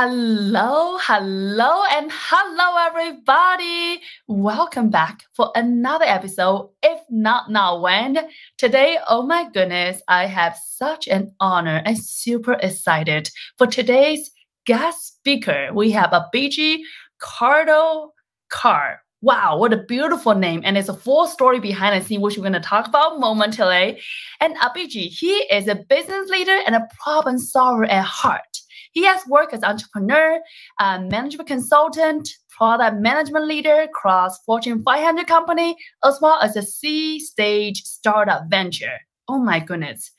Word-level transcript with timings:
Hello, 0.00 0.96
hello, 1.00 1.82
and 1.90 2.08
hello, 2.12 2.86
everybody. 2.86 4.00
Welcome 4.28 4.90
back 4.90 5.24
for 5.34 5.50
another 5.56 6.04
episode. 6.04 6.70
If 6.84 7.00
not 7.10 7.50
now, 7.50 7.80
when? 7.80 8.16
Today, 8.58 8.98
oh 9.08 9.22
my 9.22 9.50
goodness, 9.50 10.00
I 10.06 10.26
have 10.26 10.56
such 10.64 11.08
an 11.08 11.34
honor 11.40 11.82
and 11.84 11.98
super 11.98 12.52
excited 12.52 13.28
for 13.56 13.66
today's 13.66 14.30
guest 14.66 15.16
speaker. 15.16 15.70
We 15.74 15.90
have 15.90 16.10
Abhijit 16.10 16.78
Cardo 17.20 18.10
Car. 18.50 19.00
Wow, 19.20 19.58
what 19.58 19.72
a 19.72 19.82
beautiful 19.82 20.36
name. 20.36 20.62
And 20.64 20.78
it's 20.78 20.88
a 20.88 20.94
full 20.94 21.26
story 21.26 21.58
behind 21.58 22.00
the 22.00 22.06
scene, 22.06 22.20
which 22.20 22.36
we're 22.36 22.44
going 22.44 22.52
to 22.52 22.60
talk 22.60 22.86
about 22.86 23.18
momentarily. 23.18 24.00
And 24.40 24.56
uh, 24.58 24.70
Abhijit, 24.70 25.08
he 25.08 25.32
is 25.50 25.66
a 25.66 25.74
business 25.74 26.30
leader 26.30 26.56
and 26.64 26.76
a 26.76 26.86
problem 27.02 27.36
solver 27.38 27.84
at 27.84 28.04
heart. 28.04 28.57
He 28.92 29.04
has 29.04 29.26
worked 29.26 29.54
as 29.54 29.62
entrepreneur, 29.62 30.40
uh, 30.80 31.00
management 31.00 31.48
consultant, 31.48 32.28
product 32.50 33.00
management 33.00 33.46
leader 33.46 33.82
across 33.82 34.42
Fortune 34.44 34.82
500 34.82 35.26
company, 35.26 35.76
as 36.04 36.18
well 36.20 36.40
as 36.40 36.56
a 36.56 36.62
C 36.62 37.20
stage 37.20 37.82
startup 37.84 38.44
venture. 38.48 38.98
Oh 39.28 39.38
my 39.38 39.60
goodness. 39.60 40.10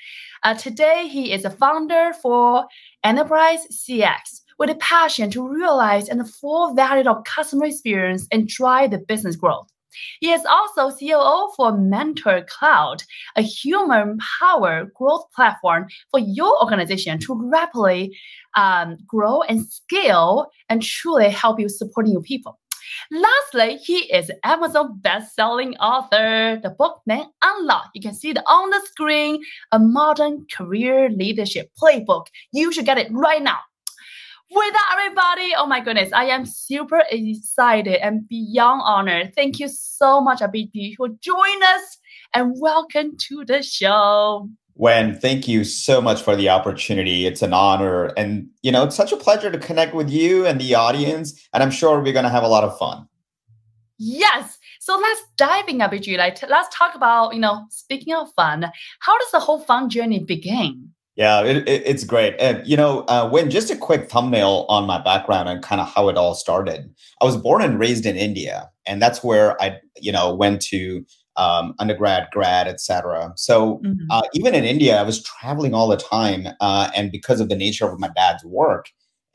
Uh, 0.43 0.53
today, 0.53 1.07
he 1.07 1.33
is 1.33 1.43
a 1.43 1.49
founder 1.49 2.13
for 2.21 2.65
Enterprise 3.03 3.67
CX 3.71 4.41
with 4.57 4.69
a 4.69 4.75
passion 4.75 5.31
to 5.31 5.47
realize 5.47 6.09
and 6.09 6.19
the 6.19 6.25
full 6.25 6.73
value 6.75 7.09
of 7.09 7.23
customer 7.23 7.65
experience 7.65 8.27
and 8.31 8.47
drive 8.47 8.91
the 8.91 8.99
business 8.99 9.35
growth. 9.35 9.67
He 10.19 10.31
is 10.31 10.45
also 10.45 10.95
COO 10.95 11.51
for 11.55 11.77
Mentor 11.77 12.45
Cloud, 12.47 13.03
a 13.35 13.41
human 13.41 14.17
power 14.39 14.91
growth 14.95 15.25
platform 15.35 15.87
for 16.11 16.19
your 16.19 16.61
organization 16.61 17.19
to 17.19 17.49
rapidly 17.49 18.15
um, 18.55 18.97
grow 19.07 19.41
and 19.43 19.65
scale 19.67 20.47
and 20.69 20.81
truly 20.81 21.29
help 21.29 21.59
you 21.59 21.69
supporting 21.69 22.13
your 22.13 22.21
people. 22.21 22.59
Lastly, 23.11 23.77
he 23.77 24.11
is 24.11 24.31
Amazon 24.43 24.99
best-selling 25.01 25.75
author. 25.77 26.59
The 26.61 26.71
book 26.71 27.01
name 27.05 27.25
Unlock. 27.43 27.89
You 27.93 28.01
can 28.01 28.13
see 28.13 28.29
it 28.29 28.39
on 28.47 28.69
the 28.69 28.81
screen. 28.85 29.41
A 29.71 29.79
modern 29.79 30.45
career 30.55 31.09
leadership 31.09 31.71
playbook. 31.81 32.27
You 32.51 32.71
should 32.71 32.85
get 32.85 32.97
it 32.97 33.11
right 33.11 33.41
now. 33.41 33.59
With 34.51 34.73
that, 34.73 34.97
everybody, 34.97 35.53
oh 35.55 35.67
my 35.67 35.79
goodness, 35.79 36.11
I 36.11 36.25
am 36.25 36.43
super 36.43 37.03
excited 37.11 38.03
and 38.03 38.27
beyond 38.27 38.81
honored. 38.83 39.35
Thank 39.35 39.59
you 39.59 39.67
so 39.67 40.21
much, 40.21 40.39
Abhijit, 40.39 40.95
for 40.95 41.09
joining 41.21 41.61
us 41.61 41.99
and 42.33 42.55
welcome 42.57 43.15
to 43.27 43.45
the 43.45 43.61
show. 43.61 44.49
Wen, 44.73 45.19
thank 45.19 45.47
you 45.47 45.63
so 45.63 46.01
much 46.01 46.23
for 46.23 46.35
the 46.35 46.49
opportunity. 46.49 47.27
It's 47.27 47.43
an 47.43 47.53
honor. 47.53 48.05
And, 48.17 48.47
you 48.63 48.71
know, 48.71 48.85
it's 48.85 48.95
such 48.95 49.11
a 49.11 49.17
pleasure 49.17 49.51
to 49.51 49.59
connect 49.59 49.93
with 49.93 50.09
you 50.09 50.47
and 50.47 50.59
the 50.59 50.73
audience. 50.73 51.47
And 51.53 51.61
I'm 51.61 51.69
sure 51.69 52.01
we're 52.01 52.11
going 52.11 52.23
to 52.23 52.29
have 52.29 52.43
a 52.43 52.47
lot 52.47 52.63
of 52.63 52.75
fun. 52.79 53.07
Yes. 53.99 54.57
So 54.79 54.97
let's 54.97 55.21
dive 55.37 55.67
in, 55.67 55.77
Abhijit. 55.77 56.17
Like, 56.17 56.41
let's 56.49 56.75
talk 56.75 56.95
about, 56.95 57.35
you 57.35 57.39
know, 57.39 57.65
speaking 57.69 58.15
of 58.15 58.33
fun, 58.33 58.71
how 59.01 59.19
does 59.19 59.31
the 59.31 59.39
whole 59.39 59.59
fun 59.59 59.91
journey 59.91 60.23
begin? 60.23 60.89
Yeah, 61.19 61.43
it, 61.43 61.67
it, 61.67 61.83
it's 61.85 62.05
great. 62.05 62.33
And, 62.39 62.65
you 62.65 62.77
know, 62.77 63.01
uh, 63.09 63.27
when 63.27 63.49
just 63.49 63.69
a 63.69 63.75
quick 63.75 64.09
thumbnail 64.09 64.65
on 64.69 64.87
my 64.87 65.03
background 65.03 65.49
and 65.49 65.61
kind 65.61 65.81
of 65.81 65.93
how 65.93 66.07
it 66.07 66.15
all 66.15 66.33
started. 66.33 66.89
I 67.21 67.25
was 67.25 67.35
born 67.35 67.61
and 67.61 67.77
raised 67.77 68.05
in 68.05 68.15
India, 68.15 68.69
and 68.87 69.01
that's 69.01 69.21
where 69.21 69.61
I, 69.61 69.79
you 69.97 70.13
know, 70.13 70.33
went 70.33 70.61
to 70.67 71.05
um, 71.35 71.75
undergrad, 71.77 72.29
grad, 72.31 72.69
etc. 72.69 73.33
So 73.35 73.81
mm-hmm. 73.83 74.05
uh, 74.09 74.21
even 74.33 74.55
in 74.55 74.63
India, 74.63 74.97
I 74.97 75.03
was 75.03 75.21
traveling 75.21 75.73
all 75.73 75.89
the 75.89 75.97
time, 75.97 76.47
uh, 76.61 76.89
and 76.95 77.11
because 77.11 77.41
of 77.41 77.49
the 77.49 77.55
nature 77.57 77.85
of 77.85 77.99
my 77.99 78.09
dad's 78.15 78.45
work, 78.45 78.85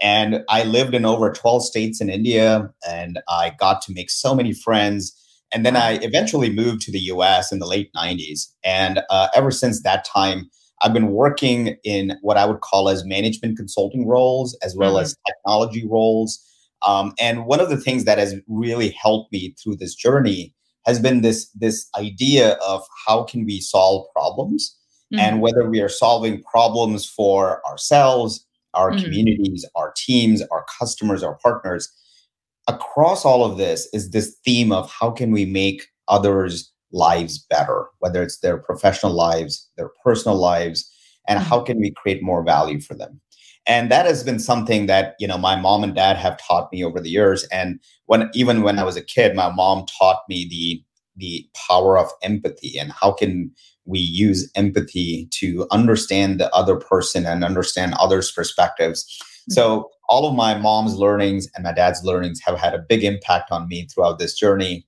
and 0.00 0.42
I 0.48 0.64
lived 0.64 0.94
in 0.94 1.04
over 1.04 1.30
12 1.30 1.66
states 1.66 2.00
in 2.00 2.08
India, 2.08 2.70
and 2.88 3.20
I 3.28 3.52
got 3.58 3.82
to 3.82 3.92
make 3.92 4.10
so 4.10 4.34
many 4.34 4.54
friends. 4.54 5.14
And 5.52 5.66
then 5.66 5.76
I 5.76 5.98
eventually 6.00 6.48
moved 6.48 6.80
to 6.82 6.90
the 6.90 6.98
US 6.98 7.52
in 7.52 7.58
the 7.58 7.66
late 7.66 7.90
90s. 7.94 8.48
And 8.64 9.02
uh, 9.10 9.28
ever 9.34 9.50
since 9.50 9.82
that 9.82 10.06
time, 10.06 10.50
I've 10.84 10.92
been 10.92 11.12
working 11.12 11.78
in 11.82 12.18
what 12.20 12.36
I 12.36 12.44
would 12.44 12.60
call 12.60 12.90
as 12.90 13.06
management 13.06 13.56
consulting 13.56 14.06
roles 14.06 14.56
as 14.62 14.76
well 14.76 14.94
mm-hmm. 14.94 15.04
as 15.04 15.16
technology 15.26 15.86
roles. 15.88 16.40
Um, 16.86 17.14
and 17.18 17.46
one 17.46 17.58
of 17.58 17.70
the 17.70 17.78
things 17.78 18.04
that 18.04 18.18
has 18.18 18.34
really 18.46 18.90
helped 18.90 19.32
me 19.32 19.54
through 19.58 19.76
this 19.76 19.94
journey 19.94 20.54
has 20.84 21.00
been 21.00 21.22
this 21.22 21.48
this 21.54 21.88
idea 21.98 22.58
of 22.66 22.84
how 23.06 23.22
can 23.22 23.46
we 23.46 23.60
solve 23.60 24.06
problems 24.12 24.76
mm-hmm. 25.12 25.20
and 25.20 25.40
whether 25.40 25.68
we 25.68 25.80
are 25.80 25.88
solving 25.88 26.42
problems 26.42 27.08
for 27.08 27.66
ourselves 27.66 28.46
our 28.74 28.90
mm-hmm. 28.90 29.04
communities 29.04 29.64
our 29.74 29.94
teams 29.96 30.42
our 30.50 30.66
customers 30.78 31.22
our 31.22 31.38
partners 31.42 31.90
across 32.68 33.24
all 33.24 33.42
of 33.44 33.56
this 33.56 33.88
is 33.94 34.10
this 34.10 34.36
theme 34.44 34.72
of 34.72 34.90
how 34.90 35.10
can 35.10 35.30
we 35.30 35.46
make 35.46 35.86
others 36.08 36.70
lives 36.94 37.38
better, 37.50 37.88
whether 37.98 38.22
it's 38.22 38.38
their 38.38 38.56
professional 38.56 39.12
lives, 39.12 39.68
their 39.76 39.90
personal 40.02 40.38
lives, 40.38 40.90
and 41.28 41.38
mm-hmm. 41.38 41.48
how 41.48 41.60
can 41.60 41.78
we 41.78 41.90
create 41.90 42.22
more 42.22 42.42
value 42.42 42.80
for 42.80 42.94
them? 42.94 43.20
And 43.66 43.90
that 43.90 44.06
has 44.06 44.22
been 44.22 44.38
something 44.38 44.86
that 44.86 45.14
you 45.18 45.26
know 45.26 45.38
my 45.38 45.56
mom 45.56 45.84
and 45.84 45.94
dad 45.94 46.16
have 46.16 46.38
taught 46.38 46.70
me 46.72 46.84
over 46.84 47.00
the 47.00 47.10
years. 47.10 47.44
And 47.44 47.80
when 48.06 48.30
even 48.34 48.62
when 48.62 48.78
I 48.78 48.84
was 48.84 48.96
a 48.96 49.02
kid, 49.02 49.34
my 49.34 49.50
mom 49.50 49.86
taught 49.98 50.22
me 50.28 50.46
the 50.48 50.82
the 51.16 51.48
power 51.68 51.96
of 51.96 52.10
empathy 52.22 52.76
and 52.78 52.90
how 52.90 53.12
can 53.12 53.52
we 53.86 53.98
use 53.98 54.50
empathy 54.54 55.28
to 55.30 55.66
understand 55.70 56.40
the 56.40 56.52
other 56.54 56.76
person 56.76 57.26
and 57.26 57.44
understand 57.44 57.94
others' 57.94 58.32
perspectives. 58.32 59.04
Mm-hmm. 59.04 59.52
So 59.52 59.90
all 60.08 60.28
of 60.28 60.34
my 60.34 60.56
mom's 60.56 60.94
learnings 60.94 61.48
and 61.54 61.64
my 61.64 61.72
dad's 61.72 62.02
learnings 62.04 62.40
have 62.44 62.58
had 62.58 62.74
a 62.74 62.84
big 62.88 63.04
impact 63.04 63.50
on 63.50 63.68
me 63.68 63.86
throughout 63.86 64.18
this 64.18 64.34
journey. 64.34 64.86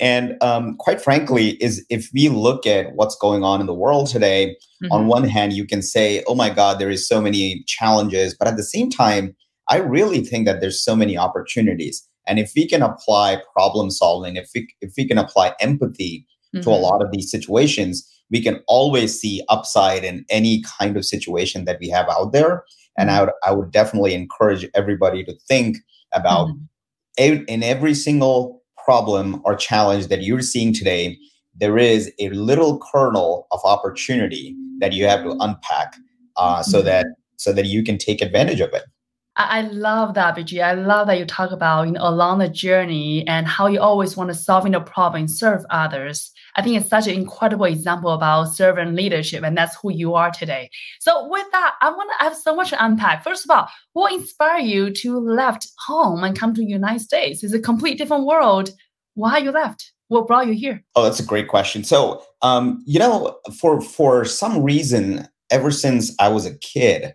And 0.00 0.36
um, 0.42 0.76
quite 0.76 1.00
frankly, 1.00 1.50
is 1.62 1.84
if 1.90 2.10
we 2.14 2.28
look 2.28 2.66
at 2.66 2.94
what's 2.94 3.16
going 3.16 3.42
on 3.42 3.60
in 3.60 3.66
the 3.66 3.74
world 3.74 4.08
today, 4.08 4.56
mm-hmm. 4.82 4.92
on 4.92 5.06
one 5.08 5.24
hand, 5.24 5.52
you 5.52 5.66
can 5.66 5.82
say, 5.82 6.22
"Oh 6.26 6.34
my 6.34 6.50
God, 6.50 6.78
there 6.78 6.90
is 6.90 7.08
so 7.08 7.20
many 7.20 7.64
challenges," 7.66 8.34
but 8.34 8.46
at 8.46 8.56
the 8.56 8.62
same 8.62 8.90
time, 8.90 9.34
I 9.68 9.78
really 9.78 10.20
think 10.20 10.46
that 10.46 10.60
there's 10.60 10.82
so 10.82 10.94
many 10.94 11.18
opportunities. 11.18 12.06
And 12.26 12.38
if 12.38 12.52
we 12.54 12.68
can 12.68 12.82
apply 12.82 13.40
problem 13.52 13.90
solving, 13.90 14.36
if 14.36 14.50
we 14.54 14.68
if 14.80 14.92
we 14.96 15.06
can 15.06 15.18
apply 15.18 15.54
empathy 15.60 16.26
mm-hmm. 16.54 16.62
to 16.62 16.70
a 16.70 16.72
mm-hmm. 16.74 16.82
lot 16.82 17.02
of 17.02 17.10
these 17.10 17.30
situations, 17.30 18.08
we 18.30 18.42
can 18.42 18.60
always 18.68 19.18
see 19.20 19.42
upside 19.48 20.04
in 20.04 20.24
any 20.28 20.62
kind 20.78 20.96
of 20.96 21.04
situation 21.04 21.64
that 21.64 21.78
we 21.80 21.88
have 21.88 22.08
out 22.08 22.32
there. 22.32 22.64
And 22.96 23.10
I 23.10 23.22
would 23.22 23.32
I 23.44 23.52
would 23.52 23.72
definitely 23.72 24.14
encourage 24.14 24.68
everybody 24.74 25.24
to 25.24 25.34
think 25.48 25.78
about 26.12 26.48
mm-hmm. 26.48 27.44
in 27.48 27.62
every 27.62 27.94
single 27.94 28.62
problem 28.88 29.42
or 29.44 29.54
challenge 29.54 30.06
that 30.06 30.22
you're 30.22 30.40
seeing 30.40 30.72
today, 30.72 31.18
there 31.54 31.76
is 31.76 32.10
a 32.18 32.30
little 32.30 32.78
kernel 32.78 33.46
of 33.50 33.60
opportunity 33.62 34.56
that 34.80 34.94
you 34.94 35.04
have 35.04 35.22
to 35.24 35.36
unpack 35.40 35.94
uh, 36.36 36.62
so 36.62 36.78
mm-hmm. 36.78 36.86
that 36.86 37.06
so 37.36 37.52
that 37.52 37.66
you 37.66 37.84
can 37.84 37.98
take 37.98 38.22
advantage 38.22 38.60
of 38.60 38.72
it. 38.72 38.84
I 39.38 39.60
love 39.60 40.14
that, 40.14 40.34
BG. 40.36 40.60
I 40.60 40.72
love 40.72 41.06
that 41.06 41.18
you 41.18 41.24
talk 41.24 41.52
about 41.52 41.84
you 41.84 41.92
know 41.92 42.00
along 42.02 42.40
the 42.40 42.48
journey 42.48 43.24
and 43.28 43.46
how 43.46 43.68
you 43.68 43.80
always 43.80 44.16
want 44.16 44.30
to 44.30 44.34
solving 44.34 44.72
the 44.72 44.80
problem 44.80 45.20
and 45.20 45.30
serve 45.30 45.64
others. 45.70 46.32
I 46.56 46.62
think 46.62 46.76
it's 46.76 46.90
such 46.90 47.06
an 47.06 47.14
incredible 47.14 47.66
example 47.66 48.10
about 48.10 48.46
servant 48.46 48.96
leadership, 48.96 49.44
and 49.44 49.56
that's 49.56 49.76
who 49.80 49.92
you 49.92 50.14
are 50.14 50.32
today. 50.32 50.70
So 50.98 51.28
with 51.28 51.46
that, 51.52 51.74
I 51.80 51.90
want 51.90 52.10
to 52.18 52.24
have 52.24 52.36
so 52.36 52.56
much 52.56 52.70
to 52.70 52.84
unpack. 52.84 53.22
First 53.22 53.44
of 53.44 53.50
all, 53.56 53.68
what 53.92 54.12
inspired 54.12 54.62
you 54.62 54.90
to 54.90 55.20
left 55.20 55.68
home 55.86 56.24
and 56.24 56.36
come 56.36 56.52
to 56.54 56.60
the 56.60 56.66
United 56.66 57.00
States? 57.00 57.44
It's 57.44 57.54
a 57.54 57.60
complete 57.60 57.96
different 57.96 58.26
world. 58.26 58.70
Why 59.14 59.38
you 59.38 59.52
left? 59.52 59.92
What 60.08 60.26
brought 60.26 60.48
you 60.48 60.54
here? 60.54 60.84
Oh, 60.96 61.04
that's 61.04 61.20
a 61.20 61.24
great 61.24 61.46
question. 61.46 61.84
So, 61.84 62.24
um, 62.42 62.82
you 62.86 62.98
know, 62.98 63.38
for 63.56 63.80
for 63.80 64.24
some 64.24 64.64
reason, 64.64 65.28
ever 65.50 65.70
since 65.70 66.12
I 66.18 66.28
was 66.28 66.44
a 66.44 66.58
kid, 66.58 67.14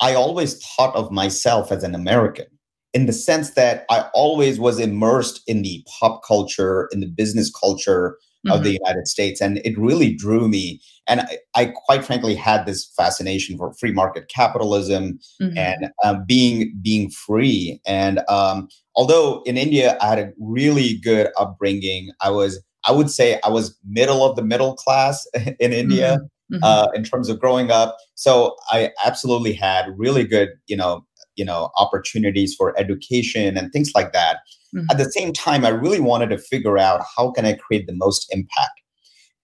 I 0.00 0.14
always 0.14 0.64
thought 0.64 0.94
of 0.94 1.10
myself 1.10 1.72
as 1.72 1.82
an 1.82 1.94
American 1.94 2.46
in 2.94 3.06
the 3.06 3.12
sense 3.12 3.50
that 3.50 3.84
I 3.90 4.08
always 4.14 4.58
was 4.58 4.78
immersed 4.78 5.42
in 5.46 5.62
the 5.62 5.84
pop 5.98 6.22
culture, 6.26 6.88
in 6.92 7.00
the 7.00 7.06
business 7.06 7.50
culture 7.50 8.16
mm-hmm. 8.46 8.56
of 8.56 8.64
the 8.64 8.70
mm-hmm. 8.70 8.84
United 8.84 9.08
States. 9.08 9.40
And 9.40 9.58
it 9.58 9.78
really 9.78 10.14
drew 10.14 10.48
me. 10.48 10.80
And 11.06 11.20
I, 11.22 11.38
I, 11.54 11.64
quite 11.66 12.04
frankly 12.04 12.34
had 12.34 12.66
this 12.66 12.90
fascination 12.96 13.56
for 13.56 13.72
free 13.74 13.92
market 13.92 14.28
capitalism 14.28 15.18
mm-hmm. 15.40 15.56
and 15.56 15.90
um, 16.04 16.24
being 16.26 16.74
being 16.82 17.10
free. 17.10 17.80
And 17.86 18.20
um, 18.28 18.68
although 18.94 19.42
in 19.46 19.56
India 19.56 19.96
I 20.00 20.08
had 20.08 20.18
a 20.18 20.32
really 20.38 20.98
good 20.98 21.28
upbringing, 21.38 22.10
I 22.20 22.30
was 22.30 22.62
I 22.84 22.92
would 22.92 23.10
say 23.10 23.40
I 23.44 23.48
was 23.48 23.76
middle 23.86 24.24
of 24.24 24.36
the 24.36 24.42
middle 24.42 24.74
class 24.74 25.26
in 25.34 25.72
India. 25.72 26.16
Mm-hmm. 26.16 26.26
Mm-hmm. 26.50 26.64
Uh, 26.64 26.86
in 26.94 27.04
terms 27.04 27.28
of 27.28 27.38
growing 27.38 27.70
up. 27.70 27.98
So 28.14 28.56
I 28.70 28.90
absolutely 29.04 29.52
had 29.52 29.92
really 29.98 30.24
good, 30.24 30.48
you 30.66 30.78
know, 30.78 31.04
you 31.36 31.44
know, 31.44 31.70
opportunities 31.76 32.54
for 32.54 32.74
education 32.78 33.58
and 33.58 33.70
things 33.70 33.92
like 33.94 34.14
that. 34.14 34.38
Mm-hmm. 34.74 34.86
At 34.90 34.96
the 34.96 35.10
same 35.12 35.34
time, 35.34 35.66
I 35.66 35.68
really 35.68 36.00
wanted 36.00 36.30
to 36.30 36.38
figure 36.38 36.78
out 36.78 37.02
how 37.14 37.32
can 37.32 37.44
I 37.44 37.52
create 37.52 37.86
the 37.86 37.94
most 37.94 38.26
impact. 38.30 38.80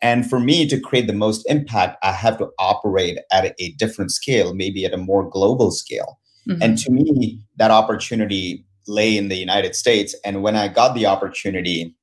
And 0.00 0.28
for 0.28 0.38
me 0.38 0.66
to 0.68 0.78
create 0.78 1.06
the 1.06 1.14
most 1.14 1.44
impact, 1.48 1.96
I 2.02 2.12
have 2.12 2.36
to 2.38 2.48
operate 2.58 3.18
at 3.32 3.54
a, 3.58 3.72
different 3.72 4.10
scale, 4.10 4.54
maybe 4.54 4.84
at 4.84 4.92
a 4.92 4.98
more 4.98 5.28
global 5.28 5.70
scale. 5.70 6.18
Mm-hmm. 6.48 6.62
And 6.62 6.78
to 6.78 6.90
me, 6.90 7.40
that 7.56 7.70
opportunity 7.70 8.66
lay 8.86 9.16
in 9.16 9.28
the 9.28 9.36
United 9.36 9.74
States. 9.74 10.14
And 10.24 10.42
when 10.42 10.56
I 10.56 10.68
got 10.68 10.94
the 10.94 11.06
opportunity, 11.06 11.96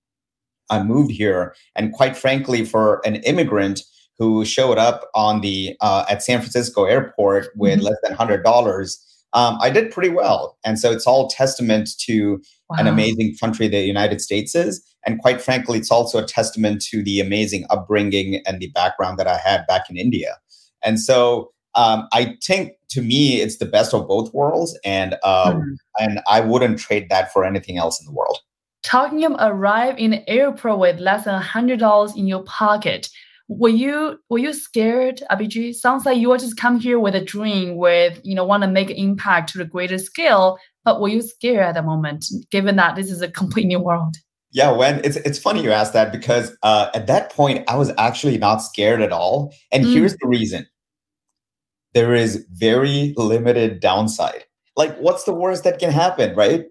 I 0.72 0.82
moved 0.82 1.12
here. 1.12 1.54
And 1.76 1.94
quite 1.94 2.18
frankly, 2.18 2.66
for 2.66 3.02
an 3.06 3.16
immigrant 3.18 3.82
who 4.22 4.46
showed 4.46 4.78
up 4.78 5.10
on 5.16 5.42
the 5.42 5.76
uh, 5.82 6.06
at 6.08 6.22
San 6.22 6.38
Francisco 6.38 6.86
airport 6.86 7.48
with 7.56 7.80
mm-hmm. 7.80 7.88
less 7.88 7.98
than 8.04 8.14
hundred 8.14 8.44
dollars, 8.44 9.04
um, 9.34 9.58
I 9.60 9.72
did 9.72 9.90
pretty 9.92 10.10
well. 10.10 10.60
And 10.64 10.78
so 10.78 10.92
it's 10.92 11.08
all 11.08 11.28
testament 11.28 11.90
to 12.02 12.40
wow. 12.70 12.78
an 12.78 12.86
amazing 12.86 13.36
country 13.40 13.68
the 13.68 13.82
United 13.82 14.22
States 14.22 14.54
is. 14.54 14.80
And 15.08 15.20
quite 15.20 15.42
frankly, 15.42 15.80
it's 15.80 15.90
also 15.90 16.20
a 16.20 16.26
testament 16.26 16.84
to 16.92 17.02
the 17.02 17.20
amazing 17.20 17.66
upbringing 17.72 18.44
and 18.46 18.60
the 18.60 18.68
background 18.68 19.18
that 19.18 19.26
I 19.26 19.38
had 19.38 19.66
back 19.66 19.90
in 19.90 19.98
India. 19.98 20.38
And 20.84 21.00
so 21.00 21.52
um, 21.74 22.08
I 22.14 22.38
think 22.44 22.74
to 22.90 23.02
me, 23.02 23.42
it's 23.42 23.58
the 23.58 23.66
best 23.66 23.92
of 23.96 24.08
both 24.08 24.32
worlds, 24.36 24.78
and 24.86 25.14
um, 25.24 25.56
mm. 25.56 25.76
and 26.00 26.20
I 26.30 26.42
wouldn't 26.42 26.78
trade 26.78 27.08
that 27.10 27.34
for 27.34 27.44
anything 27.44 27.78
else 27.78 28.00
in 28.00 28.06
the 28.06 28.12
world. 28.12 28.38
Talking 28.84 29.24
of 29.26 29.34
arrive 29.40 29.98
in 29.98 30.12
the 30.12 30.30
airport 30.30 30.80
with 30.80 31.00
less 31.00 31.26
than 31.26 31.42
hundred 31.42 31.80
dollars 31.80 32.16
in 32.16 32.28
your 32.28 32.44
pocket, 32.44 33.10
were 33.58 33.70
you 33.70 34.18
were 34.30 34.38
you 34.38 34.54
scared, 34.54 35.22
Abhijit? 35.30 35.76
Sounds 35.76 36.06
like 36.06 36.18
you 36.18 36.30
were 36.30 36.38
just 36.38 36.56
come 36.56 36.80
here 36.80 37.00
with 37.00 37.16
a 37.16 37.24
dream, 37.24 37.76
with 37.76 38.20
you 38.24 38.34
know 38.34 38.46
want 38.46 38.64
to 38.64 38.70
make 38.70 38.90
an 38.90 38.96
impact 38.96 39.52
to 39.52 39.58
the 39.58 39.66
greater 39.66 39.98
scale. 39.98 40.58
But 40.86 41.02
were 41.02 41.10
you 41.10 41.22
scared 41.22 41.66
at 41.66 41.74
the 41.74 41.84
moment, 41.84 42.26
given 42.50 42.78
that 42.78 42.96
this 42.96 43.12
is 43.12 43.22
a 43.22 43.30
complete 43.30 43.68
new 43.68 43.80
world? 43.80 44.16
Yeah, 44.52 44.72
when 44.72 45.04
it's 45.04 45.18
it's 45.18 45.38
funny 45.38 45.62
you 45.62 45.72
ask 45.72 45.92
that 45.94 46.14
because 46.14 46.56
uh, 46.64 46.90
at 46.94 47.08
that 47.08 47.34
point 47.34 47.66
I 47.68 47.76
was 47.76 47.92
actually 47.98 48.38
not 48.38 48.58
scared 48.58 49.02
at 49.02 49.12
all, 49.12 49.54
and 49.72 49.86
mm. 49.86 49.94
here's 49.94 50.16
the 50.16 50.28
reason: 50.28 50.66
there 51.94 52.14
is 52.14 52.46
very 52.52 53.14
limited 53.18 53.82
downside. 53.82 54.46
Like, 54.78 54.98
what's 54.98 55.26
the 55.26 55.34
worst 55.34 55.66
that 55.66 55.78
can 55.78 55.92
happen, 55.92 56.36
right? 56.36 56.66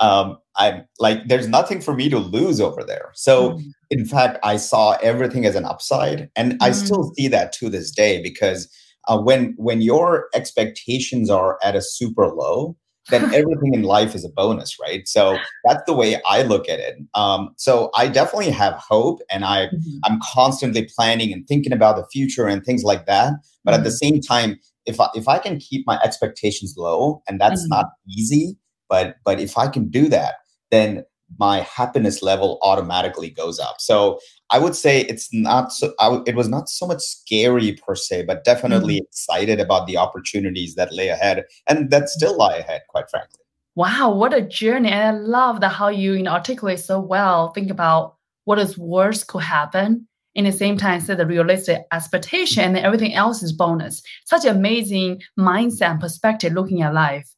Um, 0.00 0.38
I'm 0.56 0.86
like, 0.98 1.28
there's 1.28 1.48
nothing 1.48 1.80
for 1.80 1.94
me 1.94 2.08
to 2.08 2.18
lose 2.18 2.60
over 2.60 2.82
there. 2.82 3.10
So, 3.14 3.52
mm. 3.52 3.62
In 3.94 4.04
fact, 4.04 4.38
I 4.42 4.56
saw 4.56 4.96
everything 5.02 5.46
as 5.46 5.54
an 5.54 5.64
upside, 5.64 6.28
and 6.34 6.54
mm. 6.54 6.56
I 6.60 6.72
still 6.72 7.12
see 7.14 7.28
that 7.28 7.52
to 7.54 7.70
this 7.70 7.92
day 7.92 8.20
because 8.20 8.68
uh, 9.06 9.18
when 9.18 9.54
when 9.56 9.82
your 9.82 10.28
expectations 10.34 11.30
are 11.30 11.58
at 11.62 11.76
a 11.76 11.80
super 11.80 12.26
low, 12.26 12.76
then 13.10 13.22
everything 13.34 13.72
in 13.72 13.82
life 13.84 14.16
is 14.16 14.24
a 14.24 14.28
bonus, 14.30 14.76
right? 14.80 15.06
So 15.06 15.38
that's 15.64 15.84
the 15.86 15.92
way 15.92 16.20
I 16.26 16.42
look 16.42 16.68
at 16.68 16.80
it. 16.80 16.96
Um, 17.14 17.50
so 17.56 17.92
I 17.94 18.08
definitely 18.08 18.50
have 18.50 18.74
hope, 18.74 19.20
and 19.30 19.44
I 19.44 19.66
mm-hmm. 19.66 19.98
I'm 20.02 20.18
constantly 20.24 20.88
planning 20.96 21.32
and 21.32 21.46
thinking 21.46 21.72
about 21.72 21.94
the 21.94 22.06
future 22.12 22.48
and 22.48 22.64
things 22.64 22.82
like 22.82 23.06
that. 23.06 23.34
But 23.62 23.70
mm-hmm. 23.70 23.78
at 23.78 23.84
the 23.84 23.90
mm-hmm. 23.90 24.14
same 24.14 24.20
time, 24.20 24.58
if 24.86 24.98
I, 24.98 25.06
if 25.14 25.28
I 25.28 25.38
can 25.38 25.60
keep 25.60 25.86
my 25.86 26.00
expectations 26.02 26.74
low, 26.76 27.22
and 27.28 27.40
that's 27.40 27.62
mm-hmm. 27.62 27.76
not 27.76 27.86
easy, 28.08 28.56
but 28.88 29.18
but 29.24 29.38
if 29.38 29.56
I 29.56 29.68
can 29.68 29.88
do 29.88 30.08
that, 30.08 30.34
then 30.72 31.04
my 31.38 31.60
happiness 31.60 32.22
level 32.22 32.58
automatically 32.62 33.30
goes 33.30 33.58
up. 33.58 33.76
So 33.80 34.18
I 34.50 34.58
would 34.58 34.74
say 34.74 35.02
it's 35.02 35.32
not 35.32 35.72
so. 35.72 35.94
it 36.26 36.36
was 36.36 36.48
not 36.48 36.68
so 36.68 36.86
much 36.86 37.00
scary 37.00 37.72
per 37.86 37.94
se, 37.94 38.24
but 38.24 38.44
definitely 38.44 38.96
mm-hmm. 38.96 39.04
excited 39.04 39.60
about 39.60 39.86
the 39.86 39.96
opportunities 39.96 40.74
that 40.74 40.92
lay 40.92 41.08
ahead 41.08 41.44
and 41.66 41.90
that 41.90 42.08
still 42.08 42.36
lie 42.36 42.56
ahead. 42.56 42.82
Quite 42.88 43.10
frankly. 43.10 43.40
Wow, 43.76 44.12
what 44.14 44.32
a 44.32 44.40
journey! 44.40 44.90
And 44.90 45.16
I 45.16 45.20
love 45.20 45.60
that 45.60 45.70
how 45.70 45.88
you, 45.88 46.12
you 46.12 46.22
know, 46.22 46.32
articulate 46.32 46.78
so 46.78 47.00
well. 47.00 47.52
Think 47.52 47.70
about 47.70 48.16
what 48.44 48.58
is 48.58 48.78
worst 48.78 49.26
could 49.26 49.42
happen. 49.42 50.06
In 50.36 50.44
the 50.44 50.52
same 50.52 50.76
time, 50.76 51.00
set 51.00 51.18
the 51.18 51.26
realistic 51.26 51.82
expectation, 51.92 52.64
and 52.64 52.78
everything 52.78 53.14
else 53.14 53.42
is 53.42 53.52
bonus. 53.52 54.02
Such 54.24 54.44
amazing 54.44 55.22
mindset 55.38 55.90
and 55.90 56.00
perspective 56.00 56.52
looking 56.52 56.82
at 56.82 56.92
life. 56.92 57.28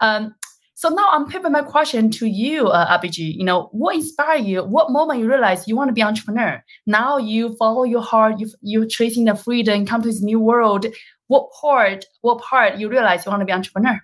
Um, 0.00 0.34
so 0.78 0.90
now 0.90 1.08
I'm 1.10 1.26
pivoting 1.26 1.50
my 1.50 1.62
question 1.62 2.08
to 2.12 2.26
you, 2.26 2.68
uh. 2.68 3.00
You 3.02 3.44
know, 3.44 3.68
what 3.72 3.96
inspired 3.96 4.44
you? 4.44 4.62
What 4.62 4.92
moment 4.92 5.18
you 5.18 5.28
realize 5.28 5.66
you 5.66 5.74
want 5.74 5.88
to 5.88 5.92
be 5.92 6.02
an 6.02 6.06
entrepreneur? 6.06 6.62
Now 6.86 7.18
you 7.18 7.56
follow 7.56 7.82
your 7.82 8.00
heart. 8.00 8.38
You 8.38 8.48
you're 8.62 8.86
chasing 8.86 9.24
the 9.24 9.34
freedom, 9.34 9.84
come 9.86 10.02
to 10.02 10.08
this 10.08 10.22
new 10.22 10.38
world. 10.38 10.86
What 11.26 11.50
part? 11.60 12.04
What 12.20 12.40
part 12.40 12.78
you 12.78 12.88
realize 12.88 13.26
you 13.26 13.30
want 13.30 13.40
to 13.40 13.44
be 13.44 13.50
an 13.50 13.56
entrepreneur? 13.56 13.98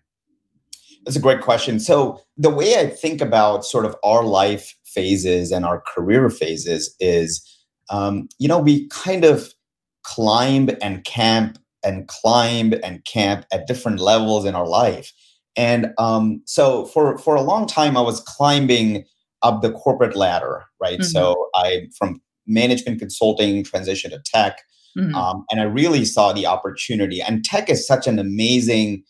That's 1.04 1.16
a 1.16 1.20
great 1.20 1.42
question. 1.42 1.78
So 1.78 2.20
the 2.36 2.50
way 2.50 2.74
I 2.80 2.88
think 2.88 3.20
about 3.20 3.64
sort 3.64 3.84
of 3.84 3.94
our 4.02 4.24
life 4.24 4.74
phases 4.84 5.52
and 5.52 5.64
our 5.64 5.80
career 5.80 6.28
phases 6.28 6.92
is, 6.98 7.40
um, 7.88 8.28
you 8.40 8.48
know, 8.48 8.58
we 8.58 8.88
kind 8.88 9.24
of 9.24 9.54
climb 10.02 10.70
and 10.82 11.04
camp 11.04 11.56
and 11.84 12.08
climb 12.08 12.74
and 12.82 13.04
camp 13.04 13.46
at 13.52 13.68
different 13.68 14.00
levels 14.00 14.44
in 14.44 14.56
our 14.56 14.66
life 14.66 15.12
and 15.56 15.92
um, 15.98 16.42
so 16.46 16.86
for 16.86 17.18
for 17.18 17.36
a 17.36 17.42
long 17.42 17.66
time, 17.66 17.96
I 17.96 18.00
was 18.00 18.20
climbing 18.20 19.04
up 19.42 19.62
the 19.62 19.72
corporate 19.72 20.16
ladder, 20.16 20.64
right? 20.80 20.98
Mm-hmm. 20.98 21.08
So 21.08 21.48
I 21.54 21.88
from 21.96 22.20
management 22.46 22.98
consulting 22.98 23.62
transition 23.64 24.10
to 24.10 24.20
tech, 24.24 24.62
mm-hmm. 24.96 25.14
um, 25.14 25.44
and 25.50 25.60
I 25.60 25.64
really 25.64 26.04
saw 26.04 26.32
the 26.32 26.46
opportunity. 26.46 27.20
And 27.20 27.44
tech 27.44 27.70
is 27.70 27.86
such 27.86 28.06
an 28.06 28.18
amazing, 28.18 29.04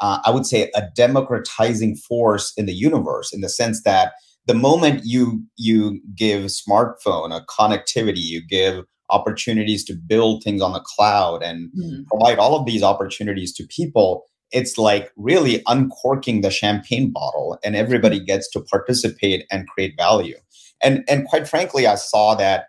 uh, 0.00 0.20
I 0.24 0.30
would 0.30 0.46
say, 0.46 0.70
a 0.74 0.82
democratizing 0.94 1.96
force 1.96 2.52
in 2.56 2.66
the 2.66 2.74
universe, 2.74 3.32
in 3.32 3.40
the 3.40 3.48
sense 3.48 3.82
that 3.82 4.12
the 4.46 4.54
moment 4.54 5.02
you 5.04 5.42
you 5.56 6.00
give 6.14 6.44
smartphone 6.44 7.36
a 7.36 7.44
connectivity, 7.46 8.20
you 8.20 8.40
give 8.46 8.84
opportunities 9.10 9.84
to 9.84 9.94
build 9.94 10.44
things 10.44 10.62
on 10.62 10.72
the 10.72 10.80
cloud 10.80 11.42
and 11.42 11.70
mm-hmm. 11.72 12.02
provide 12.10 12.38
all 12.38 12.54
of 12.54 12.66
these 12.66 12.82
opportunities 12.82 13.52
to 13.54 13.66
people 13.66 14.24
it's 14.52 14.78
like 14.78 15.12
really 15.16 15.62
uncorking 15.66 16.40
the 16.40 16.50
champagne 16.50 17.10
bottle 17.10 17.58
and 17.62 17.76
everybody 17.76 18.18
gets 18.18 18.48
to 18.50 18.60
participate 18.60 19.46
and 19.50 19.68
create 19.68 19.94
value. 19.96 20.36
And 20.82 21.04
and 21.08 21.26
quite 21.26 21.48
frankly 21.48 21.86
i 21.86 21.96
saw 21.96 22.34
that 22.36 22.66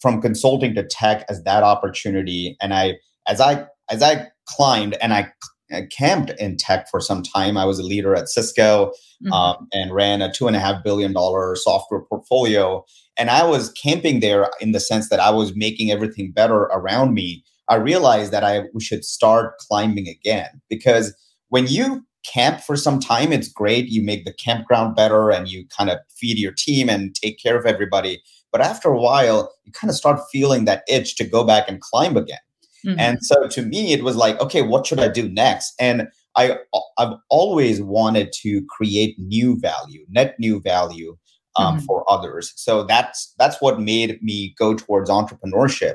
from 0.00 0.20
consulting 0.20 0.74
to 0.74 0.86
tech 0.86 1.24
as 1.28 1.42
that 1.44 1.62
opportunity. 1.62 2.56
And 2.60 2.74
i 2.74 2.94
as 3.26 3.40
i 3.40 3.66
as 3.90 4.02
i 4.02 4.28
climbed 4.46 4.96
and 5.00 5.12
i, 5.12 5.28
I 5.72 5.82
camped 5.90 6.30
in 6.38 6.56
tech 6.56 6.88
for 6.88 7.00
some 7.00 7.22
time 7.22 7.56
i 7.56 7.64
was 7.64 7.80
a 7.80 7.82
leader 7.82 8.14
at 8.14 8.28
cisco 8.28 8.92
mm-hmm. 9.24 9.32
um, 9.32 9.66
and 9.72 9.92
ran 9.92 10.22
a 10.22 10.32
two 10.32 10.46
and 10.46 10.54
a 10.54 10.60
half 10.60 10.84
billion 10.84 11.12
dollar 11.12 11.56
software 11.56 12.02
portfolio. 12.02 12.84
And 13.18 13.30
i 13.30 13.44
was 13.44 13.72
camping 13.72 14.20
there 14.20 14.50
in 14.60 14.72
the 14.72 14.80
sense 14.80 15.08
that 15.08 15.20
i 15.20 15.30
was 15.30 15.56
making 15.56 15.90
everything 15.90 16.30
better 16.30 16.62
around 16.64 17.14
me 17.14 17.42
I 17.68 17.76
realized 17.76 18.32
that 18.32 18.44
I 18.44 18.64
should 18.80 19.04
start 19.04 19.58
climbing 19.58 20.08
again 20.08 20.60
because 20.68 21.14
when 21.48 21.66
you 21.66 22.04
camp 22.24 22.60
for 22.60 22.76
some 22.76 22.98
time, 23.00 23.32
it's 23.32 23.48
great. 23.48 23.88
You 23.88 24.02
make 24.02 24.24
the 24.24 24.32
campground 24.32 24.96
better 24.96 25.30
and 25.30 25.48
you 25.48 25.66
kind 25.76 25.90
of 25.90 25.98
feed 26.10 26.38
your 26.38 26.52
team 26.52 26.88
and 26.88 27.14
take 27.14 27.40
care 27.40 27.56
of 27.56 27.66
everybody. 27.66 28.22
But 28.52 28.60
after 28.60 28.88
a 28.88 29.00
while, 29.00 29.52
you 29.64 29.72
kind 29.72 29.90
of 29.90 29.96
start 29.96 30.20
feeling 30.32 30.64
that 30.64 30.82
itch 30.88 31.16
to 31.16 31.24
go 31.24 31.44
back 31.44 31.68
and 31.68 31.80
climb 31.80 32.16
again. 32.16 32.38
Mm-hmm. 32.84 32.98
And 32.98 33.18
so 33.22 33.48
to 33.48 33.62
me, 33.62 33.92
it 33.92 34.04
was 34.04 34.16
like, 34.16 34.40
okay, 34.40 34.62
what 34.62 34.86
should 34.86 35.00
I 35.00 35.08
do 35.08 35.28
next? 35.28 35.74
And 35.80 36.08
I 36.36 36.58
I've 36.98 37.14
always 37.30 37.80
wanted 37.80 38.32
to 38.42 38.64
create 38.68 39.18
new 39.18 39.58
value, 39.58 40.04
net 40.08 40.36
new 40.38 40.60
value 40.60 41.16
um, 41.56 41.76
mm-hmm. 41.76 41.84
for 41.86 42.04
others. 42.10 42.52
So 42.56 42.84
that's 42.84 43.34
that's 43.38 43.60
what 43.60 43.80
made 43.80 44.22
me 44.22 44.54
go 44.58 44.74
towards 44.74 45.10
entrepreneurship. 45.10 45.94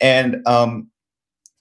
And 0.00 0.46
um, 0.46 0.90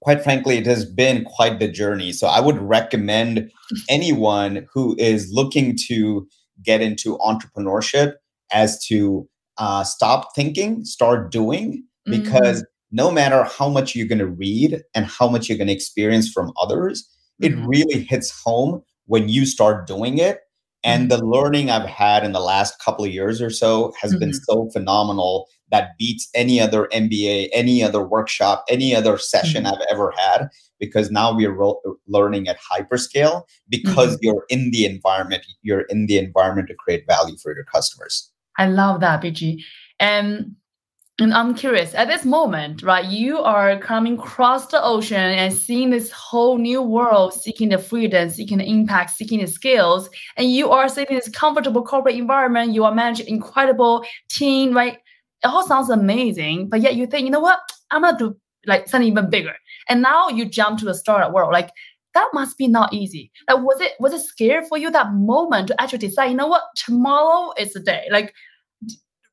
quite 0.05 0.21
frankly, 0.21 0.57
it 0.57 0.67
has 0.67 0.85
been 0.85 1.23
quite 1.25 1.57
the 1.59 1.67
journey. 1.67 2.11
So 2.11 2.27
I 2.27 2.39
would 2.39 2.59
recommend 2.59 3.49
anyone 3.89 4.67
who 4.71 4.95
is 4.99 5.31
looking 5.33 5.75
to 5.87 6.27
get 6.63 6.79
into 6.79 7.17
entrepreneurship 7.17 8.13
as 8.53 8.85
to 8.85 9.27
uh, 9.57 9.83
stop 9.83 10.35
thinking, 10.35 10.85
start 10.85 11.31
doing, 11.31 11.83
because 12.05 12.57
mm-hmm. 12.61 12.95
no 12.95 13.09
matter 13.09 13.45
how 13.45 13.67
much 13.67 13.95
you're 13.95 14.07
going 14.07 14.19
to 14.19 14.27
read 14.27 14.83
and 14.93 15.07
how 15.07 15.27
much 15.27 15.49
you're 15.49 15.57
going 15.57 15.69
to 15.69 15.73
experience 15.73 16.29
from 16.31 16.53
others, 16.61 17.09
mm-hmm. 17.41 17.63
it 17.63 17.67
really 17.67 18.03
hits 18.03 18.29
home 18.45 18.83
when 19.07 19.27
you 19.27 19.43
start 19.43 19.87
doing 19.87 20.19
it. 20.19 20.41
And 20.85 21.09
mm-hmm. 21.09 21.19
the 21.19 21.25
learning 21.25 21.71
I've 21.71 21.89
had 21.89 22.23
in 22.23 22.31
the 22.31 22.39
last 22.39 22.79
couple 22.79 23.03
of 23.03 23.11
years 23.11 23.41
or 23.41 23.49
so 23.49 23.91
has 23.99 24.15
been 24.15 24.29
mm-hmm. 24.29 24.43
so 24.43 24.69
phenomenal 24.71 25.47
that 25.71 25.97
beats 25.97 26.29
any 26.35 26.61
other 26.61 26.87
MBA, 26.93 27.49
any 27.51 27.83
other 27.83 28.05
workshop, 28.05 28.63
any 28.69 28.95
other 28.95 29.17
session 29.17 29.63
mm-hmm. 29.63 29.73
I've 29.73 29.87
ever 29.91 30.13
had 30.15 30.49
because 30.79 31.09
now 31.09 31.33
we 31.33 31.47
are 31.47 31.57
learning 32.07 32.47
at 32.47 32.57
hyperscale 32.59 33.43
because 33.67 34.13
mm-hmm. 34.15 34.25
you're 34.25 34.45
in 34.49 34.71
the 34.71 34.85
environment, 34.85 35.43
you're 35.63 35.81
in 35.89 36.05
the 36.05 36.19
environment 36.19 36.67
to 36.67 36.75
create 36.75 37.05
value 37.07 37.35
for 37.41 37.53
your 37.55 37.65
customers. 37.65 38.31
I 38.57 38.67
love 38.67 39.01
that, 39.01 39.21
BG. 39.21 39.61
And 39.99 40.55
and 41.19 41.33
I'm 41.33 41.55
curious, 41.55 41.93
at 41.93 42.07
this 42.07 42.25
moment, 42.25 42.83
right, 42.83 43.05
you 43.05 43.39
are 43.39 43.79
coming 43.79 44.15
across 44.15 44.67
the 44.67 44.83
ocean 44.83 45.17
and 45.17 45.53
seeing 45.53 45.89
this 45.89 46.11
whole 46.11 46.57
new 46.57 46.81
world, 46.81 47.33
seeking 47.33 47.69
the 47.69 47.77
freedom, 47.77 48.29
seeking 48.29 48.57
the 48.57 48.65
impact, 48.65 49.11
seeking 49.11 49.39
the 49.39 49.47
skills, 49.47 50.09
and 50.35 50.51
you 50.51 50.71
are 50.71 50.89
sitting 50.89 51.15
in 51.15 51.21
this 51.23 51.29
comfortable 51.29 51.83
corporate 51.83 52.15
environment. 52.15 52.73
You 52.73 52.83
are 52.83 52.93
managing 52.93 53.27
incredible 53.27 54.05
team, 54.29 54.75
right? 54.75 54.99
it 55.45 55.47
all 55.47 55.65
sounds 55.65 55.89
amazing, 55.89 56.69
but 56.69 56.81
yet 56.81 56.95
you 56.95 57.05
think, 57.05 57.25
you 57.25 57.31
know 57.31 57.39
what, 57.39 57.59
I'm 57.91 58.01
gonna 58.01 58.17
do 58.17 58.35
like 58.65 58.89
something 58.89 59.07
even 59.07 59.29
bigger. 59.29 59.53
And 59.87 60.01
now 60.01 60.29
you 60.29 60.45
jump 60.45 60.79
to 60.79 60.85
the 60.85 60.95
startup 60.95 61.31
world. 61.31 61.53
Like, 61.53 61.69
that 62.15 62.29
must 62.33 62.57
be 62.57 62.67
not 62.67 62.91
easy. 62.93 63.31
Like, 63.47 63.59
was 63.59 63.79
it 63.79 63.91
was 63.99 64.13
it 64.13 64.21
scary 64.21 64.65
for 64.65 64.77
you 64.77 64.89
that 64.89 65.13
moment 65.13 65.67
to 65.67 65.79
actually 65.79 65.99
decide, 65.99 66.27
you 66.27 66.35
know 66.35 66.47
what, 66.47 66.63
tomorrow 66.75 67.53
is 67.59 67.73
the 67.73 67.79
day? 67.79 68.07
Like 68.09 68.33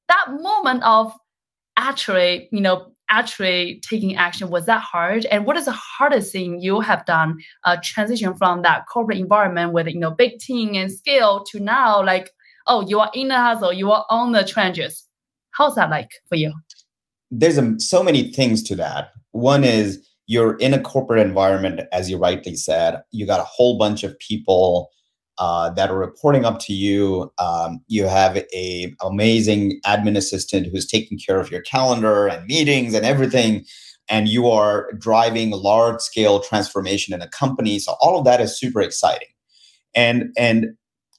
that 0.08 0.26
moment 0.28 0.82
of 0.82 1.14
actually, 1.76 2.48
you 2.52 2.60
know, 2.60 2.92
actually 3.10 3.80
taking 3.86 4.16
action 4.16 4.48
was 4.48 4.66
that 4.66 4.82
hard? 4.82 5.26
And 5.26 5.44
what 5.44 5.56
is 5.56 5.66
the 5.66 5.72
hardest 5.72 6.32
thing 6.32 6.60
you 6.60 6.80
have 6.80 7.04
done? 7.04 7.38
Uh, 7.64 7.76
transition 7.82 8.34
from 8.34 8.62
that 8.62 8.86
corporate 8.86 9.18
environment 9.18 9.72
with 9.72 9.86
you 9.88 9.98
know 9.98 10.10
big 10.10 10.38
team 10.38 10.74
and 10.74 10.90
scale 10.90 11.44
to 11.44 11.60
now, 11.60 12.02
like 12.04 12.30
oh, 12.66 12.86
you 12.88 13.00
are 13.00 13.10
in 13.14 13.28
the 13.28 13.36
hustle, 13.36 13.72
you 13.72 13.90
are 13.90 14.04
on 14.10 14.32
the 14.32 14.44
trenches. 14.44 15.06
How's 15.52 15.74
that 15.74 15.90
like 15.90 16.10
for 16.28 16.36
you? 16.36 16.52
There's 17.30 17.58
a, 17.58 17.78
so 17.78 18.02
many 18.02 18.32
things 18.32 18.62
to 18.64 18.76
that. 18.76 19.10
One 19.32 19.64
is 19.64 20.06
you're 20.26 20.56
in 20.56 20.74
a 20.74 20.80
corporate 20.80 21.26
environment, 21.26 21.80
as 21.92 22.10
you 22.10 22.18
rightly 22.18 22.56
said. 22.56 23.02
You 23.10 23.26
got 23.26 23.40
a 23.40 23.44
whole 23.44 23.78
bunch 23.78 24.04
of 24.04 24.18
people 24.18 24.90
uh, 25.38 25.70
that 25.70 25.90
are 25.90 25.98
reporting 25.98 26.44
up 26.44 26.58
to 26.60 26.72
you. 26.72 27.32
Um, 27.38 27.80
you 27.88 28.06
have 28.06 28.36
a 28.54 28.94
amazing 29.02 29.80
admin 29.86 30.16
assistant 30.16 30.66
who's 30.66 30.86
taking 30.86 31.18
care 31.18 31.40
of 31.40 31.50
your 31.50 31.62
calendar 31.62 32.28
and 32.28 32.46
meetings 32.46 32.94
and 32.94 33.04
everything, 33.04 33.64
and 34.08 34.28
you 34.28 34.48
are 34.48 34.92
driving 34.98 35.50
large 35.50 36.00
scale 36.00 36.40
transformation 36.40 37.14
in 37.14 37.22
a 37.22 37.28
company. 37.28 37.78
So 37.78 37.96
all 38.00 38.18
of 38.18 38.24
that 38.24 38.40
is 38.40 38.58
super 38.58 38.80
exciting. 38.80 39.28
And 39.94 40.32
and 40.36 40.66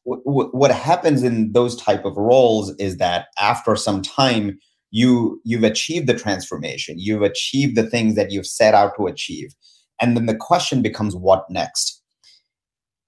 w- 0.06 0.24
w- 0.26 0.50
what 0.52 0.72
happens 0.72 1.24
in 1.24 1.52
those 1.54 1.76
type 1.76 2.06
of 2.06 2.18
roles 2.18 2.76
is 2.78 2.98
that 2.98 3.28
after 3.40 3.76
some 3.76 4.02
time 4.02 4.60
you 4.92 5.42
you've 5.44 5.64
achieved 5.64 6.08
the 6.08 6.14
transformation 6.14 6.96
you've 7.00 7.24
achieved 7.24 7.76
the 7.76 7.90
things 7.90 8.16
that 8.16 8.32
you've 8.32 8.48
set 8.48 8.74
out 8.74 8.94
to 8.96 9.08
achieve 9.08 9.54
and 10.00 10.16
then 10.16 10.28
the 10.28 10.36
question 10.36 10.82
becomes 10.82 11.16
what 11.16 11.50
next 11.50 12.03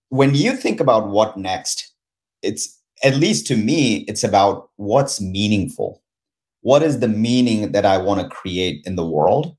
when 0.10 0.36
you 0.36 0.56
think 0.56 0.80
about 0.80 1.10
what 1.10 1.38
next 1.38 1.94
it's 2.42 2.80
at 3.04 3.16
least 3.16 3.48
to 3.48 3.56
me 3.56 4.06
it's 4.08 4.24
about 4.24 4.70
what's 4.78 5.22
meaningful 5.22 6.02
what 6.62 6.84
is 6.84 7.00
the 7.00 7.08
meaning 7.08 7.72
that 7.72 7.86
i 7.86 7.98
want 7.98 8.22
to 8.22 8.36
create 8.36 8.82
in 8.86 8.96
the 8.96 9.06
world 9.06 9.56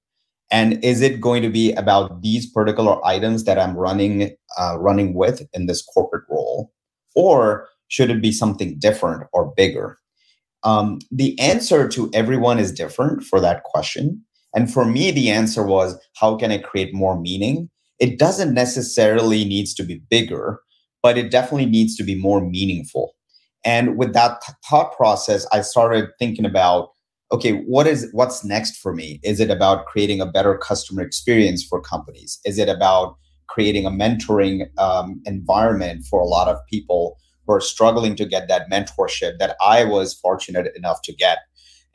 and 0.50 0.83
is 0.85 1.00
it 1.03 1.21
going 1.21 1.43
to 1.43 1.50
be 1.50 1.73
about 1.73 2.23
these 2.23 2.50
particular 2.50 3.05
items 3.05 3.45
that 3.45 3.59
i'm 3.59 3.76
running 3.76 4.31
uh, 4.59 4.76
running 4.79 5.15
with 5.15 5.47
in 5.53 5.67
this 5.67 5.83
corporate 5.83 6.25
role 6.31 6.73
or 7.15 7.69
should 7.88 8.11
it 8.11 8.23
be 8.23 8.33
something 8.33 8.79
different 8.79 9.25
or 9.33 9.53
bigger 9.57 9.99
um, 10.67 10.99
the 11.12 11.38
answer 11.38 11.88
to 11.88 12.11
everyone 12.12 12.59
is 12.59 12.73
different 12.73 13.23
for 13.23 13.41
that 13.41 13.62
question. 13.62 14.23
And 14.55 14.73
for 14.73 14.85
me, 14.85 15.12
the 15.12 15.31
answer 15.31 15.65
was 15.65 15.97
how 16.17 16.37
can 16.37 16.50
I 16.50 16.59
create 16.59 16.93
more 16.93 17.19
meaning? 17.19 17.71
It 17.99 18.19
doesn't 18.19 18.55
necessarily 18.55 19.45
needs 19.45 19.75
to 19.75 19.85
be 19.85 20.03
bigger, 20.11 20.61
but 21.03 21.17
it 21.17 21.31
definitely 21.31 21.67
needs 21.67 21.97
to 21.97 22.05
be 22.05 22.15
more 22.15 22.41
meaningful. 22.41 23.15
And 23.65 23.97
with 23.97 24.12
that 24.12 24.43
thought 24.69 24.97
process, 24.97 25.47
I 25.53 25.62
started 25.62 26.11
thinking 26.19 26.45
about 26.45 26.91
okay, 27.33 27.62
what 27.67 27.88
is 27.88 28.09
what's 28.12 28.45
next 28.45 28.76
for 28.76 28.95
me? 28.95 29.19
Is 29.25 29.41
it 29.41 29.50
about 29.50 29.87
creating 29.87 30.21
a 30.21 30.26
better 30.26 30.57
customer 30.57 31.03
experience 31.03 31.65
for 31.65 31.81
companies? 31.81 32.38
Is 32.45 32.57
it 32.57 32.69
about 32.69 33.17
creating 33.49 33.87
a 33.87 33.91
mentoring 33.91 34.67
um, 34.79 35.21
environment 35.25 36.05
for 36.09 36.21
a 36.21 36.26
lot 36.26 36.49
of 36.49 36.59
people 36.71 37.17
who 37.47 37.55
are 37.55 37.61
struggling 37.61 38.17
to 38.17 38.25
get 38.25 38.49
that 38.49 38.69
mentorship 38.71 39.38
that 39.38 39.57
I 39.61 39.85
was 39.85 40.15
fortunate 40.15 40.73
enough 40.76 41.03
to 41.03 41.15
get. 41.15 41.38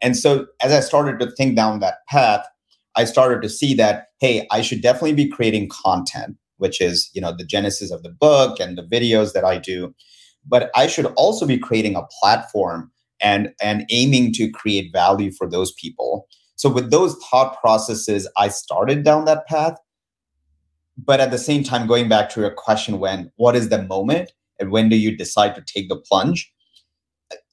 And 0.02 0.18
so 0.18 0.48
as 0.62 0.72
I 0.72 0.80
started 0.80 1.20
to 1.20 1.32
think 1.32 1.56
down 1.56 1.80
that 1.80 1.98
path, 2.10 2.46
I 2.96 3.06
started 3.06 3.42
to 3.42 3.50
see 3.50 3.74
that, 3.76 4.08
hey, 4.20 4.48
I 4.52 4.62
should 4.62 4.82
definitely 4.82 5.14
be 5.14 5.28
creating 5.28 5.70
content, 5.70 6.38
which 6.58 6.82
is, 6.82 7.10
you 7.14 7.22
know, 7.22 7.34
the 7.36 7.46
genesis 7.46 7.92
of 7.92 8.04
the 8.04 8.10
book 8.10 8.60
and 8.60 8.78
the 8.78 8.84
videos 8.84 9.34
that 9.34 9.46
I 9.46 9.58
do. 9.58 9.94
But 10.46 10.72
I 10.76 10.88
should 10.88 11.06
also 11.18 11.46
be 11.46 11.58
creating 11.58 11.96
a 11.96 12.08
platform 12.20 12.92
and 13.20 13.54
and 13.62 13.86
aiming 13.90 14.34
to 14.34 14.50
create 14.50 14.92
value 14.92 15.32
for 15.32 15.50
those 15.50 15.72
people. 15.74 16.28
So 16.56 16.70
with 16.70 16.92
those 16.92 17.16
thought 17.30 17.60
processes, 17.62 18.28
I 18.38 18.48
started 18.50 19.04
down 19.04 19.26
that 19.26 19.48
path. 19.48 19.78
But 20.98 21.20
at 21.20 21.32
the 21.32 21.38
same 21.38 21.64
time, 21.64 21.88
going 21.88 22.10
back 22.10 22.30
to 22.32 22.42
your 22.42 22.52
question, 22.52 23.00
when 23.00 23.32
what 23.38 23.56
is 23.56 23.70
the 23.70 23.84
moment? 23.84 24.32
and 24.62 24.72
when 24.72 24.88
do 24.88 24.96
you 24.96 25.18
decide 25.18 25.56
to 25.56 25.62
take 25.62 25.90
the 25.90 25.98
plunge 25.98 26.54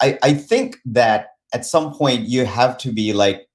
i, 0.00 0.18
I 0.22 0.34
think 0.34 0.76
that 0.84 1.28
at 1.52 1.64
some 1.64 1.92
point 1.92 2.28
you 2.28 2.44
have 2.44 2.78
to 2.78 2.92
be 2.92 3.12
like 3.12 3.47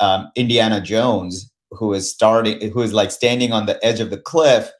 um, 0.00 0.30
indiana 0.36 0.80
jones 0.80 1.50
who 1.70 1.92
is 1.92 2.10
starting 2.10 2.70
who 2.70 2.82
is 2.82 2.92
like 2.92 3.10
standing 3.10 3.52
on 3.52 3.66
the 3.66 3.84
edge 3.84 4.00
of 4.00 4.10
the 4.10 4.18
cliff 4.18 4.70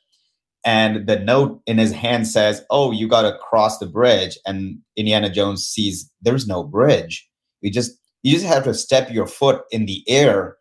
and 0.64 1.06
the 1.06 1.18
note 1.18 1.60
in 1.66 1.78
his 1.78 1.92
hand 1.92 2.26
says 2.26 2.64
oh 2.70 2.92
you 2.92 3.08
got 3.08 3.22
to 3.22 3.38
cross 3.38 3.78
the 3.78 3.86
bridge 3.86 4.38
and 4.46 4.78
indiana 4.96 5.30
jones 5.30 5.66
sees 5.66 6.10
there's 6.26 6.46
no 6.46 6.64
bridge. 6.64 7.26
You 7.62 7.70
just 7.70 7.92
you 8.22 8.32
just 8.32 8.44
have 8.44 8.64
to 8.64 8.74
step 8.74 9.10
your 9.10 9.26
foot 9.26 9.62
in 9.70 9.86
the 9.86 10.02
air 10.08 10.56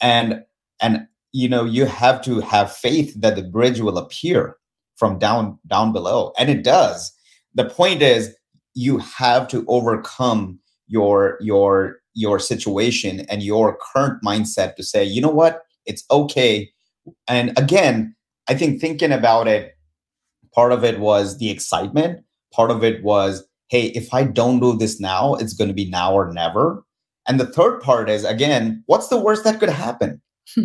and 0.00 0.42
and 0.82 1.06
you 1.32 1.48
know 1.48 1.64
you 1.64 1.86
have 1.86 2.20
to 2.22 2.40
have 2.40 2.74
faith 2.74 3.14
that 3.20 3.36
the 3.36 3.42
bridge 3.42 3.80
will 3.80 3.96
appear 3.96 4.56
from 4.96 5.18
down 5.18 5.58
down 5.68 5.92
below. 5.92 6.32
And 6.38 6.50
it 6.50 6.64
does. 6.64 7.12
The 7.54 7.64
point 7.64 8.02
is 8.02 8.34
you 8.74 8.98
have 8.98 9.46
to 9.48 9.64
overcome 9.68 10.58
your 10.88 11.38
your 11.40 11.98
your 12.14 12.38
situation 12.38 13.20
and 13.28 13.42
your 13.42 13.76
current 13.76 14.22
mindset 14.22 14.76
to 14.76 14.82
say 14.82 15.04
you 15.04 15.20
know 15.20 15.30
what 15.30 15.62
it's 15.86 16.04
okay 16.10 16.70
and 17.28 17.56
again 17.58 18.14
i 18.48 18.54
think 18.54 18.80
thinking 18.80 19.12
about 19.12 19.48
it 19.48 19.76
part 20.54 20.72
of 20.72 20.84
it 20.84 21.00
was 21.00 21.38
the 21.38 21.50
excitement 21.50 22.20
part 22.52 22.70
of 22.70 22.84
it 22.84 23.02
was 23.02 23.46
hey 23.68 23.86
if 23.88 24.12
i 24.14 24.22
don't 24.22 24.60
do 24.60 24.76
this 24.76 25.00
now 25.00 25.34
it's 25.34 25.54
going 25.54 25.68
to 25.68 25.74
be 25.74 25.88
now 25.90 26.12
or 26.12 26.32
never 26.32 26.84
and 27.26 27.40
the 27.40 27.46
third 27.46 27.80
part 27.80 28.08
is 28.08 28.24
again 28.24 28.82
what's 28.86 29.08
the 29.08 29.20
worst 29.20 29.44
that 29.44 29.60
could 29.60 29.68
happen 29.68 30.20
hmm. 30.54 30.64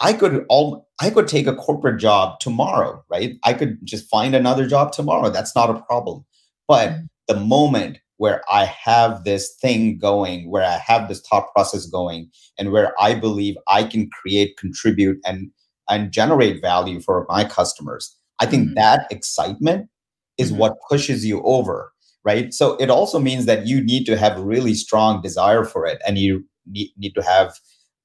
I 0.00 0.12
could 0.12 0.44
all 0.48 0.88
I 1.00 1.10
could 1.10 1.28
take 1.28 1.46
a 1.46 1.54
corporate 1.54 2.00
job 2.00 2.40
tomorrow, 2.40 3.04
right? 3.10 3.36
I 3.44 3.52
could 3.52 3.78
just 3.84 4.08
find 4.08 4.34
another 4.34 4.66
job 4.66 4.92
tomorrow. 4.92 5.30
That's 5.30 5.54
not 5.54 5.70
a 5.70 5.80
problem. 5.82 6.24
But 6.66 6.90
mm-hmm. 6.90 7.04
the 7.26 7.40
moment 7.40 7.98
where 8.18 8.42
I 8.52 8.64
have 8.64 9.24
this 9.24 9.54
thing 9.60 9.98
going, 9.98 10.50
where 10.50 10.64
I 10.64 10.78
have 10.86 11.08
this 11.08 11.20
thought 11.20 11.52
process 11.54 11.86
going, 11.86 12.30
and 12.58 12.70
where 12.70 12.92
I 13.00 13.14
believe 13.14 13.56
I 13.68 13.84
can 13.84 14.10
create, 14.10 14.56
contribute, 14.58 15.18
and 15.24 15.50
and 15.88 16.12
generate 16.12 16.60
value 16.60 17.00
for 17.00 17.24
my 17.30 17.44
customers, 17.44 18.14
I 18.40 18.46
think 18.46 18.66
mm-hmm. 18.66 18.74
that 18.74 19.06
excitement 19.10 19.88
is 20.36 20.50
mm-hmm. 20.50 20.60
what 20.60 20.76
pushes 20.88 21.24
you 21.24 21.42
over, 21.42 21.92
right? 22.24 22.52
So 22.52 22.76
it 22.76 22.90
also 22.90 23.18
means 23.18 23.46
that 23.46 23.66
you 23.66 23.82
need 23.82 24.04
to 24.04 24.18
have 24.18 24.38
really 24.38 24.74
strong 24.74 25.22
desire 25.22 25.64
for 25.64 25.86
it, 25.86 26.00
and 26.06 26.18
you 26.18 26.44
need, 26.66 26.90
need 26.98 27.14
to 27.14 27.22
have 27.22 27.54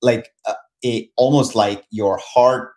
like 0.01 0.29
uh, 0.45 0.53
a 0.85 1.09
almost 1.17 1.55
like 1.55 1.83
your 1.91 2.17
heart 2.17 2.71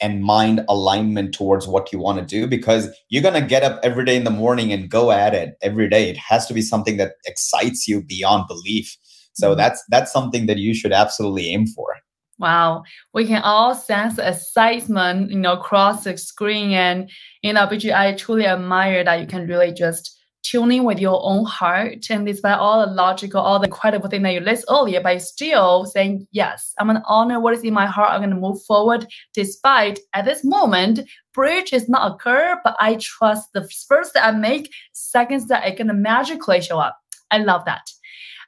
and 0.00 0.22
mind 0.22 0.64
alignment 0.68 1.34
towards 1.34 1.66
what 1.66 1.92
you 1.92 1.98
want 1.98 2.18
to 2.18 2.24
do 2.24 2.46
because 2.46 2.88
you're 3.08 3.22
going 3.22 3.40
to 3.40 3.46
get 3.46 3.62
up 3.62 3.80
every 3.82 4.04
day 4.04 4.16
in 4.16 4.24
the 4.24 4.30
morning 4.30 4.72
and 4.72 4.90
go 4.90 5.10
at 5.10 5.34
it 5.34 5.56
every 5.62 5.88
day 5.88 6.10
it 6.10 6.16
has 6.16 6.46
to 6.46 6.54
be 6.54 6.62
something 6.62 6.96
that 6.96 7.12
excites 7.26 7.88
you 7.88 8.02
beyond 8.02 8.46
belief 8.46 8.96
so 9.32 9.48
mm-hmm. 9.48 9.58
that's 9.58 9.82
that's 9.88 10.12
something 10.12 10.46
that 10.46 10.58
you 10.58 10.74
should 10.74 10.92
absolutely 10.92 11.48
aim 11.48 11.66
for 11.66 11.94
Wow, 12.38 12.82
we 13.14 13.26
can 13.26 13.42
all 13.42 13.74
sense 13.74 14.18
excitement, 14.18 15.30
you 15.30 15.38
know, 15.38 15.54
across 15.54 16.04
the 16.04 16.18
screen. 16.18 16.72
And, 16.72 17.10
you 17.42 17.54
know, 17.54 17.66
BG, 17.66 17.94
I 17.94 18.12
truly 18.12 18.46
admire 18.46 19.02
that 19.04 19.20
you 19.20 19.26
can 19.26 19.46
really 19.46 19.72
just 19.72 20.15
tuning 20.46 20.84
with 20.84 20.98
your 20.98 21.20
own 21.22 21.44
heart 21.44 22.08
and 22.10 22.26
despite 22.26 22.58
all 22.58 22.86
the 22.86 22.92
logical, 22.92 23.40
all 23.40 23.58
the 23.58 23.66
incredible 23.66 24.08
thing 24.08 24.22
that 24.22 24.32
you 24.32 24.40
list 24.40 24.64
earlier, 24.70 25.00
but 25.00 25.20
still 25.20 25.84
saying, 25.86 26.26
yes, 26.30 26.72
I'm 26.78 26.86
gonna 26.86 27.02
honor 27.06 27.40
what 27.40 27.54
is 27.54 27.64
in 27.64 27.74
my 27.74 27.86
heart. 27.86 28.12
I'm 28.12 28.20
gonna 28.20 28.36
move 28.36 28.62
forward 28.62 29.06
despite 29.34 29.98
at 30.14 30.24
this 30.24 30.44
moment, 30.44 31.00
bridge 31.32 31.72
is 31.72 31.88
not 31.88 32.12
occur, 32.12 32.60
but 32.62 32.76
I 32.80 32.96
trust 32.96 33.52
the 33.52 33.68
first 33.88 34.14
that 34.14 34.26
I 34.26 34.30
make, 34.30 34.72
seconds 34.92 35.48
that 35.48 35.66
it 35.66 35.78
gonna 35.78 35.94
magically 35.94 36.60
show 36.60 36.78
up. 36.78 36.96
I 37.30 37.38
love 37.38 37.64
that. 37.64 37.90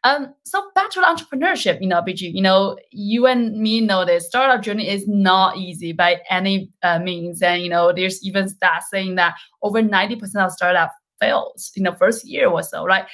Um, 0.04 0.32
so 0.44 0.70
back 0.74 0.90
to 0.90 1.00
entrepreneurship, 1.00 1.80
you 1.80 1.88
know, 1.88 2.00
BG, 2.00 2.32
you 2.32 2.40
know, 2.40 2.78
you 2.92 3.26
and 3.26 3.58
me 3.58 3.80
know 3.80 4.04
this 4.04 4.26
startup 4.26 4.62
journey 4.62 4.88
is 4.88 5.08
not 5.08 5.56
easy 5.56 5.92
by 5.92 6.20
any 6.30 6.70
uh, 6.82 7.00
means. 7.00 7.42
And, 7.42 7.62
you 7.62 7.68
know, 7.68 7.92
there's 7.92 8.24
even 8.24 8.46
stats 8.46 8.84
saying 8.90 9.16
that 9.16 9.34
over 9.62 9.82
90% 9.82 10.22
of 10.36 10.52
startup 10.52 10.92
fails 11.20 11.70
in 11.76 11.84
the 11.84 11.92
first 11.92 12.26
year 12.26 12.48
or 12.48 12.62
so, 12.62 12.84
right? 12.84 13.04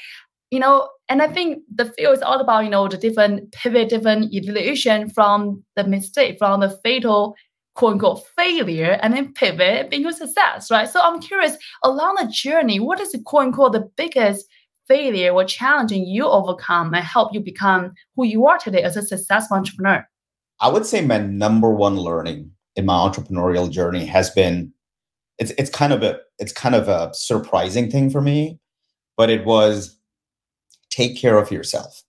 You 0.50 0.60
know, 0.60 0.88
and 1.08 1.20
I 1.20 1.28
think 1.28 1.62
the 1.74 1.86
field 1.86 2.16
is 2.16 2.22
all 2.22 2.40
about, 2.40 2.64
you 2.64 2.70
know, 2.70 2.86
the 2.88 2.96
different 2.96 3.52
pivot, 3.52 3.88
different 3.88 4.32
evolution 4.32 5.10
from 5.10 5.64
the 5.76 5.84
mistake, 5.84 6.38
from 6.38 6.60
the 6.60 6.70
fatal 6.84 7.34
quote 7.74 7.94
unquote 7.94 8.26
failure 8.36 8.98
and 9.02 9.14
then 9.14 9.32
pivot 9.32 9.90
being 9.90 10.06
a 10.06 10.12
success, 10.12 10.70
right? 10.70 10.88
So 10.88 11.00
I'm 11.02 11.20
curious, 11.20 11.56
along 11.82 12.16
the 12.20 12.30
journey, 12.30 12.78
what 12.80 13.00
is 13.00 13.12
the 13.12 13.20
quote 13.20 13.46
unquote 13.46 13.72
the 13.72 13.90
biggest 13.96 14.46
failure 14.86 15.32
or 15.32 15.44
challenging 15.44 16.06
you 16.06 16.26
overcome 16.26 16.94
and 16.94 17.04
help 17.04 17.32
you 17.32 17.40
become 17.40 17.92
who 18.16 18.26
you 18.26 18.46
are 18.46 18.58
today 18.58 18.82
as 18.82 18.96
a 18.96 19.02
successful 19.02 19.56
entrepreneur? 19.56 20.06
I 20.60 20.68
would 20.68 20.86
say 20.86 21.04
my 21.04 21.18
number 21.18 21.70
one 21.70 21.96
learning 21.96 22.50
in 22.76 22.86
my 22.86 22.94
entrepreneurial 22.94 23.70
journey 23.70 24.04
has 24.06 24.30
been 24.30 24.72
it's 25.38 25.52
it's 25.58 25.70
kind 25.70 25.92
of 25.92 26.02
a 26.02 26.18
it's 26.38 26.52
kind 26.52 26.74
of 26.74 26.88
a 26.88 27.12
surprising 27.14 27.90
thing 27.90 28.10
for 28.10 28.20
me, 28.20 28.58
but 29.16 29.30
it 29.30 29.44
was 29.44 29.98
take 30.90 31.16
care 31.16 31.38
of 31.38 31.50
yourself. 31.50 32.02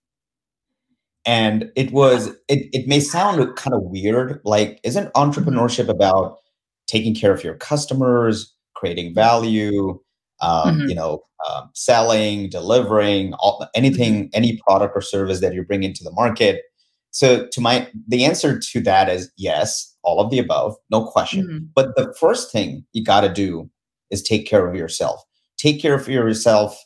And 1.24 1.70
it 1.74 1.92
was 1.92 2.28
it 2.48 2.68
it 2.72 2.86
may 2.86 3.00
sound 3.00 3.56
kind 3.56 3.74
of 3.74 3.82
weird, 3.82 4.40
like 4.44 4.80
isn't 4.84 5.12
entrepreneurship 5.14 5.88
about 5.88 6.38
taking 6.86 7.14
care 7.14 7.32
of 7.32 7.42
your 7.42 7.54
customers, 7.54 8.54
creating 8.74 9.14
value, 9.14 9.98
um, 10.40 10.78
mm-hmm. 10.78 10.88
you 10.88 10.94
know, 10.94 11.22
um, 11.48 11.70
selling, 11.74 12.48
delivering, 12.48 13.34
all, 13.34 13.66
anything, 13.74 14.24
mm-hmm. 14.24 14.34
any 14.34 14.60
product 14.66 14.92
or 14.96 15.00
service 15.00 15.40
that 15.40 15.54
you 15.54 15.64
bring 15.64 15.82
into 15.82 16.04
the 16.04 16.12
market. 16.12 16.62
So, 17.10 17.46
to 17.46 17.60
my 17.60 17.88
the 18.06 18.24
answer 18.24 18.58
to 18.58 18.80
that 18.82 19.08
is 19.08 19.30
yes, 19.36 19.95
all 20.06 20.20
of 20.20 20.30
the 20.30 20.38
above, 20.38 20.74
no 20.90 21.04
question. 21.04 21.44
Mm-hmm. 21.46 21.64
But 21.74 21.96
the 21.96 22.14
first 22.18 22.50
thing 22.50 22.86
you 22.92 23.04
got 23.04 23.20
to 23.22 23.28
do 23.28 23.68
is 24.10 24.22
take 24.22 24.46
care 24.46 24.66
of 24.66 24.74
yourself. 24.74 25.22
Take 25.58 25.82
care 25.82 25.94
of 25.94 26.08
yourself 26.08 26.82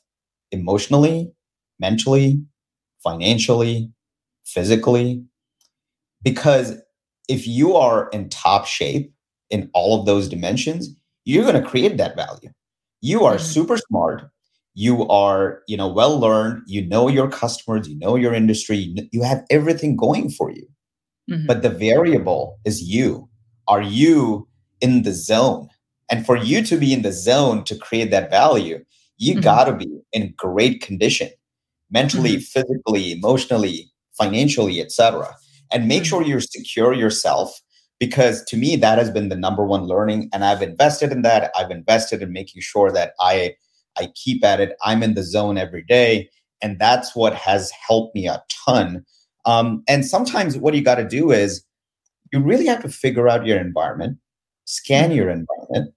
emotionally, 0.51 1.31
mentally, 1.79 2.43
financially, 3.05 3.93
physically, 4.45 5.23
because 6.23 6.81
if 7.29 7.47
you 7.47 7.77
are 7.77 8.09
in 8.09 8.29
top 8.29 8.67
shape 8.67 9.13
in 9.51 9.71
all 9.75 10.01
of 10.01 10.07
those 10.07 10.29
dimensions, 10.29 10.89
you're 11.25 11.45
going 11.45 11.63
to 11.63 11.69
create 11.69 11.97
that 11.99 12.17
value. 12.17 12.51
You 13.03 13.25
are 13.25 13.35
mm-hmm. 13.35 13.45
super 13.45 13.77
smart. 13.77 14.31
You 14.75 15.07
are, 15.09 15.63
you 15.67 15.77
know, 15.77 15.89
well 15.89 16.19
learned. 16.19 16.63
You 16.67 16.87
know 16.87 17.09
your 17.09 17.29
customers. 17.29 17.89
You 17.89 17.99
know 17.99 18.17
your 18.17 18.35
industry. 18.35 18.95
You 19.13 19.23
have 19.23 19.45
everything 19.51 19.97
going 19.97 20.31
for 20.31 20.51
you. 20.51 20.67
Mm-hmm. 21.29 21.47
But 21.47 21.63
the 21.63 21.71
variable 21.71 22.59
is 22.65 22.83
you. 22.83 23.29
Are 23.69 23.83
you 23.83 24.49
in 24.81 25.03
the 25.03 25.13
zone? 25.13 25.69
And 26.11 26.27
for 26.27 26.37
you 26.37 26.63
to 26.65 26.77
be 26.77 26.93
in 26.93 27.03
the 27.03 27.13
zone 27.13 27.65
to 27.65 27.77
create 27.77 28.11
that 28.11 28.31
value, 28.31 28.85
you 29.17 29.35
mm-hmm. 29.35 29.43
got 29.43 29.65
to 29.65 29.75
be 29.75 29.89
in 30.13 30.35
great 30.37 30.83
condition, 30.83 31.31
mentally, 31.91 32.37
mm-hmm. 32.37 32.41
physically, 32.41 33.13
emotionally, 33.13 33.91
financially, 34.19 34.81
etc. 34.81 35.37
And 35.73 35.87
make 35.87 36.03
mm-hmm. 36.03 36.09
sure 36.09 36.23
you 36.23 36.41
secure 36.41 36.93
yourself 36.93 37.61
because 38.01 38.43
to 38.45 38.57
me 38.57 38.75
that 38.75 38.99
has 38.99 39.11
been 39.11 39.29
the 39.29 39.37
number 39.37 39.65
one 39.65 39.85
learning 39.85 40.29
and 40.33 40.45
i've 40.45 40.63
invested 40.63 41.13
in 41.13 41.23
that 41.23 41.53
i've 41.57 41.71
invested 41.71 42.23
in 42.23 42.33
making 42.33 42.61
sure 42.61 42.91
that 42.91 43.13
i 43.21 43.55
i 43.99 44.09
keep 44.17 44.45
at 44.45 44.59
it 44.59 44.77
i'm 44.83 45.03
in 45.05 45.15
the 45.15 45.23
zone 45.23 45.57
every 45.57 45.85
day 45.85 46.29
and 46.63 46.81
that's 46.81 47.15
what 47.15 47.35
has 47.35 47.71
helped 47.71 48.15
me 48.15 48.27
a 48.27 48.43
ton 48.67 49.05
um, 49.45 49.83
and 49.89 50.05
sometimes 50.05 50.57
what 50.57 50.75
you 50.75 50.83
got 50.83 50.97
to 50.97 51.09
do 51.09 51.31
is 51.31 51.65
you 52.33 52.41
really 52.41 52.67
have 52.67 52.83
to 52.83 52.89
figure 52.89 53.29
out 53.29 53.47
your 53.47 53.59
environment 53.59 54.19
scan 54.65 55.11
your 55.11 55.31
environment 55.31 55.95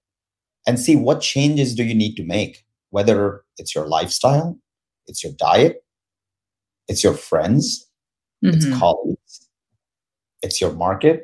and 0.65 0.79
see 0.79 0.95
what 0.95 1.21
changes 1.21 1.75
do 1.75 1.83
you 1.83 1.93
need 1.93 2.15
to 2.15 2.23
make 2.23 2.63
whether 2.89 3.41
it's 3.57 3.75
your 3.75 3.87
lifestyle 3.87 4.57
it's 5.07 5.23
your 5.23 5.33
diet 5.33 5.83
it's 6.87 7.03
your 7.03 7.13
friends 7.13 7.89
mm-hmm. 8.43 8.55
it's 8.55 8.79
colleagues 8.79 9.47
it's 10.41 10.59
your 10.59 10.73
market 10.73 11.23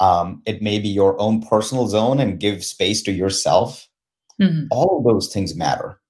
um, 0.00 0.42
it 0.46 0.60
may 0.60 0.78
be 0.78 0.88
your 0.88 1.20
own 1.20 1.42
personal 1.42 1.86
zone 1.86 2.20
and 2.20 2.40
give 2.40 2.64
space 2.64 3.02
to 3.02 3.12
yourself. 3.12 3.88
Mm-hmm. 4.40 4.66
All 4.70 4.98
of 4.98 5.04
those 5.04 5.32
things 5.32 5.54
matter. 5.54 6.00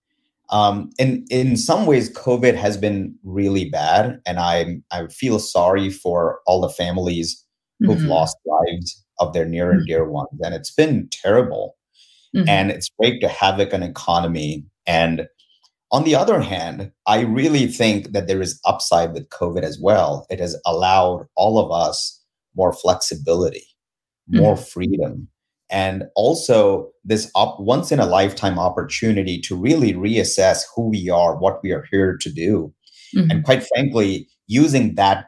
Um, 0.50 0.90
and 0.98 1.26
in 1.30 1.56
some 1.56 1.86
ways, 1.86 2.12
COVID 2.14 2.54
has 2.54 2.76
been 2.76 3.16
really 3.24 3.68
bad, 3.68 4.20
and 4.26 4.38
I 4.38 4.80
I 4.90 5.08
feel 5.08 5.38
sorry 5.38 5.90
for 5.90 6.40
all 6.46 6.60
the 6.60 6.68
families 6.68 7.44
who've 7.80 7.98
mm-hmm. 7.98 8.08
lost 8.08 8.36
lives 8.46 9.04
of 9.18 9.32
their 9.32 9.44
near 9.44 9.70
and 9.70 9.80
mm-hmm. 9.80 9.88
dear 9.88 10.08
ones, 10.08 10.38
and 10.42 10.54
it's 10.54 10.72
been 10.72 11.08
terrible. 11.10 11.76
Mm-hmm. 12.34 12.48
And 12.48 12.70
it's 12.70 12.90
great 12.98 13.20
to 13.20 13.28
havoc 13.28 13.72
an 13.72 13.82
economy. 13.82 14.66
And 14.86 15.26
on 15.90 16.04
the 16.04 16.14
other 16.14 16.40
hand, 16.40 16.92
I 17.06 17.20
really 17.20 17.66
think 17.66 18.12
that 18.12 18.26
there 18.26 18.42
is 18.42 18.60
upside 18.66 19.12
with 19.14 19.28
COVID 19.30 19.62
as 19.62 19.78
well. 19.80 20.26
It 20.28 20.40
has 20.40 20.60
allowed 20.66 21.26
all 21.34 21.58
of 21.58 21.70
us 21.72 22.20
more 22.54 22.72
flexibility 22.72 23.66
more 24.28 24.54
mm-hmm. 24.54 24.64
freedom 24.64 25.28
and 25.70 26.04
also 26.14 26.90
this 27.04 27.30
up 27.34 27.58
once 27.58 27.90
in 27.90 27.98
a 27.98 28.06
lifetime 28.06 28.58
opportunity 28.58 29.40
to 29.40 29.56
really 29.56 29.92
reassess 29.92 30.62
who 30.74 30.88
we 30.88 31.08
are 31.10 31.36
what 31.36 31.62
we 31.62 31.72
are 31.72 31.84
here 31.90 32.16
to 32.16 32.30
do 32.30 32.72
mm-hmm. 33.14 33.30
and 33.30 33.44
quite 33.44 33.66
frankly 33.74 34.28
using 34.46 34.94
that 34.94 35.26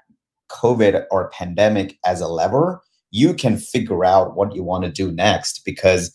covid 0.51 1.05
or 1.11 1.31
pandemic 1.31 1.98
as 2.05 2.20
a 2.20 2.29
lever 2.29 2.81
you 3.11 3.35
can 3.35 3.57
figure 3.57 4.05
out 4.05 4.37
what 4.37 4.55
you 4.55 4.62
want 4.62 4.85
to 4.85 4.90
do 4.90 5.11
next 5.11 5.62
because 5.64 6.14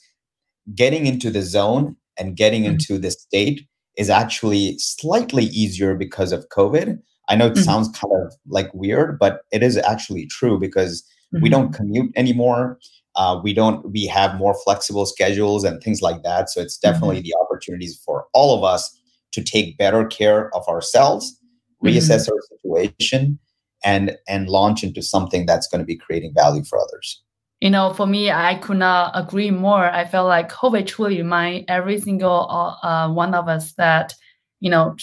getting 0.74 1.06
into 1.06 1.30
the 1.30 1.42
zone 1.42 1.96
and 2.18 2.38
getting 2.38 2.64
mm-hmm. 2.64 2.74
into 2.74 2.98
the 2.98 3.12
state 3.12 3.68
is 3.98 4.10
actually 4.10 4.78
slightly 4.80 5.46
easier 5.46 5.96
because 5.96 6.32
of 6.32 6.48
covid 6.50 6.98
i 7.30 7.36
know 7.36 7.48
it 7.48 7.54
mm-hmm. 7.54 7.64
sounds 7.64 7.90
kind 7.90 8.14
of 8.26 8.34
like 8.48 8.74
weird 8.74 9.20
but 9.20 9.42
it 9.52 9.62
is 9.62 9.78
actually 9.78 10.26
true 10.28 10.58
because 10.60 11.04
Mm-hmm. 11.34 11.44
We 11.44 11.50
don't 11.50 11.74
commute 11.74 12.12
anymore. 12.16 12.80
Uh, 13.16 13.40
we 13.44 13.54
don't. 13.54 13.92
We 13.92 14.06
have 14.08 14.36
more 14.38 14.56
flexible 14.64 15.06
schedules 15.06 15.64
and 15.64 15.82
things 15.84 16.02
like 16.02 16.24
that. 16.24 16.50
So 16.50 16.62
it's 16.62 16.78
definitely 16.78 17.18
mm-hmm. 17.18 17.26
the 17.26 17.36
opportunities 17.42 18.02
for 18.04 18.26
all 18.34 18.58
of 18.58 18.64
us 18.64 19.00
to 19.34 19.44
take 19.44 19.78
better 19.78 20.06
care 20.06 20.56
of 20.56 20.68
ourselves, 20.68 21.40
reassess 21.84 22.28
mm-hmm. 22.28 22.34
our 22.34 22.42
situation, 22.50 23.40
and 23.84 24.18
and 24.28 24.50
launch 24.50 24.84
into 24.84 25.02
something 25.02 25.46
that's 25.46 25.68
going 25.68 25.80
to 25.80 25.86
be 25.86 25.98
creating 25.98 26.34
value 26.36 26.64
for 26.64 26.80
others. 26.80 27.22
You 27.62 27.70
know, 27.70 27.94
for 27.94 28.06
me, 28.06 28.32
I 28.32 28.56
could 28.56 28.78
not 28.78 29.12
agree 29.14 29.52
more. 29.52 29.86
I 29.86 30.06
felt 30.06 30.28
like 30.28 30.52
COVID 30.52 30.86
truly 30.86 31.18
remind 31.18 31.66
every 31.68 32.00
single 32.00 32.48
uh, 32.50 32.86
uh 32.86 33.14
one 33.14 33.34
of 33.34 33.48
us 33.48 33.74
that, 33.74 34.14
you 34.60 34.70
know, 34.70 34.96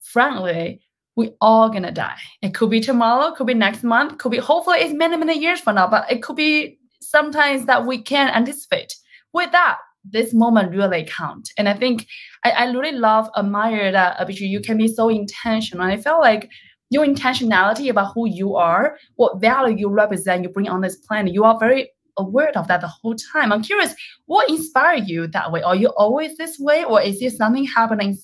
frankly, 0.00 0.80
we 1.16 1.32
all 1.40 1.68
gonna 1.68 1.92
die. 1.92 2.18
It 2.42 2.54
could 2.54 2.70
be 2.70 2.80
tomorrow, 2.80 3.34
could 3.34 3.46
be 3.46 3.54
next 3.54 3.82
month, 3.82 4.18
could 4.18 4.32
be 4.32 4.38
hopefully 4.38 4.78
it's 4.78 4.94
many, 4.94 5.16
many 5.16 5.38
years 5.38 5.60
from 5.60 5.74
now, 5.74 5.88
but 5.88 6.10
it 6.10 6.22
could 6.22 6.36
be 6.36 6.77
sometimes 7.00 7.66
that 7.66 7.86
we 7.86 8.02
can't 8.02 8.34
anticipate. 8.34 8.94
With 9.32 9.52
that, 9.52 9.78
this 10.04 10.32
moment 10.32 10.74
really 10.74 11.04
count. 11.04 11.50
And 11.58 11.68
I 11.68 11.74
think 11.74 12.06
I, 12.44 12.50
I 12.50 12.70
really 12.70 12.98
love, 12.98 13.28
admire 13.36 13.92
that 13.92 14.18
uh, 14.18 14.24
Abhijit, 14.24 14.48
you 14.48 14.60
can 14.60 14.78
be 14.78 14.88
so 14.88 15.08
intentional. 15.08 15.84
And 15.84 15.92
I 15.92 15.96
feel 15.96 16.18
like 16.18 16.50
your 16.90 17.04
intentionality 17.04 17.90
about 17.90 18.12
who 18.14 18.28
you 18.28 18.56
are, 18.56 18.96
what 19.16 19.40
value 19.40 19.76
you 19.76 19.88
represent, 19.88 20.42
you 20.42 20.48
bring 20.48 20.68
on 20.68 20.80
this 20.80 20.96
planet, 20.96 21.34
you 21.34 21.44
are 21.44 21.58
very 21.58 21.90
aware 22.16 22.56
of 22.56 22.66
that 22.68 22.80
the 22.80 22.88
whole 22.88 23.14
time. 23.32 23.52
I'm 23.52 23.62
curious, 23.62 23.94
what 24.26 24.48
inspired 24.48 25.08
you 25.08 25.26
that 25.28 25.52
way? 25.52 25.62
Are 25.62 25.76
you 25.76 25.88
always 25.88 26.36
this 26.36 26.58
way, 26.58 26.84
or 26.84 27.02
is 27.02 27.20
there 27.20 27.30
something 27.30 27.64
happening 27.64 28.16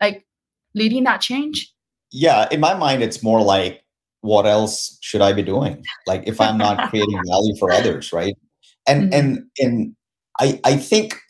like 0.00 0.24
leading 0.74 1.04
that 1.04 1.20
change? 1.20 1.72
yeah, 2.12 2.46
in 2.50 2.60
my 2.60 2.74
mind, 2.74 3.02
it's 3.02 3.22
more 3.22 3.42
like, 3.42 3.81
what 4.22 4.46
else 4.46 4.96
should 5.02 5.20
I 5.20 5.32
be 5.32 5.42
doing? 5.42 5.84
Like, 6.06 6.22
if 6.26 6.40
I'm 6.40 6.56
not 6.56 6.88
creating 6.90 7.20
value 7.28 7.54
for 7.58 7.70
others, 7.70 8.12
right? 8.12 8.34
And 8.88 9.12
mm-hmm. 9.12 9.18
and 9.18 9.44
and 9.58 9.96
I 10.40 10.60
I 10.64 10.76
think, 10.76 11.20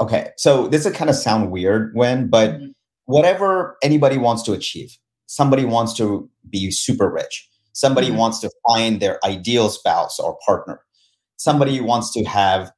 okay, 0.00 0.30
so 0.38 0.66
this 0.68 0.86
is 0.86 0.96
kind 0.96 1.10
of 1.10 1.16
sound 1.16 1.50
weird 1.50 1.90
when, 1.94 2.28
but 2.28 2.52
mm-hmm. 2.52 2.66
whatever 3.04 3.76
anybody 3.82 4.16
wants 4.16 4.42
to 4.44 4.52
achieve, 4.52 4.96
somebody 5.26 5.64
wants 5.64 5.92
to 5.94 6.28
be 6.48 6.70
super 6.70 7.10
rich, 7.10 7.46
somebody 7.72 8.08
mm-hmm. 8.08 8.18
wants 8.18 8.40
to 8.40 8.50
find 8.68 9.00
their 9.00 9.24
ideal 9.24 9.68
spouse 9.68 10.18
or 10.18 10.38
partner, 10.46 10.80
somebody 11.36 11.80
wants 11.80 12.12
to 12.14 12.24
have 12.24 12.72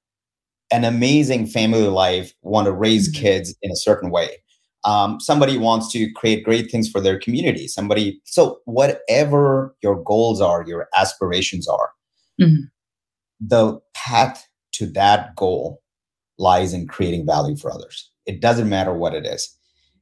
an 0.70 0.84
amazing 0.84 1.46
family 1.46 1.88
life, 1.88 2.34
want 2.42 2.66
to 2.66 2.72
raise 2.72 3.10
mm-hmm. 3.10 3.22
kids 3.22 3.54
in 3.62 3.70
a 3.70 3.76
certain 3.76 4.10
way 4.10 4.38
um, 4.84 5.20
somebody 5.20 5.58
wants 5.58 5.90
to 5.92 6.10
create 6.12 6.44
great 6.44 6.70
things 6.70 6.88
for 6.88 7.00
their 7.00 7.18
community 7.18 7.66
somebody 7.68 8.20
so 8.24 8.60
whatever 8.64 9.74
your 9.82 10.02
goals 10.04 10.40
are 10.40 10.64
your 10.66 10.88
aspirations 10.96 11.66
are 11.66 11.90
mm-hmm. 12.40 12.62
the 13.40 13.78
path 13.94 14.46
to 14.72 14.86
that 14.86 15.34
goal 15.36 15.82
lies 16.38 16.72
in 16.72 16.86
creating 16.86 17.26
value 17.26 17.56
for 17.56 17.72
others 17.72 18.10
it 18.26 18.40
doesn't 18.40 18.68
matter 18.68 18.94
what 18.94 19.14
it 19.14 19.26
is 19.26 19.56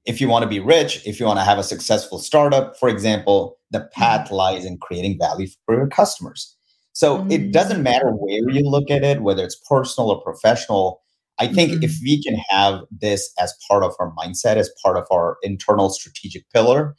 if 0.05 0.21
you 0.21 0.29
want 0.29 0.43
to 0.43 0.49
be 0.49 0.61
rich 0.61 1.01
if 1.07 1.19
you 1.19 1.27
want 1.27 1.39
to 1.39 1.45
have 1.45 1.59
a 1.59 1.65
successful 1.65 2.19
startup 2.19 2.79
for 2.79 2.89
example 2.89 3.59
the 3.71 3.81
path 3.93 4.27
mm-hmm. 4.27 4.37
lies 4.37 4.65
in 4.65 4.77
creating 4.79 5.19
value 5.19 5.49
for 5.65 5.75
your 5.75 5.89
customers 5.89 6.55
so 6.93 7.19
mm-hmm. 7.19 7.31
it 7.31 7.53
doesn't 7.53 7.83
matter 7.83 8.11
where 8.11 8.51
you 8.51 8.63
look 8.69 8.91
at 8.91 9.03
it 9.03 9.23
whether 9.23 9.43
it's 9.43 9.61
personal 9.69 10.11
or 10.11 10.21
professional 10.23 11.01
I 11.39 11.49
think 11.49 11.73
mm-hmm. 11.73 11.83
if 11.83 11.99
we 12.03 12.23
can 12.23 12.37
have 12.49 12.81
this 12.91 13.33
as 13.39 13.55
part 13.69 13.83
of 13.83 13.95
our 13.99 14.13
mindset, 14.15 14.57
as 14.57 14.71
part 14.83 14.97
of 14.97 15.07
our 15.11 15.37
internal 15.43 15.91
strategic 15.91 16.49
pillar, 16.51 16.95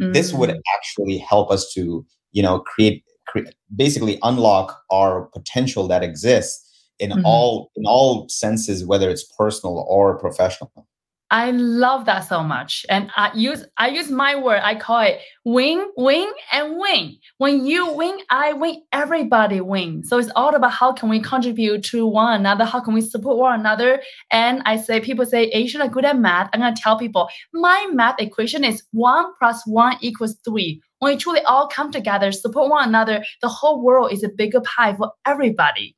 mm-hmm. 0.00 0.12
this 0.12 0.32
would 0.32 0.50
mm. 0.50 0.60
actually 0.76 1.18
help 1.18 1.50
us 1.50 1.72
to, 1.74 2.04
you 2.32 2.42
know, 2.42 2.60
create, 2.60 3.04
create 3.28 3.54
basically 3.74 4.18
unlock 4.22 4.82
our 4.90 5.26
potential 5.26 5.86
that 5.88 6.02
exists 6.02 6.62
in 6.98 7.10
mm-hmm. 7.10 7.24
all 7.24 7.70
in 7.76 7.84
all 7.86 8.28
senses, 8.28 8.84
whether 8.84 9.08
it's 9.08 9.24
personal 9.38 9.86
or 9.88 10.18
professional. 10.18 10.88
I 11.30 11.50
love 11.50 12.04
that 12.06 12.20
so 12.20 12.44
much. 12.44 12.86
And 12.88 13.10
I 13.16 13.32
use 13.34 13.64
I 13.76 13.88
use 13.88 14.10
my 14.10 14.36
word, 14.36 14.60
I 14.62 14.76
call 14.76 15.00
it 15.00 15.18
win, 15.44 15.84
win, 15.96 16.30
and 16.52 16.78
win. 16.78 17.16
When 17.38 17.66
you 17.66 17.92
win, 17.94 18.18
I 18.30 18.52
win, 18.52 18.82
everybody 18.92 19.60
win. 19.60 20.04
So 20.04 20.18
it's 20.18 20.30
all 20.36 20.54
about 20.54 20.70
how 20.70 20.92
can 20.92 21.08
we 21.08 21.20
contribute 21.20 21.82
to 21.86 22.06
one 22.06 22.34
another, 22.38 22.64
how 22.64 22.80
can 22.80 22.94
we 22.94 23.00
support 23.00 23.38
one 23.38 23.58
another. 23.58 24.00
And 24.30 24.62
I 24.66 24.76
say 24.76 25.00
people 25.00 25.26
say 25.26 25.44
Asian 25.46 25.82
are 25.82 25.88
good 25.88 26.04
at 26.04 26.16
math. 26.16 26.48
I'm 26.52 26.60
gonna 26.60 26.76
tell 26.76 26.96
people 26.96 27.28
my 27.52 27.88
math 27.92 28.20
equation 28.20 28.62
is 28.62 28.84
one 28.92 29.26
plus 29.40 29.66
one 29.66 29.96
equals 30.00 30.36
three. 30.44 30.80
When 31.00 31.12
we 31.12 31.18
truly 31.18 31.42
all 31.42 31.66
come 31.66 31.90
together, 31.90 32.30
support 32.30 32.70
one 32.70 32.88
another, 32.88 33.24
the 33.42 33.48
whole 33.48 33.82
world 33.82 34.12
is 34.12 34.22
a 34.22 34.28
bigger 34.28 34.60
pie 34.60 34.94
for 34.94 35.10
everybody. 35.26 35.95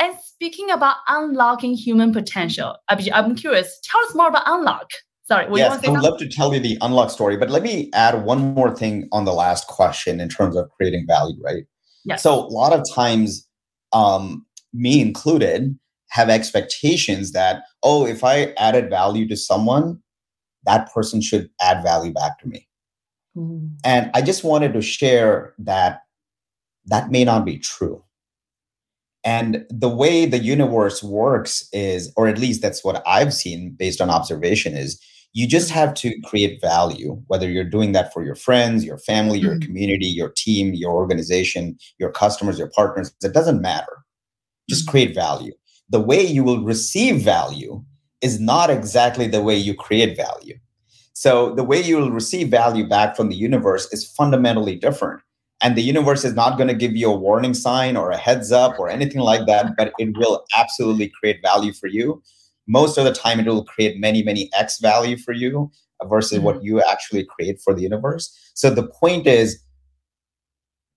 And 0.00 0.14
speaking 0.22 0.70
about 0.70 0.96
unlocking 1.08 1.74
human 1.74 2.12
potential, 2.12 2.76
I'm 2.88 3.34
curious, 3.34 3.80
tell 3.82 4.00
us 4.02 4.14
more 4.14 4.28
about 4.28 4.44
unlock. 4.46 4.90
Sorry, 5.26 5.46
yes, 5.56 5.84
I 5.84 5.90
would 5.90 6.00
love 6.00 6.18
to 6.20 6.28
tell 6.28 6.54
you 6.54 6.60
the 6.60 6.78
unlock 6.80 7.10
story, 7.10 7.36
but 7.36 7.50
let 7.50 7.62
me 7.62 7.90
add 7.92 8.24
one 8.24 8.54
more 8.54 8.74
thing 8.74 9.08
on 9.12 9.26
the 9.26 9.34
last 9.34 9.66
question 9.66 10.20
in 10.20 10.28
terms 10.30 10.56
of 10.56 10.70
creating 10.70 11.06
value, 11.06 11.36
right? 11.44 11.64
Yes. 12.04 12.22
So 12.22 12.32
a 12.32 12.48
lot 12.48 12.72
of 12.72 12.82
times, 12.94 13.46
um, 13.92 14.46
me 14.72 15.02
included, 15.02 15.78
have 16.10 16.30
expectations 16.30 17.32
that, 17.32 17.64
oh, 17.82 18.06
if 18.06 18.24
I 18.24 18.54
added 18.56 18.88
value 18.88 19.28
to 19.28 19.36
someone, 19.36 20.00
that 20.64 20.90
person 20.94 21.20
should 21.20 21.50
add 21.60 21.82
value 21.82 22.12
back 22.12 22.38
to 22.40 22.48
me. 22.48 22.66
Mm. 23.36 23.72
And 23.84 24.10
I 24.14 24.22
just 24.22 24.44
wanted 24.44 24.72
to 24.72 24.80
share 24.80 25.52
that 25.58 26.00
that 26.86 27.10
may 27.10 27.24
not 27.24 27.44
be 27.44 27.58
true. 27.58 28.02
And 29.24 29.66
the 29.68 29.88
way 29.88 30.26
the 30.26 30.38
universe 30.38 31.02
works 31.02 31.68
is, 31.72 32.12
or 32.16 32.28
at 32.28 32.38
least 32.38 32.62
that's 32.62 32.84
what 32.84 33.02
I've 33.06 33.34
seen 33.34 33.74
based 33.76 34.00
on 34.00 34.10
observation, 34.10 34.76
is 34.76 35.00
you 35.32 35.46
just 35.46 35.70
have 35.70 35.94
to 35.94 36.18
create 36.22 36.60
value, 36.60 37.20
whether 37.26 37.50
you're 37.50 37.64
doing 37.64 37.92
that 37.92 38.12
for 38.12 38.24
your 38.24 38.34
friends, 38.34 38.84
your 38.84 38.98
family, 38.98 39.38
your 39.38 39.52
mm-hmm. 39.52 39.66
community, 39.66 40.06
your 40.06 40.30
team, 40.30 40.72
your 40.74 40.92
organization, 40.92 41.76
your 41.98 42.10
customers, 42.10 42.58
your 42.58 42.70
partners. 42.70 43.12
It 43.22 43.34
doesn't 43.34 43.60
matter. 43.60 43.98
Just 44.68 44.82
mm-hmm. 44.82 44.90
create 44.90 45.14
value. 45.14 45.52
The 45.90 46.00
way 46.00 46.24
you 46.24 46.44
will 46.44 46.64
receive 46.64 47.22
value 47.22 47.84
is 48.20 48.40
not 48.40 48.70
exactly 48.70 49.26
the 49.26 49.42
way 49.42 49.56
you 49.56 49.74
create 49.74 50.16
value. 50.16 50.58
So 51.12 51.54
the 51.54 51.64
way 51.64 51.80
you 51.80 51.96
will 51.96 52.10
receive 52.10 52.48
value 52.48 52.88
back 52.88 53.16
from 53.16 53.28
the 53.28 53.36
universe 53.36 53.92
is 53.92 54.06
fundamentally 54.06 54.76
different 54.76 55.20
and 55.60 55.76
the 55.76 55.82
universe 55.82 56.24
is 56.24 56.34
not 56.34 56.56
going 56.56 56.68
to 56.68 56.74
give 56.74 56.94
you 56.94 57.10
a 57.10 57.16
warning 57.16 57.54
sign 57.54 57.96
or 57.96 58.10
a 58.10 58.16
heads 58.16 58.52
up 58.52 58.78
or 58.78 58.88
anything 58.88 59.20
like 59.20 59.46
that 59.46 59.74
but 59.76 59.92
it 59.98 60.16
will 60.16 60.44
absolutely 60.56 61.08
create 61.20 61.40
value 61.42 61.72
for 61.72 61.86
you 61.86 62.22
most 62.66 62.98
of 62.98 63.04
the 63.04 63.12
time 63.12 63.40
it 63.40 63.46
will 63.46 63.64
create 63.64 63.98
many 63.98 64.22
many 64.22 64.50
x 64.54 64.78
value 64.80 65.16
for 65.16 65.32
you 65.32 65.70
versus 66.04 66.38
mm-hmm. 66.38 66.46
what 66.46 66.62
you 66.62 66.82
actually 66.82 67.24
create 67.24 67.60
for 67.60 67.74
the 67.74 67.82
universe 67.82 68.52
so 68.54 68.70
the 68.70 68.86
point 68.86 69.26
is 69.26 69.62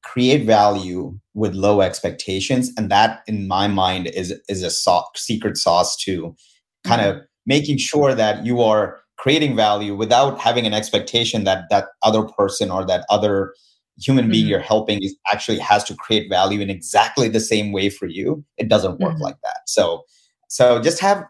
create 0.04 0.46
value 0.46 1.18
with 1.34 1.54
low 1.54 1.82
expectations 1.82 2.72
and 2.78 2.90
that 2.90 3.22
in 3.28 3.48
my 3.48 3.68
mind 3.68 4.08
is 4.08 4.34
is 4.50 4.64
a 4.64 4.70
so- 4.70 5.06
secret 5.16 5.58
sauce 5.58 5.96
to 5.96 6.36
kind 6.84 7.02
mm-hmm. 7.02 7.20
of 7.20 7.24
making 7.46 7.78
sure 7.78 8.14
that 8.14 8.46
you 8.46 8.62
are 8.62 9.00
creating 9.18 9.56
value 9.56 9.96
without 9.96 10.40
having 10.40 10.66
an 10.66 10.74
expectation 10.74 11.44
that 11.44 11.66
that 11.70 11.90
other 12.02 12.24
person 12.24 12.72
or 12.72 12.86
that 12.86 13.06
other 13.10 13.54
human 14.02 14.30
being 14.30 14.44
mm-hmm. 14.44 14.52
you're 14.52 14.60
helping 14.60 15.02
is 15.04 15.16
actually 15.32 15.60
has 15.60 15.84
to 15.84 15.96
create 15.96 16.30
value 16.30 16.60
in 16.60 16.70
exactly 16.70 17.28
the 17.30 17.40
same 17.40 17.72
way 17.72 17.90
for 17.90 18.08
you 18.08 18.44
it 18.58 18.68
doesn't 18.68 19.00
work 19.00 19.14
mm-hmm. 19.14 19.24
like 19.24 19.38
that 19.44 19.62
so 19.68 20.04
so 20.48 20.82
just 20.82 21.00
have 21.00 21.24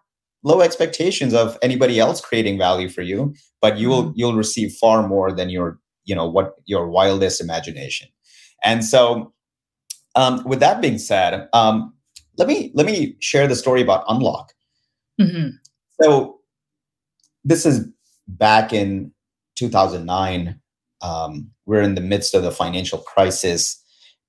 low 0.44 0.62
expectations 0.62 1.34
of 1.34 1.58
anybody 1.62 2.00
else 2.00 2.22
creating 2.22 2.58
value 2.58 2.90
for 2.90 3.02
you 3.02 3.34
but 3.62 3.78
you 3.78 3.90
will 3.90 4.06
mm-hmm. 4.06 4.14
you'll 4.16 4.36
receive 4.36 4.72
far 4.74 5.08
more 5.08 5.32
than 5.32 5.50
your 5.50 5.80
you 6.06 6.16
know 6.16 6.28
what 6.28 6.56
your 6.66 6.88
wildest 6.88 7.42
imagination 7.42 8.08
and 8.64 8.86
so 8.86 9.34
um, 10.16 10.44
with 10.46 10.60
that 10.60 10.82
being 10.82 10.98
said 10.98 11.48
um, 11.54 11.94
let 12.38 12.48
me 12.48 12.72
let 12.74 12.86
me 12.86 13.16
share 13.20 13.48
the 13.48 13.56
story 13.56 13.82
about 13.82 14.04
unlock 14.08 14.54
mm-hmm. 15.20 15.50
so 16.02 16.40
this 17.44 17.66
is 17.66 17.88
back 18.28 18.72
in 18.72 19.12
2009 19.56 20.61
um, 21.02 21.50
we're 21.66 21.82
in 21.82 21.96
the 21.96 22.02
midst 22.02 22.34
of 22.34 22.44
the 22.44 22.52
financial 22.52 23.00
crisis. 23.00 23.82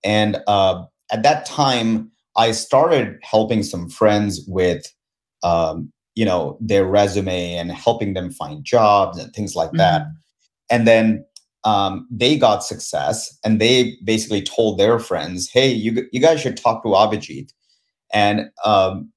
And 0.05 0.39
uh, 0.47 0.85
at 1.11 1.23
that 1.23 1.47
time, 1.47 2.11
I 2.37 2.53
started 2.53 3.19
helping 3.23 3.63
some 3.63 3.89
friends 3.89 4.45
with, 4.49 4.87
um, 5.43 5.93
you 6.15 6.25
know, 6.25 6.57
their 6.61 6.85
resume 6.85 7.55
and 7.55 7.71
helping 7.71 8.15
them 8.15 8.31
find 8.31 8.65
jobs 8.65 9.19
and 9.19 9.33
things 9.33 9.55
like 9.55 9.69
mm-hmm. 9.69 9.79
that. 9.79 10.07
And 10.71 10.87
then 10.87 11.25
um, 11.65 12.07
they 12.11 12.37
got 12.37 12.65
success, 12.65 13.39
and 13.45 13.61
they 13.61 13.97
basically 14.05 14.43
told 14.43 14.79
their 14.79 14.99
friends, 14.99 15.49
"Hey, 15.53 15.71
you 15.71 16.09
you 16.13 16.21
guys 16.21 16.41
should 16.41 16.57
talk 16.57 16.83
to 16.83 16.89
Abhijit." 16.89 17.53
And 18.13 18.51
um, 18.65 19.13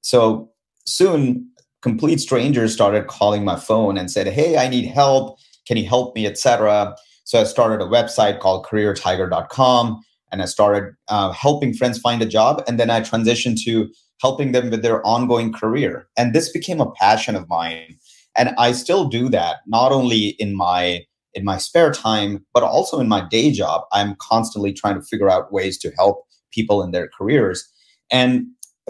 so 0.00 0.50
soon, 0.86 1.48
complete 1.82 2.20
strangers 2.20 2.72
started 2.72 3.06
calling 3.06 3.44
my 3.44 3.56
phone 3.56 3.96
and 3.96 4.10
said, 4.10 4.26
"Hey, 4.26 4.56
I 4.56 4.66
need 4.68 4.86
help. 4.86 5.38
Can 5.66 5.76
you 5.76 5.86
help 5.86 6.14
me?" 6.14 6.26
Etc. 6.26 6.94
So 7.24 7.40
I 7.40 7.44
started 7.44 7.82
a 7.82 7.88
website 7.88 8.40
called 8.40 8.66
careertiger.com 8.66 10.02
and 10.34 10.42
I 10.42 10.46
started 10.46 10.94
uh, 11.08 11.30
helping 11.30 11.72
friends 11.72 11.98
find 11.98 12.20
a 12.20 12.26
job. 12.26 12.62
And 12.66 12.78
then 12.78 12.90
I 12.90 13.00
transitioned 13.00 13.62
to 13.64 13.88
helping 14.20 14.50
them 14.50 14.68
with 14.68 14.82
their 14.82 15.04
ongoing 15.06 15.52
career. 15.52 16.08
And 16.18 16.34
this 16.34 16.50
became 16.50 16.80
a 16.80 16.90
passion 16.90 17.36
of 17.36 17.48
mine. 17.48 17.96
And 18.36 18.50
I 18.58 18.72
still 18.72 19.06
do 19.06 19.28
that, 19.28 19.58
not 19.66 19.92
only 19.92 20.30
in 20.40 20.56
my 20.56 21.04
in 21.34 21.44
my 21.44 21.56
spare 21.56 21.92
time, 21.92 22.44
but 22.52 22.62
also 22.62 23.00
in 23.00 23.08
my 23.08 23.26
day 23.28 23.52
job. 23.52 23.82
I'm 23.92 24.16
constantly 24.20 24.72
trying 24.72 24.94
to 24.96 25.06
figure 25.06 25.30
out 25.30 25.52
ways 25.52 25.78
to 25.78 25.90
help 25.92 26.24
people 26.52 26.82
in 26.82 26.90
their 26.90 27.08
careers. 27.16 27.68
And 28.10 28.46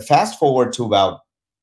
fast 0.07 0.39
forward 0.39 0.73
to 0.75 0.85
about 0.85 1.21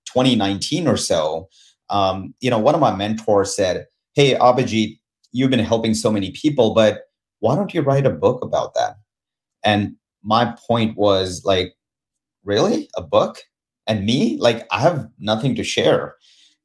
2019 0.08 0.88
or 0.88 0.98
so, 0.98 1.50
um, 1.90 2.34
you 2.40 2.50
know, 2.50 2.60
one 2.60 2.76
of 2.76 2.82
my 2.82 2.96
mentors 2.96 3.56
said, 3.56 3.86
"Hey, 4.14 4.36
Abhijit, 4.36 5.00
you've 5.32 5.50
been 5.50 5.60
helping 5.60 5.94
so 5.94 6.12
many 6.12 6.32
people, 6.32 6.74
but 6.74 7.04
why 7.40 7.56
don't 7.56 7.74
you 7.74 7.82
write 7.82 8.06
a 8.06 8.12
book 8.12 8.44
about 8.44 8.74
that? 8.76 8.98
And 9.64 9.96
my 10.24 10.56
point 10.68 10.98
was 10.98 11.44
like, 11.46 11.74
really? 12.44 12.90
A 12.96 13.02
book? 13.02 13.40
And 13.88 14.06
me? 14.06 14.38
Like, 14.38 14.68
I 14.72 14.80
have 14.80 15.08
nothing 15.20 15.56
to 15.56 15.64
share. 15.64 16.16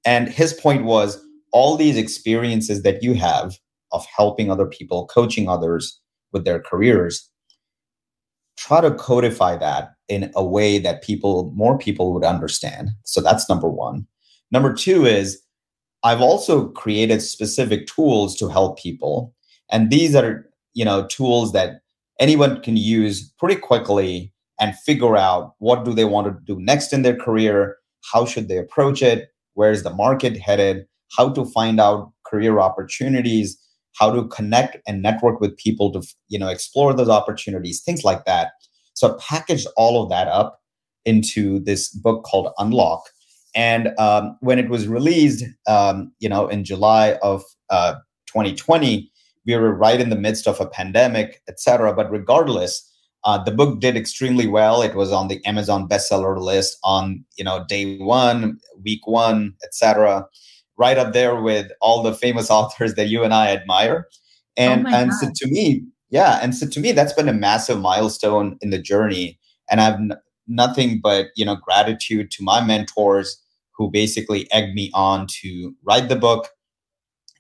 And 0.05 0.29
his 0.29 0.53
point 0.53 0.85
was 0.85 1.23
all 1.53 1.77
these 1.77 1.97
experiences 1.97 2.83
that 2.83 3.03
you 3.03 3.15
have 3.15 3.57
of 3.93 4.05
helping 4.15 4.51
other 4.51 4.67
people, 4.67 5.07
coaching 5.07 5.49
others 5.49 6.01
with 6.33 6.45
their 6.45 6.61
careers, 6.61 7.31
try 8.57 8.81
to 8.81 8.91
codify 8.91 9.57
that 9.57 9.95
in 10.09 10.31
a 10.35 10.45
way 10.45 10.79
that 10.79 11.03
people, 11.03 11.53
more 11.55 11.79
people 11.79 12.13
would 12.13 12.25
understand. 12.25 12.91
So 13.05 13.21
that's 13.21 13.49
number 13.49 13.69
one. 13.69 14.07
Number 14.51 14.73
two 14.73 15.05
is 15.05 15.41
I've 16.03 16.21
also 16.21 16.69
created 16.69 17.21
specific 17.23 17.87
tools 17.87 18.37
to 18.37 18.49
help 18.49 18.79
people. 18.79 19.35
And 19.71 19.91
these 19.91 20.15
are, 20.15 20.49
you 20.75 20.85
know, 20.85 21.07
tools 21.07 21.53
that 21.53 21.81
anyone 22.21 22.63
can 22.63 22.77
use 22.77 23.33
pretty 23.39 23.57
quickly 23.57 24.33
and 24.61 24.77
figure 24.79 25.17
out 25.17 25.55
what 25.59 25.85
do 25.85 25.93
they 25.93 26.05
want 26.05 26.27
to 26.27 26.39
do 26.45 26.61
next 26.61 26.93
in 26.93 27.03
their 27.03 27.17
career, 27.17 27.77
how 28.13 28.25
should 28.25 28.49
they 28.49 28.59
approach 28.59 29.03
it, 29.03 29.29
where 29.55 29.71
is 29.71 29.83
the 29.83 29.93
market 29.93 30.37
headed, 30.39 30.87
how 31.17 31.29
to 31.31 31.45
find 31.45 31.81
out 31.81 32.13
career 32.25 32.61
opportunities, 32.61 33.59
how 33.99 34.11
to 34.13 34.29
connect 34.29 34.77
and 34.87 35.03
network 35.03 35.41
with 35.41 35.57
people 35.57 35.93
to, 35.93 36.03
you 36.29 36.39
know, 36.39 36.49
explore 36.49 36.95
those 36.95 37.09
opportunities, 37.09 37.83
things 37.83 38.05
like 38.05 38.25
that. 38.25 38.53
So 38.95 39.15
I 39.15 39.19
packaged 39.21 39.67
all 39.77 40.03
of 40.03 40.11
that 40.11 40.29
up 40.29 40.61
into 41.05 41.61
this 41.61 41.89
book 41.89 42.25
called 42.25 42.53
Unlock 42.59 43.03
and 43.57 43.99
um, 43.99 44.37
when 44.41 44.59
it 44.59 44.69
was 44.69 44.87
released, 44.87 45.43
um, 45.67 46.13
you 46.21 46.29
know, 46.29 46.47
in 46.47 46.63
July 46.63 47.19
of 47.23 47.43
uh, 47.71 47.95
2020, 48.27 49.11
we 49.47 49.57
were 49.57 49.75
right 49.75 49.99
in 49.99 50.11
the 50.11 50.17
midst 50.17 50.47
of 50.47 50.61
a 50.61 50.67
pandemic, 50.67 51.41
etc. 51.49 51.95
But 51.95 52.11
regardless, 52.11 52.89
uh, 53.25 53.43
the 53.43 53.51
book 53.51 53.81
did 53.81 53.97
extremely 53.97 54.47
well. 54.47 54.83
It 54.83 54.95
was 54.95 55.11
on 55.11 55.29
the 55.29 55.45
Amazon 55.47 55.89
bestseller 55.89 56.39
list 56.39 56.77
on 56.85 57.25
you 57.39 57.45
know 57.45 57.65
day 57.67 57.97
one, 57.97 58.59
week 58.85 59.07
one, 59.07 59.55
etc. 59.65 60.27
Right 60.77 60.99
up 60.99 61.15
there 61.15 61.41
with 61.41 61.73
all 61.81 62.03
the 62.03 62.15
famous 62.15 62.51
authors 62.51 62.95
that 62.95 63.09
you 63.09 63.25
and 63.25 63.33
I 63.33 63.49
admire. 63.49 64.07
And 64.59 64.87
oh 64.87 64.91
and 64.91 65.15
so 65.15 65.29
to 65.35 65.51
me, 65.51 65.83
yeah, 66.11 66.41
and 66.43 66.55
so 66.55 66.69
to 66.69 66.81
me, 66.81 66.93
that's 66.93 67.15
been 67.15 67.29
a 67.29 67.33
massive 67.33 67.81
milestone 67.81 68.59
in 68.61 68.69
the 68.69 68.79
journey. 68.79 69.39
And 69.71 69.81
I've 69.81 69.95
n- 69.95 70.13
nothing 70.47 71.01
but 71.03 71.29
you 71.37 71.47
know 71.47 71.57
gratitude 71.57 72.31
to 72.33 72.45
my 72.45 72.63
mentors 72.63 73.43
who 73.77 73.91
basically 73.91 74.51
egged 74.53 74.75
me 74.75 74.91
on 74.95 75.27
to 75.43 75.75
write 75.85 76.09
the 76.09 76.17
book, 76.17 76.49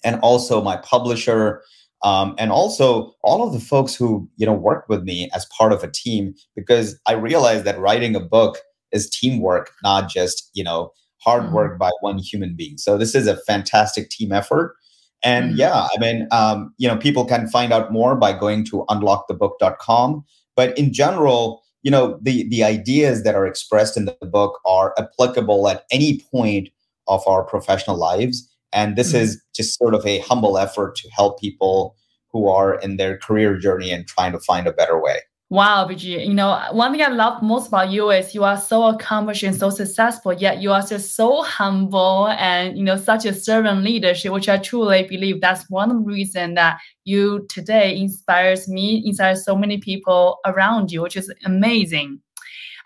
and 0.05 0.20
also 0.20 0.62
my 0.62 0.77
publisher, 0.79 1.62
um, 2.03 2.35
and 2.38 2.51
also 2.51 3.14
all 3.22 3.46
of 3.46 3.53
the 3.53 3.61
folks 3.61 3.94
who 3.94 4.29
you 4.37 4.46
know 4.46 4.53
worked 4.53 4.88
with 4.88 5.03
me 5.03 5.29
as 5.35 5.46
part 5.57 5.72
of 5.72 5.83
a 5.83 5.90
team, 5.90 6.35
because 6.55 6.99
I 7.07 7.12
realized 7.12 7.64
that 7.64 7.79
writing 7.79 8.14
a 8.14 8.20
book 8.20 8.59
is 8.92 9.11
teamwork, 9.11 9.72
not 9.83 10.09
just 10.09 10.51
you 10.55 10.64
know 10.64 10.92
hard 11.27 11.44
mm-hmm. 11.44 11.55
work 11.55 11.79
by 11.79 11.90
one 12.01 12.18
human 12.18 12.55
being. 12.57 12.79
So 12.79 12.96
this 12.96 13.14
is 13.14 13.27
a 13.27 13.37
fantastic 13.37 14.11
team 14.11 14.33
effort. 14.33 14.77
And 15.25 15.51
mm-hmm. 15.51 15.59
yeah, 15.59 15.88
I 15.94 15.99
mean, 15.99 16.29
um, 16.31 16.72
you 16.79 16.87
know, 16.87 16.96
people 16.96 17.25
can 17.25 17.49
find 17.49 17.72
out 17.72 17.92
more 17.92 18.14
by 18.16 18.33
going 18.33 18.64
to 18.66 18.85
unlockthebook.com. 18.88 20.25
But 20.55 20.79
in 20.79 20.92
general, 20.92 21.62
you 21.87 21.92
know, 21.92 22.18
the 22.20 22.49
the 22.49 22.64
ideas 22.64 23.22
that 23.22 23.37
are 23.37 23.46
expressed 23.46 23.96
in 23.96 24.07
the 24.07 24.27
book 24.27 24.59
are 24.66 24.92
applicable 24.99 25.68
at 25.68 25.85
any 25.92 26.18
point 26.33 26.68
of 27.07 27.22
our 27.29 27.44
professional 27.44 27.96
lives. 27.96 28.53
And 28.72 28.96
this 28.96 29.11
mm-hmm. 29.11 29.22
is 29.22 29.40
just 29.55 29.79
sort 29.79 29.94
of 29.94 30.05
a 30.05 30.18
humble 30.18 30.59
effort 30.59 30.96
to 30.96 31.09
help 31.11 31.40
people 31.40 31.94
who 32.33 32.49
are 32.49 32.75
in 32.81 32.96
their 32.96 33.16
career 33.16 33.57
journey 33.57 33.92
and 33.92 34.05
trying 34.05 34.33
to 34.33 34.40
find 34.40 34.66
a 34.66 34.72
better 34.72 35.01
way. 35.01 35.20
Wow, 35.48 35.87
BG. 35.87 36.24
You 36.24 36.35
know, 36.35 36.61
one 36.72 36.90
thing 36.90 37.02
I 37.02 37.06
love 37.09 37.40
most 37.40 37.68
about 37.68 37.90
you 37.90 38.11
is 38.11 38.35
you 38.35 38.42
are 38.42 38.56
so 38.56 38.87
accomplished 38.88 39.44
and 39.44 39.54
so 39.54 39.70
successful, 39.70 40.32
yet 40.32 40.61
you 40.61 40.72
are 40.72 40.82
just 40.82 41.14
so 41.14 41.42
humble 41.42 42.26
and, 42.28 42.76
you 42.76 42.82
know, 42.82 42.96
such 42.96 43.24
a 43.26 43.32
servant 43.32 43.82
leadership, 43.85 44.32
which 44.32 44.48
I 44.48 44.59
truly 44.59 45.04
believe 45.04 45.40
that's 45.40 45.70
one 45.70 46.04
reason 46.04 46.54
that 46.54 46.78
you 47.04 47.46
today 47.48 47.96
inspires 47.96 48.68
me, 48.68 49.02
inspires 49.06 49.44
so 49.44 49.54
many 49.54 49.78
people 49.78 50.38
around 50.46 50.90
you, 50.90 51.02
which 51.02 51.16
is 51.16 51.32
amazing. 51.44 52.20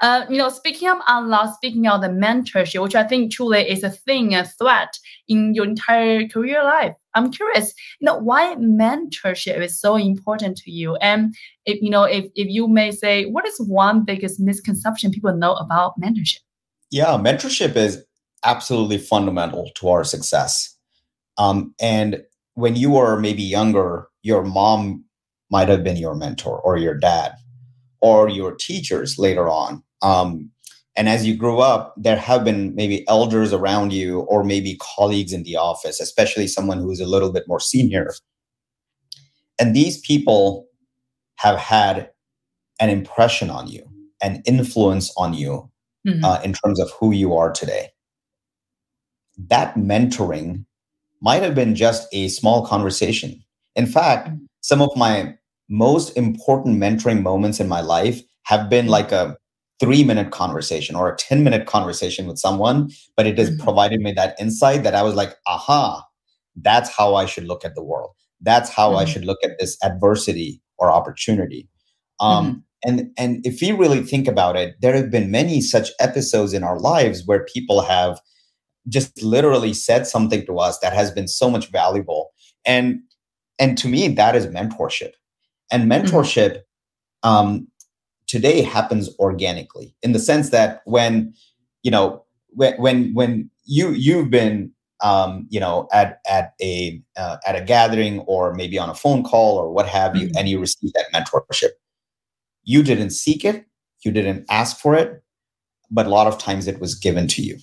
Uh, 0.00 0.24
you 0.30 0.38
know, 0.38 0.48
speaking 0.48 0.88
of 0.88 0.98
unlock, 1.08 1.54
speaking 1.56 1.86
of 1.86 2.00
the 2.00 2.08
mentorship, 2.08 2.82
which 2.82 2.94
I 2.94 3.04
think 3.04 3.32
truly 3.32 3.68
is 3.68 3.82
a 3.82 3.90
thing, 3.90 4.34
a 4.34 4.44
threat 4.44 4.98
in 5.28 5.54
your 5.54 5.66
entire 5.66 6.26
career 6.26 6.64
life. 6.64 6.94
I'm 7.14 7.30
curious, 7.30 7.74
you 8.00 8.06
know, 8.06 8.16
why 8.16 8.54
mentorship 8.54 9.60
is 9.60 9.78
so 9.78 9.96
important 9.96 10.56
to 10.58 10.70
you, 10.70 10.96
and 10.96 11.34
if 11.66 11.82
you 11.82 11.90
know, 11.90 12.04
if 12.04 12.26
if 12.34 12.48
you 12.48 12.66
may 12.66 12.92
say, 12.92 13.26
what 13.26 13.46
is 13.46 13.60
one 13.60 14.04
biggest 14.04 14.40
misconception 14.40 15.10
people 15.10 15.36
know 15.36 15.54
about 15.54 16.00
mentorship? 16.00 16.38
Yeah, 16.90 17.18
mentorship 17.18 17.76
is 17.76 18.02
absolutely 18.44 18.98
fundamental 18.98 19.70
to 19.76 19.88
our 19.90 20.04
success. 20.04 20.76
Um, 21.36 21.74
and 21.80 22.22
when 22.54 22.74
you 22.74 22.90
were 22.90 23.20
maybe 23.20 23.42
younger, 23.42 24.08
your 24.22 24.42
mom 24.44 25.04
might 25.50 25.68
have 25.68 25.84
been 25.84 25.96
your 25.96 26.14
mentor, 26.14 26.60
or 26.60 26.78
your 26.78 26.94
dad, 26.94 27.32
or 28.00 28.28
your 28.28 28.54
teachers 28.54 29.18
later 29.18 29.48
on. 29.48 29.82
Um, 30.02 30.50
and 30.96 31.08
as 31.08 31.26
you 31.26 31.36
grew 31.36 31.60
up, 31.60 31.94
there 31.96 32.16
have 32.16 32.44
been 32.44 32.74
maybe 32.74 33.06
elders 33.08 33.52
around 33.52 33.92
you 33.92 34.20
or 34.20 34.44
maybe 34.44 34.78
colleagues 34.80 35.32
in 35.32 35.44
the 35.44 35.56
office, 35.56 36.00
especially 36.00 36.46
someone 36.46 36.78
who's 36.78 37.00
a 37.00 37.06
little 37.06 37.32
bit 37.32 37.44
more 37.46 37.60
senior. 37.60 38.12
And 39.58 39.74
these 39.74 39.98
people 40.00 40.66
have 41.36 41.58
had 41.58 42.10
an 42.80 42.90
impression 42.90 43.50
on 43.50 43.66
you, 43.68 43.84
an 44.22 44.42
influence 44.46 45.12
on 45.16 45.32
you 45.34 45.70
mm-hmm. 46.06 46.24
uh, 46.24 46.40
in 46.42 46.52
terms 46.52 46.80
of 46.80 46.90
who 46.98 47.12
you 47.12 47.34
are 47.34 47.52
today. 47.52 47.88
That 49.38 49.76
mentoring 49.76 50.64
might 51.22 51.42
have 51.42 51.54
been 51.54 51.74
just 51.74 52.08
a 52.12 52.28
small 52.28 52.66
conversation. 52.66 53.42
In 53.76 53.86
fact, 53.86 54.28
mm-hmm. 54.28 54.44
some 54.60 54.82
of 54.82 54.94
my 54.96 55.34
most 55.68 56.16
important 56.16 56.78
mentoring 56.78 57.22
moments 57.22 57.60
in 57.60 57.68
my 57.68 57.80
life 57.80 58.20
have 58.44 58.68
been 58.68 58.88
like 58.88 59.12
a 59.12 59.36
three 59.80 60.04
minute 60.04 60.30
conversation 60.30 60.94
or 60.94 61.12
a 61.12 61.16
10 61.16 61.42
minute 61.42 61.66
conversation 61.66 62.26
with 62.26 62.38
someone, 62.38 62.90
but 63.16 63.26
it 63.26 63.38
has 63.38 63.50
mm-hmm. 63.50 63.64
provided 63.64 64.00
me 64.00 64.12
that 64.12 64.36
insight 64.38 64.82
that 64.82 64.94
I 64.94 65.02
was 65.02 65.14
like, 65.14 65.34
aha, 65.46 66.06
that's 66.54 66.94
how 66.94 67.14
I 67.14 67.24
should 67.24 67.44
look 67.44 67.64
at 67.64 67.74
the 67.74 67.82
world. 67.82 68.10
That's 68.40 68.70
how 68.70 68.90
mm-hmm. 68.90 68.98
I 68.98 69.04
should 69.06 69.24
look 69.24 69.38
at 69.42 69.58
this 69.58 69.76
adversity 69.82 70.60
or 70.78 70.90
opportunity. 70.90 71.68
Um, 72.20 72.46
mm-hmm. 72.46 72.58
And 72.82 73.10
and 73.18 73.46
if 73.46 73.60
we 73.60 73.72
really 73.72 74.02
think 74.02 74.26
about 74.26 74.56
it, 74.56 74.74
there 74.80 74.94
have 74.94 75.10
been 75.10 75.30
many 75.30 75.60
such 75.60 75.90
episodes 76.00 76.54
in 76.54 76.64
our 76.64 76.78
lives 76.78 77.26
where 77.26 77.44
people 77.44 77.82
have 77.82 78.20
just 78.88 79.22
literally 79.22 79.74
said 79.74 80.06
something 80.06 80.46
to 80.46 80.58
us 80.58 80.78
that 80.78 80.94
has 80.94 81.10
been 81.10 81.28
so 81.28 81.50
much 81.50 81.70
valuable. 81.70 82.30
And 82.64 83.00
and 83.58 83.76
to 83.78 83.88
me, 83.88 84.08
that 84.08 84.34
is 84.34 84.46
mentorship. 84.46 85.12
And 85.70 85.90
mm-hmm. 85.90 86.06
mentorship 86.06 86.60
um, 87.22 87.68
today 88.30 88.62
happens 88.62 89.10
organically 89.18 89.92
in 90.02 90.12
the 90.12 90.20
sense 90.20 90.50
that 90.50 90.82
when 90.84 91.34
you 91.82 91.90
know 91.90 92.24
when 92.50 92.74
when 92.80 93.12
when 93.12 93.50
you 93.64 93.90
you've 93.90 94.30
been 94.30 94.70
um, 95.02 95.48
you 95.50 95.58
know 95.58 95.88
at 95.92 96.20
at 96.28 96.52
a 96.62 97.02
uh, 97.16 97.38
at 97.44 97.56
a 97.56 97.60
gathering 97.60 98.20
or 98.20 98.54
maybe 98.54 98.78
on 98.78 98.88
a 98.88 98.94
phone 98.94 99.24
call 99.24 99.58
or 99.58 99.72
what 99.72 99.88
have 99.88 100.14
you 100.14 100.28
mm-hmm. 100.28 100.38
and 100.38 100.48
you 100.48 100.60
receive 100.60 100.92
that 100.92 101.06
mentorship 101.12 101.70
you 102.62 102.84
didn't 102.84 103.10
seek 103.10 103.44
it 103.44 103.66
you 104.04 104.12
didn't 104.12 104.44
ask 104.48 104.78
for 104.78 104.94
it 104.94 105.24
but 105.90 106.06
a 106.06 106.10
lot 106.10 106.28
of 106.28 106.38
times 106.38 106.68
it 106.68 106.80
was 106.80 106.94
given 106.94 107.26
to 107.26 107.42
you 107.42 107.58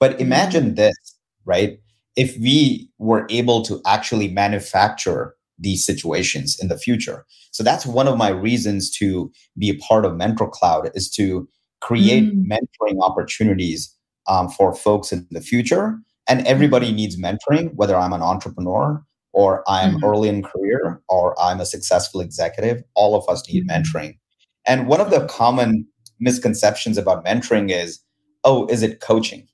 but 0.00 0.20
imagine 0.20 0.64
mm-hmm. 0.64 0.74
this 0.74 0.96
right 1.44 1.78
if 2.16 2.36
we 2.38 2.90
were 2.98 3.24
able 3.30 3.62
to 3.62 3.80
actually 3.86 4.26
manufacture 4.26 5.35
these 5.58 5.84
situations 5.84 6.56
in 6.60 6.68
the 6.68 6.78
future. 6.78 7.24
So 7.50 7.62
that's 7.62 7.86
one 7.86 8.08
of 8.08 8.18
my 8.18 8.28
reasons 8.28 8.90
to 8.98 9.32
be 9.58 9.70
a 9.70 9.78
part 9.78 10.04
of 10.04 10.16
Mentor 10.16 10.50
Cloud 10.50 10.90
is 10.94 11.10
to 11.12 11.48
create 11.80 12.24
mm. 12.24 12.44
mentoring 12.46 13.00
opportunities 13.00 13.94
um, 14.26 14.48
for 14.48 14.74
folks 14.74 15.12
in 15.12 15.26
the 15.30 15.40
future. 15.40 15.98
And 16.28 16.46
everybody 16.46 16.88
mm-hmm. 16.88 16.96
needs 16.96 17.16
mentoring, 17.16 17.72
whether 17.74 17.96
I'm 17.96 18.12
an 18.12 18.22
entrepreneur 18.22 19.02
or 19.32 19.62
I'm 19.68 19.96
mm-hmm. 19.96 20.04
early 20.04 20.28
in 20.28 20.42
career 20.42 21.00
or 21.08 21.40
I'm 21.40 21.60
a 21.60 21.66
successful 21.66 22.20
executive. 22.20 22.82
All 22.94 23.14
of 23.14 23.28
us 23.28 23.48
need 23.48 23.68
mm-hmm. 23.68 23.82
mentoring. 23.82 24.18
And 24.66 24.88
one 24.88 25.00
of 25.00 25.10
the 25.10 25.26
common 25.26 25.86
misconceptions 26.18 26.98
about 26.98 27.24
mentoring 27.24 27.70
is, 27.70 28.00
oh, 28.44 28.66
is 28.66 28.82
it 28.82 29.00
coaching? 29.00 29.46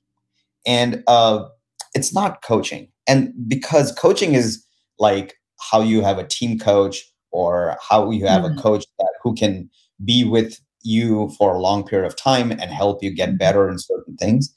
And 0.65 1.03
uh, 1.07 1.45
it's 1.93 2.13
not 2.13 2.41
coaching. 2.41 2.87
And 3.07 3.33
because 3.47 3.91
coaching 3.91 4.33
is 4.33 4.65
like 4.97 5.35
how 5.71 5.81
you 5.81 6.01
have 6.01 6.17
a 6.17 6.27
team 6.27 6.59
coach 6.59 7.03
or 7.31 7.77
how 7.81 8.11
you 8.11 8.25
have 8.27 8.43
mm-hmm. 8.43 8.57
a 8.57 8.61
coach 8.61 8.85
that, 8.99 9.13
who 9.23 9.33
can 9.33 9.69
be 10.03 10.23
with 10.23 10.59
you 10.83 11.29
for 11.37 11.55
a 11.55 11.59
long 11.59 11.83
period 11.83 12.05
of 12.05 12.15
time 12.15 12.51
and 12.51 12.63
help 12.63 13.01
you 13.01 13.11
get 13.11 13.29
mm-hmm. 13.29 13.37
better 13.37 13.69
in 13.69 13.79
certain 13.79 14.15
things. 14.17 14.53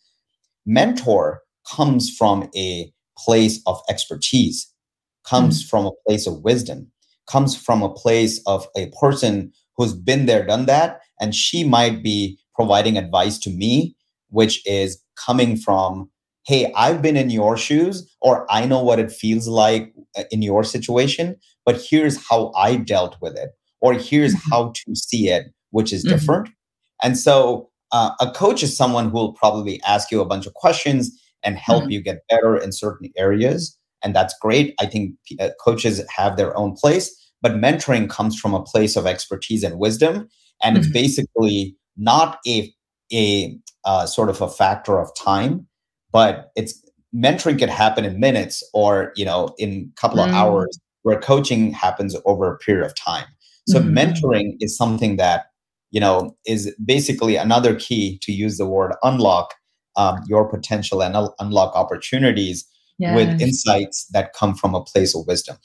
Mentor 0.66 1.42
comes 1.70 2.14
from 2.14 2.48
a 2.56 2.92
place 3.16 3.60
of 3.66 3.80
expertise, 3.88 4.72
comes 5.24 5.60
mm-hmm. 5.62 5.68
from 5.68 5.86
a 5.86 5.92
place 6.06 6.26
of 6.26 6.42
wisdom, 6.42 6.90
comes 7.26 7.56
from 7.56 7.82
a 7.82 7.92
place 7.92 8.40
of 8.46 8.66
a 8.76 8.90
person 9.00 9.52
who's 9.76 9.94
been 9.94 10.26
there, 10.26 10.44
done 10.44 10.66
that, 10.66 11.00
and 11.20 11.34
she 11.34 11.64
might 11.64 12.02
be 12.02 12.38
providing 12.54 12.96
advice 12.96 13.38
to 13.38 13.50
me, 13.50 13.94
which 14.28 14.66
is 14.66 15.02
coming 15.16 15.56
from 15.56 16.10
hey, 16.46 16.72
I've 16.76 17.02
been 17.02 17.16
in 17.16 17.30
your 17.30 17.56
shoes, 17.56 18.08
or 18.20 18.46
I 18.50 18.66
know 18.66 18.82
what 18.82 19.00
it 19.00 19.10
feels 19.10 19.48
like 19.48 19.92
uh, 20.16 20.22
in 20.30 20.42
your 20.42 20.62
situation, 20.62 21.36
but 21.64 21.84
here's 21.90 22.24
how 22.28 22.52
I 22.56 22.76
dealt 22.76 23.16
with 23.20 23.36
it, 23.36 23.50
or 23.80 23.94
here's 23.94 24.34
mm-hmm. 24.34 24.50
how 24.50 24.72
to 24.74 24.94
see 24.94 25.28
it, 25.28 25.48
which 25.70 25.92
is 25.92 26.04
mm-hmm. 26.04 26.16
different. 26.16 26.48
And 27.02 27.18
so 27.18 27.68
uh, 27.92 28.12
a 28.20 28.30
coach 28.30 28.62
is 28.62 28.76
someone 28.76 29.10
who 29.10 29.14
will 29.14 29.32
probably 29.32 29.80
ask 29.82 30.10
you 30.10 30.20
a 30.20 30.24
bunch 30.26 30.46
of 30.46 30.54
questions 30.54 31.20
and 31.42 31.58
help 31.58 31.82
mm-hmm. 31.82 31.92
you 31.92 32.02
get 32.02 32.22
better 32.28 32.56
in 32.56 32.72
certain 32.72 33.10
areas. 33.16 33.76
And 34.02 34.14
that's 34.14 34.34
great. 34.40 34.74
I 34.80 34.86
think 34.86 35.14
uh, 35.40 35.50
coaches 35.62 36.02
have 36.14 36.36
their 36.36 36.56
own 36.56 36.74
place, 36.74 37.12
but 37.42 37.52
mentoring 37.52 38.08
comes 38.08 38.38
from 38.38 38.54
a 38.54 38.62
place 38.62 38.96
of 38.96 39.06
expertise 39.06 39.64
and 39.64 39.78
wisdom. 39.78 40.28
And 40.62 40.76
it's 40.76 40.86
mm-hmm. 40.86 40.94
basically 40.94 41.76
not 41.96 42.38
a, 42.46 42.72
a 43.12 43.58
uh, 43.84 44.06
sort 44.06 44.30
of 44.30 44.40
a 44.40 44.48
factor 44.48 44.98
of 45.00 45.10
time 45.16 45.66
but 46.16 46.50
it's 46.56 46.82
mentoring 47.14 47.58
can 47.58 47.68
happen 47.68 48.02
in 48.06 48.18
minutes 48.18 48.62
or 48.72 49.12
you 49.16 49.24
know 49.24 49.54
in 49.58 49.92
a 49.92 50.00
couple 50.00 50.18
of 50.18 50.30
mm. 50.30 50.32
hours 50.32 50.78
where 51.02 51.20
coaching 51.20 51.72
happens 51.72 52.16
over 52.24 52.50
a 52.50 52.56
period 52.56 52.86
of 52.86 52.94
time 52.94 53.26
so 53.68 53.78
mm-hmm. 53.78 53.98
mentoring 53.98 54.56
is 54.60 54.74
something 54.74 55.16
that 55.16 55.46
you 55.90 56.00
know 56.00 56.34
is 56.46 56.74
basically 56.82 57.36
another 57.36 57.74
key 57.74 58.18
to 58.22 58.32
use 58.32 58.56
the 58.56 58.64
word 58.66 58.94
unlock 59.02 59.52
um, 59.96 60.16
your 60.26 60.48
potential 60.48 61.02
and 61.02 61.14
unlock 61.38 61.74
opportunities 61.74 62.66
yes. 62.98 63.14
with 63.14 63.40
insights 63.42 64.06
that 64.14 64.32
come 64.32 64.54
from 64.54 64.74
a 64.74 64.82
place 64.82 65.14
of 65.14 65.26
wisdom 65.26 65.56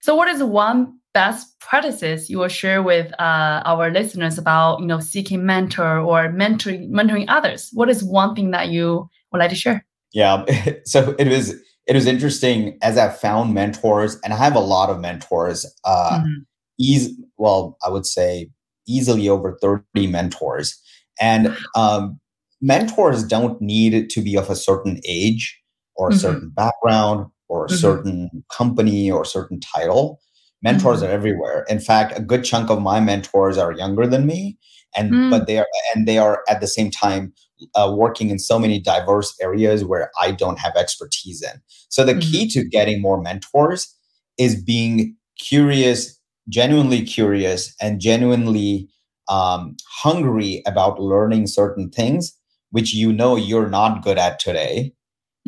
so 0.00 0.14
what 0.14 0.28
is 0.28 0.42
one 0.42 0.94
best 1.12 1.58
practices 1.60 2.30
you 2.30 2.38
will 2.38 2.48
share 2.48 2.82
with 2.82 3.12
uh, 3.18 3.60
our 3.66 3.90
listeners 3.90 4.38
about 4.38 4.80
you 4.80 4.86
know 4.86 5.00
seeking 5.00 5.44
mentor 5.44 5.98
or 5.98 6.28
mentoring 6.28 6.88
mentoring 6.90 7.26
others 7.28 7.68
what 7.74 7.90
is 7.90 8.02
one 8.02 8.34
thing 8.34 8.52
that 8.52 8.68
you 8.68 9.06
would 9.30 9.40
like 9.40 9.50
to 9.50 9.56
share 9.56 9.84
yeah. 10.12 10.44
So 10.84 11.14
it 11.18 11.28
was 11.28 11.54
it 11.86 11.94
was 11.94 12.06
interesting 12.06 12.78
as 12.82 12.98
I 12.98 13.08
found 13.08 13.54
mentors, 13.54 14.18
and 14.22 14.32
I 14.32 14.36
have 14.36 14.54
a 14.54 14.60
lot 14.60 14.90
of 14.90 15.00
mentors. 15.00 15.66
Uh, 15.84 16.18
mm-hmm. 16.18 16.42
easy, 16.78 17.16
well, 17.38 17.76
I 17.84 17.88
would 17.88 18.06
say 18.06 18.50
easily 18.86 19.28
over 19.28 19.56
thirty 19.60 20.06
mentors, 20.06 20.80
and 21.20 21.56
um, 21.74 22.20
mentors 22.60 23.24
don't 23.24 23.60
need 23.60 24.10
to 24.10 24.20
be 24.20 24.36
of 24.36 24.50
a 24.50 24.56
certain 24.56 25.00
age 25.06 25.58
or 25.96 26.08
a 26.08 26.10
mm-hmm. 26.10 26.20
certain 26.20 26.50
background 26.50 27.26
or 27.48 27.64
a 27.64 27.68
mm-hmm. 27.68 27.76
certain 27.76 28.44
company 28.52 29.10
or 29.10 29.24
certain 29.24 29.60
title. 29.60 30.20
Mentors 30.62 30.98
mm-hmm. 30.98 31.06
are 31.06 31.12
everywhere. 31.12 31.64
In 31.68 31.80
fact, 31.80 32.18
a 32.18 32.22
good 32.22 32.44
chunk 32.44 32.70
of 32.70 32.82
my 32.82 33.00
mentors 33.00 33.56
are 33.56 33.72
younger 33.72 34.06
than 34.06 34.26
me, 34.26 34.58
and 34.96 35.10
mm. 35.10 35.30
but 35.30 35.46
they 35.46 35.58
are 35.58 35.66
and 35.94 36.06
they 36.06 36.18
are 36.18 36.42
at 36.48 36.60
the 36.60 36.66
same 36.66 36.90
time 36.90 37.32
uh, 37.74 37.92
working 37.96 38.30
in 38.30 38.38
so 38.38 38.58
many 38.58 38.80
diverse 38.80 39.34
areas 39.40 39.84
where 39.84 40.10
I 40.20 40.32
don't 40.32 40.58
have 40.58 40.76
expertise 40.76 41.42
in. 41.42 41.60
So 41.88 42.04
the 42.04 42.12
mm-hmm. 42.12 42.20
key 42.20 42.48
to 42.50 42.64
getting 42.64 43.00
more 43.00 43.20
mentors 43.20 43.94
is 44.38 44.62
being 44.62 45.16
curious, 45.38 46.18
genuinely 46.48 47.02
curious, 47.02 47.74
and 47.80 48.00
genuinely 48.00 48.88
um, 49.28 49.76
hungry 50.02 50.62
about 50.66 51.00
learning 51.00 51.46
certain 51.46 51.90
things 51.90 52.38
which 52.70 52.94
you 52.94 53.12
know 53.12 53.36
you're 53.36 53.68
not 53.68 54.02
good 54.02 54.18
at 54.18 54.38
today. 54.38 54.92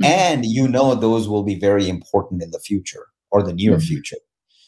Mm-hmm. 0.00 0.04
And 0.04 0.46
you 0.46 0.68
know 0.68 0.94
those 0.94 1.28
will 1.28 1.42
be 1.42 1.58
very 1.58 1.88
important 1.88 2.42
in 2.42 2.50
the 2.50 2.60
future 2.60 3.06
or 3.30 3.42
the 3.42 3.52
near 3.52 3.72
mm-hmm. 3.72 3.80
future. 3.80 4.16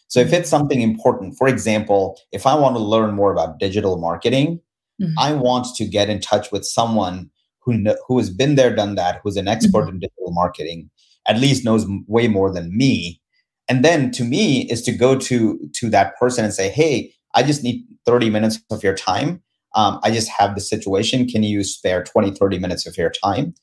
So 0.09 0.20
if 0.20 0.33
it's 0.33 0.50
something 0.50 0.83
important, 0.83 1.37
for 1.38 1.48
example, 1.48 2.18
if 2.33 2.46
I 2.46 2.55
want 2.55 2.76
to 2.76 2.83
learn 2.83 3.14
more 3.14 3.33
about 3.33 3.59
digital 3.59 3.96
marketing, 3.96 4.61
mm-hmm. 5.03 5.19
I 5.19 5.33
want 5.33 5.67
to 5.77 5.85
get 5.85 6.09
in 6.09 6.21
touch 6.21 6.53
with 6.53 6.65
someone 6.65 7.31
who 7.61 7.83
kn- 7.83 7.97
who 8.07 8.19
has 8.19 8.31
been 8.31 8.55
there, 8.55 8.75
done 8.75 8.95
that, 8.97 9.21
who's 9.23 9.37
an 9.37 9.49
expert 9.49 9.83
mm-hmm. 9.83 9.95
in 9.95 10.01
digital 10.01 10.33
marketing, 10.33 10.91
at 11.27 11.38
least 11.38 11.65
knows 11.65 11.87
way 12.07 12.29
more 12.29 12.53
than 12.53 12.77
me. 12.77 13.21
And 13.69 13.85
then 13.85 14.11
to 14.12 14.25
me 14.25 14.62
is 14.71 14.83
to 14.83 14.93
go 14.93 15.17
to 15.19 15.59
to 15.75 15.91
that 15.91 16.17
person 16.19 16.45
and 16.45 16.55
say, 16.55 16.69
"Hey, 16.71 17.12
I 17.35 17.43
just 17.43 17.62
need 17.62 17.85
30 18.07 18.31
minutes 18.31 18.61
of 18.71 18.83
your 18.83 18.95
time. 18.95 19.43
Um, 19.75 20.01
I 20.03 20.11
just 20.11 20.29
have 20.29 20.55
the 20.55 20.61
situation. 20.61 21.27
Can 21.27 21.43
you 21.43 21.65
spare 21.65 22.03
20, 22.03 22.33
30 22.33 22.59
minutes 22.59 22.87
of 22.87 22.97
your 22.97 23.11
time?" 23.11 23.55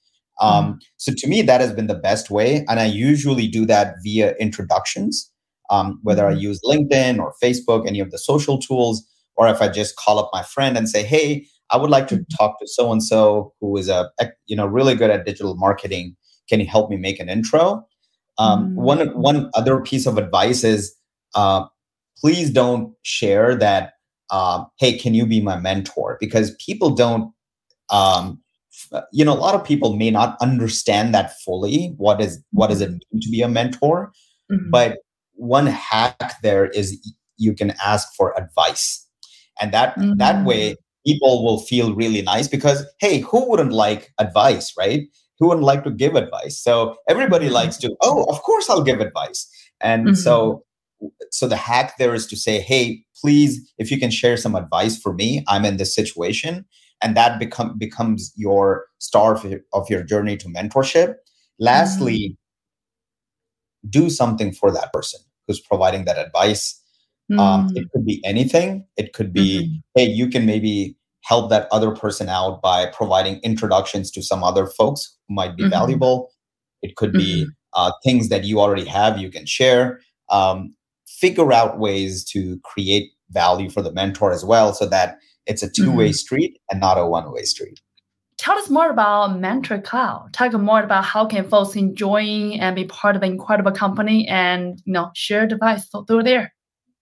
Um, 0.41 0.65
mm-hmm. 0.65 0.77
So 0.97 1.13
to 1.15 1.27
me, 1.27 1.41
that 1.43 1.61
has 1.61 1.73
been 1.73 1.87
the 1.87 1.95
best 1.95 2.29
way, 2.29 2.65
and 2.69 2.79
I 2.79 2.85
usually 2.85 3.47
do 3.47 3.65
that 3.65 3.95
via 4.03 4.35
introductions, 4.39 5.29
um, 5.69 5.99
whether 6.03 6.25
I 6.25 6.31
mm-hmm. 6.31 6.41
use 6.41 6.61
LinkedIn 6.63 7.19
or 7.19 7.33
Facebook, 7.43 7.87
any 7.87 7.99
of 7.99 8.11
the 8.11 8.17
social 8.17 8.57
tools, 8.57 9.05
or 9.39 9.47
if 9.47 9.61
I 9.61 9.69
just 9.69 9.95
call 9.95 10.19
up 10.19 10.29
my 10.33 10.43
friend 10.43 10.77
and 10.77 10.87
say, 10.87 11.01
"Hey, 11.01 11.47
I 11.71 11.77
would 11.77 11.89
like 11.89 12.07
to 12.09 12.15
mm-hmm. 12.15 12.35
talk 12.37 12.59
to 12.59 12.67
so 12.67 12.91
and 12.91 13.01
so 13.01 13.53
who 13.61 13.77
is 13.77 13.89
a 13.89 14.11
you 14.45 14.55
know 14.55 14.67
really 14.67 14.93
good 14.93 15.09
at 15.09 15.25
digital 15.25 15.55
marketing. 15.55 16.15
Can 16.49 16.59
you 16.59 16.67
help 16.67 16.89
me 16.89 16.97
make 16.97 17.19
an 17.19 17.29
intro?" 17.29 17.87
Um, 18.37 18.69
mm. 18.69 18.75
One 18.75 18.99
one 19.21 19.49
other 19.55 19.79
piece 19.81 20.05
of 20.05 20.17
advice 20.17 20.63
is 20.63 20.93
uh, 21.35 21.65
please 22.19 22.51
don't 22.51 22.93
share 23.03 23.55
that. 23.55 23.93
Uh, 24.29 24.65
hey, 24.77 24.97
can 24.97 25.13
you 25.13 25.25
be 25.25 25.41
my 25.41 25.57
mentor? 25.57 26.17
Because 26.19 26.55
people 26.55 26.91
don't. 26.91 27.33
Um, 27.89 28.41
you 29.11 29.25
know, 29.25 29.33
a 29.33 29.35
lot 29.35 29.55
of 29.55 29.63
people 29.63 29.95
may 29.95 30.11
not 30.11 30.37
understand 30.41 31.13
that 31.13 31.39
fully. 31.41 31.93
What 31.97 32.21
is 32.21 32.43
what 32.51 32.69
does 32.69 32.81
it 32.81 32.89
mean 32.89 33.21
to 33.21 33.29
be 33.29 33.41
a 33.41 33.47
mentor? 33.47 34.11
Mm-hmm. 34.51 34.69
But 34.69 34.99
one 35.33 35.67
hack 35.67 36.35
there 36.43 36.65
is 36.67 36.99
you 37.37 37.53
can 37.53 37.73
ask 37.83 38.07
for 38.15 38.37
advice, 38.37 39.07
and 39.59 39.73
that 39.73 39.95
mm-hmm. 39.95 40.17
that 40.17 40.45
way 40.45 40.75
people 41.05 41.43
will 41.43 41.59
feel 41.59 41.95
really 41.95 42.21
nice 42.21 42.47
because 42.47 42.85
hey 42.99 43.19
who 43.19 43.49
wouldn't 43.49 43.71
like 43.71 44.11
advice 44.19 44.73
right 44.77 45.07
who 45.39 45.47
wouldn't 45.47 45.65
like 45.65 45.83
to 45.83 45.91
give 45.91 46.15
advice 46.15 46.59
so 46.59 46.95
everybody 47.07 47.45
mm-hmm. 47.45 47.55
likes 47.55 47.77
to 47.77 47.95
oh 48.01 48.23
of 48.29 48.41
course 48.43 48.69
i'll 48.69 48.83
give 48.83 48.99
advice 48.99 49.49
and 49.81 50.05
mm-hmm. 50.05 50.15
so 50.15 50.63
so 51.31 51.47
the 51.47 51.55
hack 51.55 51.97
there 51.97 52.13
is 52.13 52.27
to 52.27 52.35
say 52.35 52.59
hey 52.59 53.03
please 53.21 53.73
if 53.77 53.89
you 53.89 53.99
can 53.99 54.11
share 54.11 54.37
some 54.37 54.55
advice 54.55 54.97
for 54.97 55.13
me 55.13 55.43
i'm 55.47 55.65
in 55.65 55.77
this 55.77 55.93
situation 55.95 56.65
and 57.01 57.15
that 57.15 57.39
become 57.39 57.77
becomes 57.77 58.33
your 58.35 58.85
star 58.99 59.35
of 59.35 59.45
your, 59.45 59.61
of 59.73 59.89
your 59.89 60.03
journey 60.03 60.35
to 60.35 60.47
mentorship 60.47 61.15
lastly 61.59 62.19
mm-hmm. 62.19 63.89
do 63.89 64.09
something 64.09 64.51
for 64.51 64.71
that 64.71 64.91
person 64.91 65.19
who's 65.47 65.59
providing 65.59 66.05
that 66.05 66.17
advice 66.17 66.78
Mm. 67.31 67.39
Um, 67.39 67.71
it 67.75 67.87
could 67.91 68.05
be 68.05 68.21
anything. 68.25 68.85
It 68.97 69.13
could 69.13 69.31
be, 69.31 69.63
mm-hmm. 69.63 69.99
hey, 69.99 70.09
you 70.09 70.27
can 70.27 70.45
maybe 70.45 70.95
help 71.23 71.49
that 71.49 71.67
other 71.71 71.91
person 71.91 72.29
out 72.29 72.61
by 72.61 72.87
providing 72.87 73.39
introductions 73.43 74.09
to 74.11 74.21
some 74.23 74.43
other 74.43 74.65
folks 74.65 75.15
who 75.27 75.35
might 75.35 75.55
be 75.55 75.63
mm-hmm. 75.63 75.71
valuable. 75.71 76.31
It 76.81 76.95
could 76.95 77.13
be 77.13 77.43
mm-hmm. 77.43 77.49
uh, 77.73 77.91
things 78.03 78.29
that 78.29 78.45
you 78.45 78.59
already 78.59 78.85
have 78.85 79.19
you 79.19 79.29
can 79.29 79.45
share. 79.45 79.99
Um, 80.29 80.75
figure 81.07 81.51
out 81.51 81.79
ways 81.79 82.23
to 82.23 82.59
create 82.63 83.11
value 83.31 83.69
for 83.69 83.81
the 83.81 83.91
mentor 83.91 84.31
as 84.31 84.43
well 84.43 84.73
so 84.73 84.87
that 84.87 85.17
it's 85.45 85.63
a 85.63 85.69
two 85.69 85.91
way 85.91 86.05
mm-hmm. 86.05 86.13
street 86.13 86.59
and 86.71 86.79
not 86.79 86.97
a 86.97 87.05
one 87.05 87.31
way 87.31 87.43
street. 87.43 87.79
Tell 88.37 88.57
us 88.57 88.69
more 88.69 88.89
about 88.89 89.31
MentorCloud. 89.31 90.31
Talk 90.31 90.53
more 90.53 90.81
about 90.81 91.03
how 91.03 91.25
can 91.25 91.49
folks 91.49 91.75
enjoy 91.75 92.21
and 92.59 92.73
be 92.73 92.85
part 92.85 93.17
of 93.17 93.21
an 93.21 93.33
incredible 93.33 93.73
company 93.73 94.27
and 94.29 94.81
you 94.85 94.93
know 94.93 95.11
share 95.13 95.43
advice 95.43 95.89
through 96.07 96.23
there. 96.23 96.53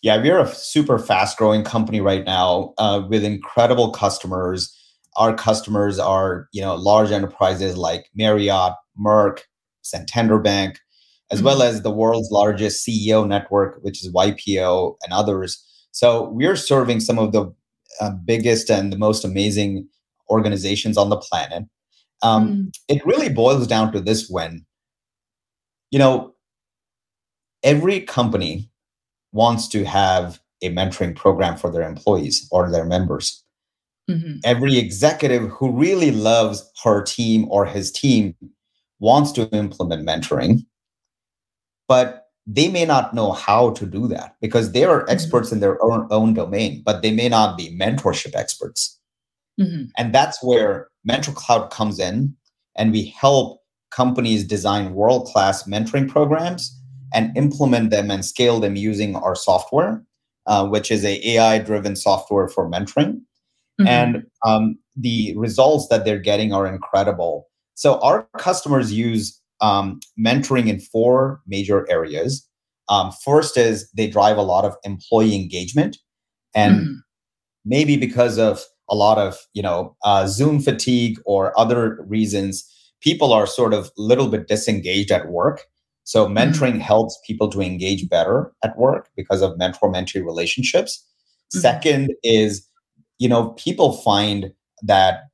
Yeah, 0.02 0.22
we're 0.22 0.40
a 0.40 0.48
super 0.48 1.00
fast 1.00 1.38
growing 1.38 1.64
company 1.64 2.02
right 2.02 2.24
now 2.24 2.74
uh, 2.78 3.02
with 3.08 3.24
incredible 3.24 3.92
customers. 3.92 4.74
Our 5.16 5.34
customers 5.34 5.98
are, 5.98 6.48
you 6.54 6.62
know, 6.62 6.76
large 6.76 7.12
enterprises 7.12 7.76
like 7.76 8.06
Marriott, 8.16 8.74
Merck, 9.00 9.40
Santander 9.82 10.38
Bank, 10.38 10.80
as 11.32 11.40
mm-hmm. 11.40 11.48
well 11.48 11.64
as 11.64 11.82
the 11.82 11.92
world's 11.92 12.30
largest 12.32 12.88
CEO 12.88 13.28
network, 13.28 13.80
which 13.82 14.04
is 14.04 14.14
YPO 14.14 14.96
and 15.04 15.14
others. 15.14 15.64
So 15.92 16.30
we're 16.30 16.56
serving 16.56 17.00
some 17.00 17.18
of 17.18 17.32
the 17.32 17.52
uh, 18.00 18.12
biggest 18.24 18.70
and 18.70 18.94
the 18.94 18.98
most 18.98 19.26
amazing 19.26 19.88
organizations 20.30 20.98
on 20.98 21.10
the 21.10 21.18
planet. 21.18 21.64
Um, 22.22 22.50
mm. 22.50 22.72
It 22.88 23.06
really 23.06 23.30
boils 23.30 23.66
down 23.66 23.92
to 23.94 24.00
this 24.00 24.30
when, 24.30 24.66
you 25.90 25.98
know, 25.98 26.36
every 27.64 28.02
company 28.02 28.70
wants 29.38 29.68
to 29.70 29.86
have 29.86 30.42
a 30.64 30.70
mentoring 30.72 31.16
program 31.16 31.56
for 31.56 31.72
their 31.72 31.88
employees 31.88 32.48
or 32.52 32.72
their 32.72 32.86
members. 32.86 33.44
Mm-hmm. 34.10 34.38
Every 34.44 34.78
executive 34.78 35.50
who 35.50 35.72
really 35.72 36.12
loves 36.12 36.70
her 36.84 37.04
team 37.04 37.46
or 37.50 37.66
his 37.66 37.92
team 37.92 38.36
wants 39.00 39.32
to 39.34 39.48
implement 39.52 40.08
mentoring, 40.08 40.66
but 41.88 42.24
they 42.48 42.68
may 42.70 42.86
not 42.86 43.14
know 43.14 43.34
how 43.34 43.72
to 43.72 43.86
do 43.86 44.08
that 44.08 44.36
because 44.42 44.72
they 44.72 44.86
are 44.86 45.02
mm-hmm. 45.02 45.12
experts 45.12 45.52
in 45.52 45.60
their 45.60 45.78
own, 45.84 46.08
own 46.10 46.34
domain, 46.34 46.82
but 46.84 47.02
they 47.04 47.12
may 47.12 47.30
not 47.30 47.58
be 47.58 47.78
mentorship 47.78 48.36
experts. 48.36 49.00
Mm-hmm. 49.60 49.86
And 49.98 50.16
that's 50.16 50.42
where 50.42 50.88
MentorCloud 51.08 51.70
comes 51.70 52.00
in, 52.00 52.36
and 52.76 52.92
we 52.92 53.14
help 53.20 53.62
companies 53.92 54.44
design 54.44 54.94
world 54.94 55.28
class 55.28 55.64
mentoring 55.64 56.10
programs 56.10 56.77
and 57.14 57.36
implement 57.38 57.90
them 57.90 58.12
and 58.12 58.26
scale 58.26 58.60
them 58.60 58.76
using 58.76 59.16
our 59.16 59.36
software, 59.36 60.04
uh, 60.46 60.68
which 60.68 60.92
is 60.92 61.04
a 61.06 61.36
AI 61.36 61.60
driven 61.60 61.96
software 61.96 62.48
for 62.48 62.70
mentoring. 62.70 63.22
Mm-hmm. 63.80 63.88
And 63.88 64.24
um, 64.46 64.78
the 64.96 65.34
results 65.38 65.88
that 65.90 66.04
they're 66.06 66.20
getting 66.20 66.54
are 66.54 66.66
incredible. 66.66 67.48
So 67.76 68.00
our 68.00 68.28
customers 68.38 68.92
use 68.92 69.40
um, 69.62 70.00
mentoring 70.20 70.68
in 70.68 70.80
four 70.80 71.42
major 71.48 71.90
areas. 71.90 72.48
Um, 72.90 73.12
first 73.24 73.58
is 73.58 73.90
they 73.92 74.08
drive 74.08 74.38
a 74.38 74.44
lot 74.44 74.66
of 74.66 74.76
employee 74.84 75.36
engagement, 75.36 75.98
and 76.56 76.76
mm-hmm. 76.76 76.94
maybe 77.66 77.98
because 77.98 78.38
of 78.38 78.64
a 78.90 78.96
lot 78.96 79.18
of 79.18 79.38
you 79.54 79.62
know 79.62 79.96
uh, 80.04 80.26
Zoom 80.28 80.60
fatigue 80.60 81.20
or 81.26 81.58
other 81.60 82.04
reasons, 82.08 82.66
people 83.02 83.34
are 83.34 83.46
sort 83.46 83.74
of 83.74 83.88
a 83.98 84.02
little 84.02 84.28
bit 84.28 84.48
disengaged 84.48 85.12
at 85.12 85.28
work. 85.28 85.64
So 86.08 86.26
mm-hmm. 86.26 86.38
mentoring 86.38 86.72
mm-hmm. 86.72 86.80
helps 86.80 87.20
people 87.28 87.50
to 87.50 87.62
engage 87.62 88.08
better 88.08 88.54
at 88.64 88.78
work 88.78 89.10
because 89.18 89.42
of 89.42 89.58
mentor-mentee 89.58 90.24
relationships. 90.24 91.06
Mm-hmm. 91.54 91.60
Second 91.60 92.14
is, 92.24 92.66
you 93.20 93.28
know, 93.28 93.50
people 93.50 93.92
find 93.92 94.54
that 94.84 95.26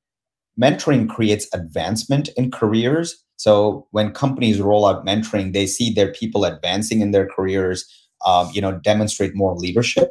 mentoring 0.60 1.08
creates 1.08 1.48
advancement 1.54 2.30
in 2.36 2.50
careers. 2.50 3.24
So 3.36 3.88
when 3.92 4.14
companies 4.14 4.60
roll 4.60 4.88
out 4.88 5.06
mentoring, 5.06 5.54
they 5.54 5.68
see 5.68 5.94
their 5.94 6.12
people 6.12 6.44
advancing 6.44 7.02
in 7.02 7.12
their 7.12 7.28
careers, 7.28 7.86
um, 8.26 8.50
you 8.52 8.60
know, 8.60 8.80
demonstrate 8.80 9.36
more 9.36 9.56
leadership. 9.56 10.10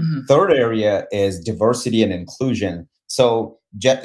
Mm-hmm. 0.00 0.22
Third 0.26 0.52
area 0.52 1.06
is 1.12 1.38
diversity 1.38 2.02
and 2.02 2.12
inclusion. 2.12 2.88
So, 3.06 3.60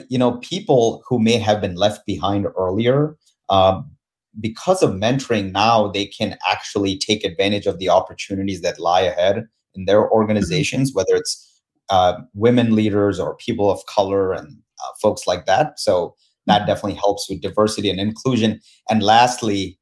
you 0.07 0.19
know, 0.19 0.37
people 0.37 1.01
who 1.07 1.17
may 1.17 1.39
have 1.39 1.61
been 1.61 1.75
left 1.75 2.05
behind 2.05 2.45
earlier, 2.55 3.17
um, 3.49 3.89
because 4.39 4.83
of 4.83 4.91
mentoring 4.91 5.51
now 5.51 5.87
they 5.87 6.05
can 6.05 6.37
actually 6.49 6.97
take 6.97 7.23
advantage 7.23 7.65
of 7.65 7.79
the 7.79 7.89
opportunities 7.89 8.61
that 8.61 8.79
lie 8.79 9.01
ahead 9.01 9.47
in 9.75 9.85
their 9.85 10.03
mm-hmm. 10.03 10.13
organizations 10.13 10.93
whether 10.93 11.15
it's 11.15 11.45
uh, 11.89 12.19
women 12.33 12.75
leaders 12.75 13.19
or 13.19 13.35
people 13.37 13.71
of 13.71 13.85
color 13.87 14.33
and 14.33 14.57
uh, 14.83 14.91
folks 15.01 15.25
like 15.25 15.45
that 15.45 15.79
so 15.79 16.15
that 16.45 16.59
mm-hmm. 16.59 16.67
definitely 16.67 16.93
helps 16.93 17.29
with 17.29 17.41
diversity 17.41 17.89
and 17.89 17.99
inclusion 17.99 18.59
and 18.89 19.03
lastly 19.03 19.77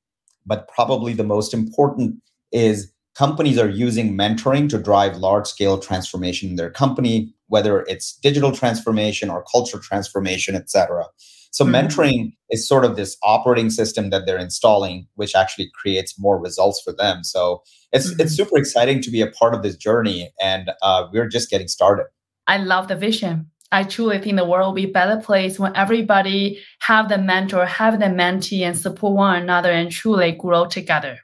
but 0.46 0.68
probably 0.70 1.14
the 1.14 1.24
most 1.24 1.54
important 1.54 2.16
is 2.52 2.92
companies 3.16 3.58
are 3.58 3.70
using 3.70 4.16
mentoring 4.16 4.70
to 4.70 4.78
drive 4.78 5.18
large 5.18 5.48
scale 5.48 5.78
transformation 5.78 6.50
in 6.50 6.56
their 6.56 6.72
company 6.72 7.34
whether 7.48 7.82
it's 7.82 8.18
digital 8.18 8.52
transformation 8.52 9.30
or 9.30 9.44
culture 9.52 9.80
transformation 9.80 10.56
et 10.56 10.70
cetera 10.70 11.06
so 11.52 11.66
mm-hmm. 11.66 11.76
mentoring 11.76 12.34
is 12.50 12.68
sort 12.68 12.86
of 12.86 12.96
this 12.96 13.18
operating 13.24 13.70
system 13.70 14.10
that 14.10 14.26
they're 14.26 14.38
installing, 14.38 15.08
which 15.16 15.36
actually 15.36 15.70
creates 15.74 16.20
more 16.20 16.40
results 16.40 16.82
for 16.82 16.94
them. 16.94 17.24
So 17.24 17.64
it's 17.92 18.12
mm-hmm. 18.12 18.22
it's 18.22 18.36
super 18.36 18.58
exciting 18.58 19.02
to 19.02 19.12
be 19.12 19.22
a 19.22 19.28
part 19.28 19.54
of 19.54 19.64
this 19.64 19.76
journey, 19.76 20.32
and 20.42 20.72
uh, 20.82 21.08
we're 21.12 21.28
just 21.28 21.50
getting 21.50 21.68
started. 21.68 22.06
I 22.48 22.58
love 22.58 22.88
the 22.88 22.96
vision. 22.96 23.52
I 23.72 23.84
truly 23.84 24.20
think 24.20 24.38
the 24.38 24.46
world 24.46 24.68
will 24.68 24.82
be 24.82 24.90
a 24.90 24.92
better 24.92 25.22
place 25.22 25.60
when 25.60 25.76
everybody 25.76 26.64
have 26.80 27.10
the 27.10 27.18
mentor, 27.18 27.66
have 27.66 28.00
the 28.00 28.06
mentee, 28.06 28.62
and 28.62 28.78
support 28.78 29.16
one 29.16 29.42
another 29.42 29.72
and 29.72 29.92
truly 29.92 30.32
grow 30.32 30.66
together. 30.66 31.20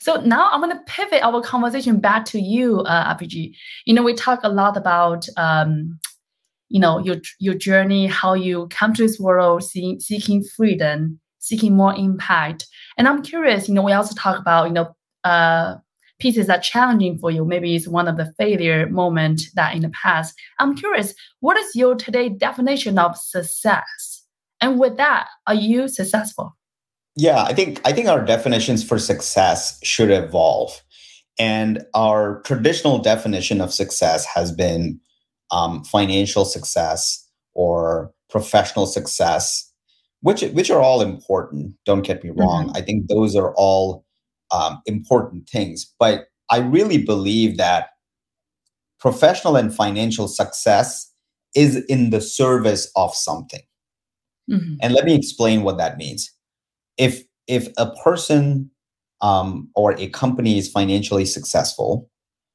So 0.00 0.20
now 0.20 0.50
I'm 0.52 0.60
going 0.60 0.76
to 0.76 0.82
pivot 0.86 1.22
our 1.22 1.40
conversation 1.42 1.98
back 1.98 2.26
to 2.26 2.38
you, 2.38 2.80
uh. 2.80 3.16
You 3.20 3.94
know, 3.94 4.02
we 4.02 4.14
talk 4.14 4.40
a 4.42 4.48
lot 4.48 4.76
about, 4.76 5.26
um, 5.36 5.98
you 6.68 6.80
know, 6.80 6.98
your 6.98 7.16
your 7.38 7.54
journey, 7.54 8.06
how 8.06 8.34
you 8.34 8.66
come 8.70 8.94
to 8.94 9.02
this 9.02 9.18
world, 9.18 9.62
see, 9.62 10.00
seeking 10.00 10.42
freedom, 10.42 11.20
seeking 11.38 11.76
more 11.76 11.94
impact. 11.94 12.66
And 12.98 13.06
I'm 13.06 13.22
curious, 13.22 13.68
you 13.68 13.74
know, 13.74 13.82
we 13.82 13.92
also 13.92 14.14
talk 14.14 14.38
about, 14.38 14.66
you 14.66 14.72
know, 14.72 14.94
uh, 15.24 15.76
pieces 16.18 16.46
that 16.46 16.62
challenging 16.62 17.18
for 17.18 17.30
you. 17.30 17.44
Maybe 17.44 17.76
it's 17.76 17.88
one 17.88 18.08
of 18.08 18.16
the 18.16 18.32
failure 18.38 18.88
moment 18.88 19.42
that 19.54 19.74
in 19.74 19.82
the 19.82 19.90
past. 19.90 20.34
I'm 20.58 20.74
curious, 20.74 21.14
what 21.40 21.56
is 21.56 21.76
your 21.76 21.94
today 21.94 22.28
definition 22.28 22.98
of 22.98 23.16
success? 23.16 24.24
And 24.60 24.80
with 24.80 24.96
that, 24.96 25.28
are 25.46 25.54
you 25.54 25.88
successful? 25.88 26.56
Yeah, 27.14 27.42
I 27.42 27.54
think 27.54 27.80
I 27.84 27.92
think 27.92 28.08
our 28.08 28.24
definitions 28.24 28.84
for 28.84 28.98
success 28.98 29.78
should 29.82 30.10
evolve. 30.10 30.82
And 31.38 31.84
our 31.94 32.40
traditional 32.42 32.98
definition 32.98 33.60
of 33.60 33.72
success 33.72 34.24
has 34.24 34.52
been 34.52 35.00
um, 35.50 35.84
financial 35.84 36.44
success 36.44 37.26
or 37.54 38.12
professional 38.30 38.86
success, 38.86 39.70
which 40.20 40.42
which 40.42 40.70
are 40.70 40.80
all 40.80 41.00
important. 41.00 41.74
Don't 41.84 42.02
get 42.02 42.22
me 42.24 42.30
wrong. 42.30 42.66
Mm-hmm. 42.66 42.76
I 42.76 42.80
think 42.82 43.08
those 43.08 43.36
are 43.36 43.54
all 43.56 44.04
um, 44.50 44.80
important 44.86 45.48
things. 45.48 45.92
But 45.98 46.26
I 46.50 46.58
really 46.58 46.98
believe 46.98 47.56
that 47.56 47.90
professional 49.00 49.56
and 49.56 49.74
financial 49.74 50.28
success 50.28 51.12
is 51.54 51.84
in 51.86 52.10
the 52.10 52.20
service 52.20 52.90
of 52.96 53.14
something. 53.14 53.62
Mm-hmm. 54.50 54.74
And 54.80 54.94
let 54.94 55.04
me 55.04 55.14
explain 55.14 55.62
what 55.62 55.78
that 55.78 55.96
means. 55.96 56.30
If 56.96 57.22
if 57.46 57.68
a 57.76 57.90
person 58.04 58.70
um, 59.20 59.70
or 59.74 59.98
a 59.98 60.08
company 60.08 60.58
is 60.58 60.70
financially 60.70 61.24
successful, 61.24 62.10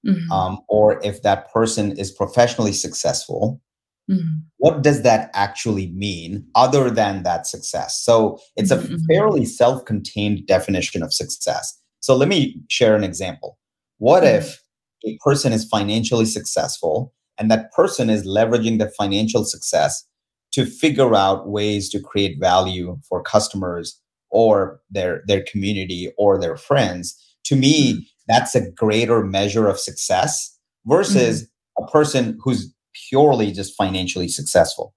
mm-hmm. 0.05 0.31
um, 0.31 0.59
or 0.67 1.03
if 1.03 1.21
that 1.23 1.51
person 1.51 1.97
is 1.97 2.11
professionally 2.11 2.73
successful, 2.73 3.61
mm-hmm. 4.09 4.39
what 4.57 4.81
does 4.81 5.03
that 5.03 5.29
actually 5.33 5.87
mean 5.91 6.45
other 6.55 6.89
than 6.89 7.23
that 7.23 7.47
success? 7.47 8.01
So 8.03 8.39
it's 8.55 8.71
a 8.71 8.77
mm-hmm. 8.77 8.97
fairly 9.09 9.45
self 9.45 9.85
contained 9.85 10.47
definition 10.47 11.03
of 11.03 11.13
success. 11.13 11.77
So 11.99 12.15
let 12.15 12.29
me 12.29 12.61
share 12.69 12.95
an 12.95 13.03
example. 13.03 13.57
What 13.97 14.23
mm-hmm. 14.23 14.37
if 14.37 14.63
a 15.05 15.17
person 15.23 15.53
is 15.53 15.67
financially 15.67 16.25
successful 16.25 17.13
and 17.37 17.49
that 17.49 17.71
person 17.71 18.09
is 18.09 18.27
leveraging 18.27 18.79
the 18.79 18.89
financial 18.89 19.43
success 19.45 20.05
to 20.51 20.65
figure 20.65 21.15
out 21.15 21.49
ways 21.49 21.89
to 21.89 21.99
create 21.99 22.39
value 22.39 22.99
for 23.07 23.23
customers 23.23 23.99
or 24.29 24.79
their 24.89 25.23
their 25.27 25.43
community 25.43 26.11
or 26.17 26.39
their 26.39 26.57
friends 26.57 27.30
to 27.51 27.55
me 27.55 28.07
that's 28.27 28.55
a 28.55 28.71
greater 28.71 29.23
measure 29.23 29.67
of 29.67 29.79
success 29.79 30.57
versus 30.85 31.43
mm-hmm. 31.43 31.83
a 31.83 31.87
person 31.91 32.37
who's 32.41 32.73
purely 33.09 33.51
just 33.51 33.75
financially 33.75 34.27
successful 34.27 34.93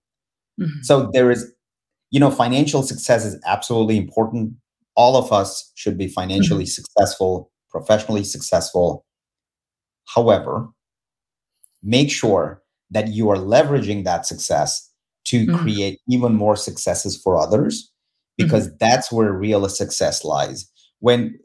mm-hmm. 0.61 0.83
so 0.83 1.11
there 1.13 1.31
is 1.31 1.53
you 2.11 2.21
know 2.21 2.31
financial 2.31 2.83
success 2.83 3.25
is 3.25 3.41
absolutely 3.47 3.97
important 3.97 4.55
all 4.97 5.17
of 5.17 5.33
us 5.33 5.73
should 5.75 5.99
be 5.99 6.09
financially 6.09 6.65
mm-hmm. 6.65 6.83
successful, 6.83 7.51
professionally 7.71 8.25
successful. 8.25 9.05
However, 10.07 10.69
make 11.83 12.11
sure 12.11 12.63
that 12.91 13.09
you 13.09 13.31
are 13.31 13.37
leveraging 13.37 14.05
that 14.05 14.27
success 14.27 14.91
to 15.27 15.47
mm-hmm. 15.47 15.57
create 15.57 16.01
even 16.09 16.35
more 16.35 16.57
successes 16.57 17.21
for 17.21 17.39
others 17.39 17.91
because 18.37 18.69
mm-hmm. 18.69 18.77
that's 18.79 19.11
where 19.11 19.33
real 19.33 19.69
success 19.69 20.25
lies. 20.25 20.71
When 21.01 21.39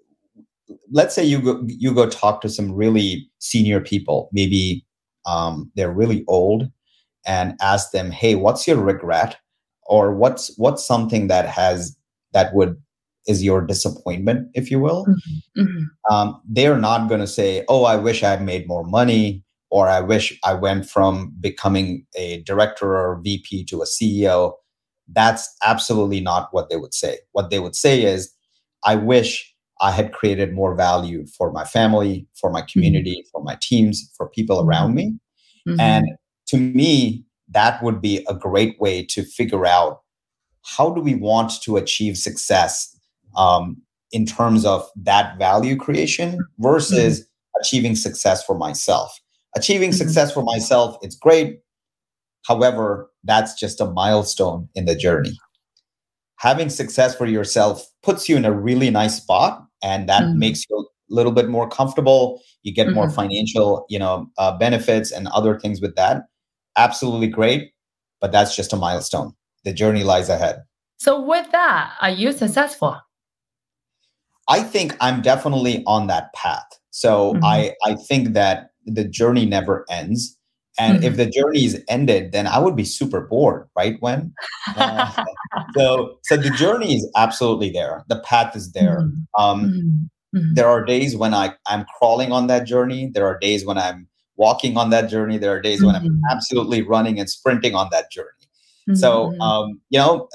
let's 0.92 1.16
say 1.16 1.24
you 1.24 1.42
go 1.42 1.64
you 1.68 1.94
go 1.94 2.10
talk 2.10 2.42
to 2.42 2.50
some 2.50 2.74
really 2.74 3.30
senior 3.40 3.82
people, 3.82 4.30
maybe 4.32 4.86
um, 5.26 5.72
they're 5.76 5.92
really 5.92 6.24
old, 6.28 6.70
and 7.26 7.56
ask 7.62 7.92
them, 7.92 8.12
"Hey, 8.12 8.36
what's 8.36 8.68
your 8.68 8.78
regret?" 8.78 9.38
or 9.86 10.14
"What's 10.14 10.56
what's 10.58 10.86
something 10.86 11.28
that 11.28 11.48
has 11.48 11.98
that 12.34 12.54
would 12.54 12.78
is 13.28 13.44
your 13.44 13.62
disappointment, 13.62 14.50
if 14.54 14.72
you 14.72 14.80
will. 14.80 15.06
Mm-hmm. 15.06 15.62
Mm-hmm. 15.62 16.14
Um, 16.14 16.42
they're 16.48 16.80
not 16.80 17.10
going 17.10 17.22
to 17.22 17.28
say, 17.28 17.64
"Oh, 17.68 17.84
I 17.84 17.96
wish 17.96 18.24
I 18.24 18.32
had 18.32 18.44
made 18.44 18.68
more 18.68 18.84
money," 18.84 19.44
or 19.70 19.88
"I 19.88 20.02
wish 20.02 20.38
I 20.44 20.54
went 20.54 20.90
from 20.90 21.34
becoming 21.40 22.06
a 22.16 22.42
director 22.44 22.98
or 22.98 23.22
VP 23.24 23.66
to 23.66 23.82
a 23.82 23.86
CEO." 23.86 24.54
That's 25.12 25.50
absolutely 25.64 26.20
not 26.20 26.50
what 26.52 26.70
they 26.70 26.78
would 26.78 26.94
say. 26.94 27.18
What 27.32 27.50
they 27.50 27.60
would 27.60 27.76
say 27.76 28.04
is, 28.04 28.32
"I 28.84 28.96
wish 28.96 29.49
I 29.82 29.91
had 29.91 30.11
created 30.11 30.53
more 30.53 30.75
value 30.75 31.25
for 31.38 31.51
my 31.51 31.63
family, 31.63 32.27
for 32.36 32.51
my 32.51 32.61
community, 32.61 33.17
mm-hmm. 33.21 33.30
for 33.32 33.43
my 33.43 33.57
teams, 33.61 34.11
for 34.17 34.30
people 34.30 34.57
mm-hmm. 34.57 34.69
around 34.69 34.95
me," 34.95 35.17
mm-hmm. 35.67 35.80
and 35.80 36.05
to 36.47 36.57
me, 36.57 37.23
that 37.49 37.82
would 37.84 38.01
be 38.01 38.25
a 38.27 38.34
great 38.34 38.80
way 38.80 39.05
to 39.05 39.23
figure 39.23 39.65
out 39.65 40.01
how 40.63 40.89
do 40.89 41.01
we 41.01 41.15
want 41.15 41.61
to 41.63 41.77
achieve 41.77 42.17
success 42.17 42.95
um, 43.36 43.82
in 44.11 44.25
terms 44.25 44.65
of 44.65 44.88
that 44.95 45.38
value 45.38 45.75
creation 45.75 46.39
versus 46.59 47.21
mm-hmm. 47.21 47.61
achieving 47.61 47.95
success 47.95 48.43
for 48.43 48.57
myself. 48.57 49.19
Achieving 49.55 49.89
mm-hmm. 49.89 49.97
success 49.97 50.34
for 50.34 50.43
myself, 50.43 50.97
it's 51.01 51.15
great. 51.15 51.59
However, 52.45 53.09
that's 53.23 53.53
just 53.53 53.82
a 53.82 53.86
milestone 53.86 54.69
in 54.75 54.86
the 54.86 54.95
journey. 54.95 55.38
Having 56.38 56.69
success 56.69 57.15
for 57.15 57.25
yourself 57.25 57.86
puts 58.01 58.30
you 58.30 58.38
in 58.38 58.45
a 58.45 58.51
really 58.51 58.89
nice 58.89 59.17
spot, 59.17 59.65
and 59.84 60.09
that 60.09 60.23
mm-hmm. 60.23 60.39
makes 60.39 60.65
you 60.69 60.77
a 60.77 61.13
little 61.13 61.32
bit 61.32 61.49
more 61.49 61.67
comfortable. 61.67 62.41
You 62.63 62.73
get 62.73 62.91
more 62.93 63.05
mm-hmm. 63.05 63.15
financial, 63.15 63.86
you 63.89 63.99
know, 63.99 64.27
uh, 64.38 64.57
benefits 64.57 65.11
and 65.11 65.27
other 65.30 65.59
things 65.59 65.82
with 65.82 65.95
that. 65.95 66.23
Absolutely 66.77 67.27
great, 67.27 67.71
but 68.21 68.32
that's 68.32 68.55
just 68.55 68.73
a 68.73 68.75
milestone. 68.75 69.34
The 69.63 69.73
journey 69.73 70.03
lies 70.03 70.30
ahead. 70.30 70.63
So, 70.97 71.21
with 71.21 71.51
that, 71.51 71.93
are 72.01 72.09
you 72.09 72.32
successful? 72.32 72.97
I 74.49 74.63
think 74.63 74.97
I'm 74.99 75.21
definitely 75.21 75.84
on 75.86 76.07
that 76.07 76.34
path. 76.34 76.67
So 76.89 77.34
mm-hmm. 77.34 77.45
I 77.45 77.73
I 77.86 77.95
think 77.95 78.34
that 78.34 78.71
the 78.86 79.05
journey 79.05 79.45
never 79.45 79.86
ends. 79.89 80.38
And 80.80 80.97
mm-hmm. 80.97 81.05
if 81.05 81.17
the 81.17 81.25
journey 81.25 81.65
is 81.65 81.84
ended, 81.88 82.32
then 82.32 82.47
I 82.47 82.59
would 82.59 82.75
be 82.75 82.86
super 82.86 83.21
bored, 83.21 83.67
right? 83.75 83.97
When 83.99 84.34
uh, 84.75 85.25
so 85.77 86.17
so 86.23 86.38
the 86.38 86.49
journey 86.51 86.95
is 86.95 87.11
absolutely 87.15 87.69
there. 87.69 88.05
The 88.07 88.19
path 88.21 88.55
is 88.55 88.71
there. 88.71 89.01
Mm-hmm. 89.01 89.43
Um, 89.43 89.63
mm-hmm. 89.65 90.38
mm-hmm. 90.38 90.53
there 90.53 90.67
are 90.67 90.84
days 90.84 91.15
when 91.15 91.34
I 91.34 91.53
I'm 91.67 91.86
crawling 91.97 92.32
on 92.32 92.47
that 92.47 92.65
journey. 92.65 93.11
There 93.13 93.25
are 93.25 93.38
days 93.39 93.65
when 93.65 93.77
I'm 93.77 94.07
walking 94.38 94.77
on 94.77 94.89
that 94.91 95.09
journey. 95.09 95.38
There 95.38 95.51
are 95.51 95.61
days 95.61 95.84
when 95.84 95.95
I'm 95.95 96.03
mm-hmm. 96.03 96.32
absolutely 96.32 96.82
running 96.82 97.19
and 97.19 97.30
sprinting 97.30 97.75
on 97.75 97.89
that 97.91 98.11
journey. 98.11 98.27
So 98.95 99.39
um, 99.39 99.80
you 99.91 99.99
know, 99.99 100.30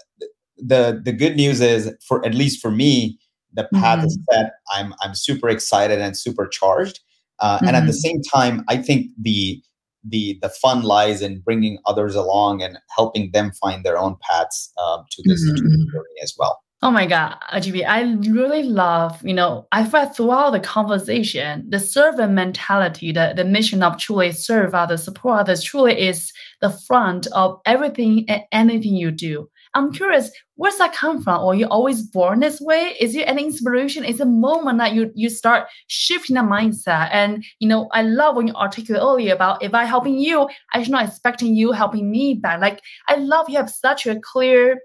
the 0.58 1.02
the 1.04 1.12
good 1.12 1.34
news 1.34 1.60
is 1.60 1.92
for 2.06 2.24
at 2.24 2.34
least 2.34 2.62
for 2.62 2.70
me, 2.70 3.18
the 3.54 3.68
path 3.74 3.98
mm-hmm. 3.98 4.06
is 4.06 4.18
set 4.30 4.52
i'm 4.72 4.94
i'm 5.02 5.14
super 5.14 5.48
excited 5.48 6.00
and 6.00 6.16
super 6.16 6.46
charged 6.46 7.00
uh, 7.38 7.56
mm-hmm. 7.56 7.66
and 7.66 7.76
at 7.76 7.86
the 7.86 7.92
mm-hmm. 7.92 7.98
same 7.98 8.22
time 8.22 8.64
i 8.68 8.76
think 8.76 9.10
the 9.20 9.62
the 10.06 10.38
the 10.42 10.48
fun 10.48 10.82
lies 10.82 11.22
in 11.22 11.40
bringing 11.40 11.78
others 11.86 12.14
along 12.14 12.62
and 12.62 12.78
helping 12.96 13.30
them 13.32 13.52
find 13.52 13.84
their 13.84 13.98
own 13.98 14.16
paths 14.20 14.72
uh, 14.78 14.98
to 15.10 15.22
this, 15.24 15.44
mm-hmm. 15.44 15.54
mm-hmm. 15.54 15.92
journey 15.92 16.20
as 16.22 16.34
well 16.38 16.64
Oh 16.84 16.90
my 16.90 17.06
God, 17.06 17.36
Ajib, 17.50 17.82
I 17.88 18.02
really 18.30 18.62
love, 18.62 19.18
you 19.24 19.32
know, 19.32 19.66
I 19.72 19.86
felt 19.86 20.14
throughout 20.14 20.50
the 20.50 20.60
conversation, 20.60 21.64
the 21.70 21.80
servant 21.80 22.34
mentality, 22.34 23.10
the, 23.10 23.32
the 23.34 23.46
mission 23.46 23.82
of 23.82 23.96
truly 23.96 24.32
serve 24.32 24.74
others, 24.74 25.02
support 25.02 25.40
others, 25.40 25.62
truly 25.62 25.98
is 25.98 26.30
the 26.60 26.68
front 26.68 27.26
of 27.28 27.58
everything 27.64 28.26
and 28.28 28.42
anything 28.52 28.96
you 28.96 29.12
do. 29.12 29.48
I'm 29.74 29.92
curious, 29.92 30.30
where's 30.54 30.76
that 30.78 30.92
come 30.92 31.22
from? 31.22 31.42
Or 31.42 31.54
you 31.54 31.66
always 31.66 32.02
born 32.02 32.40
this 32.40 32.60
way? 32.60 32.96
Is 33.00 33.16
it 33.16 33.26
an 33.26 33.38
inspiration? 33.38 34.04
Is 34.04 34.20
a 34.20 34.26
moment 34.26 34.78
that 34.78 34.94
you 34.94 35.10
you 35.14 35.28
start 35.28 35.66
shifting 35.88 36.36
the 36.36 36.42
mindset? 36.42 37.08
And 37.12 37.44
you 37.58 37.68
know, 37.68 37.88
I 37.92 38.02
love 38.02 38.36
when 38.36 38.46
you 38.46 38.54
articulate 38.54 39.02
earlier 39.02 39.34
about 39.34 39.62
if 39.62 39.74
I 39.74 39.84
helping 39.84 40.18
you, 40.18 40.48
I 40.72 40.82
should 40.82 40.92
not 40.92 41.06
expecting 41.08 41.54
you 41.54 41.72
helping 41.72 42.10
me 42.10 42.34
back. 42.34 42.60
Like 42.60 42.80
I 43.08 43.16
love 43.16 43.48
you 43.48 43.56
have 43.56 43.70
such 43.70 44.06
a 44.06 44.20
clear 44.20 44.80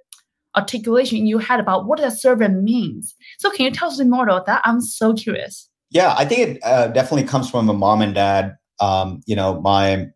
articulation 0.55 1.17
in 1.17 1.27
your 1.27 1.39
head 1.39 1.59
about 1.59 1.85
what 1.85 1.99
a 1.99 2.11
servant 2.11 2.63
means. 2.63 3.15
So 3.37 3.51
can 3.51 3.65
you 3.65 3.71
tell 3.71 3.89
us 3.89 3.99
more 3.99 4.23
about 4.23 4.45
that? 4.47 4.61
I'm 4.65 4.81
so 4.81 5.13
curious. 5.13 5.69
Yeah, 5.91 6.15
I 6.17 6.25
think 6.25 6.47
it 6.47 6.63
uh, 6.63 6.87
definitely 6.87 7.27
comes 7.27 7.49
from 7.49 7.69
a 7.69 7.73
mom 7.73 8.01
and 8.01 8.13
dad. 8.13 8.55
Um, 8.79 9.21
you 9.25 9.35
know, 9.35 9.59
my 9.61 10.07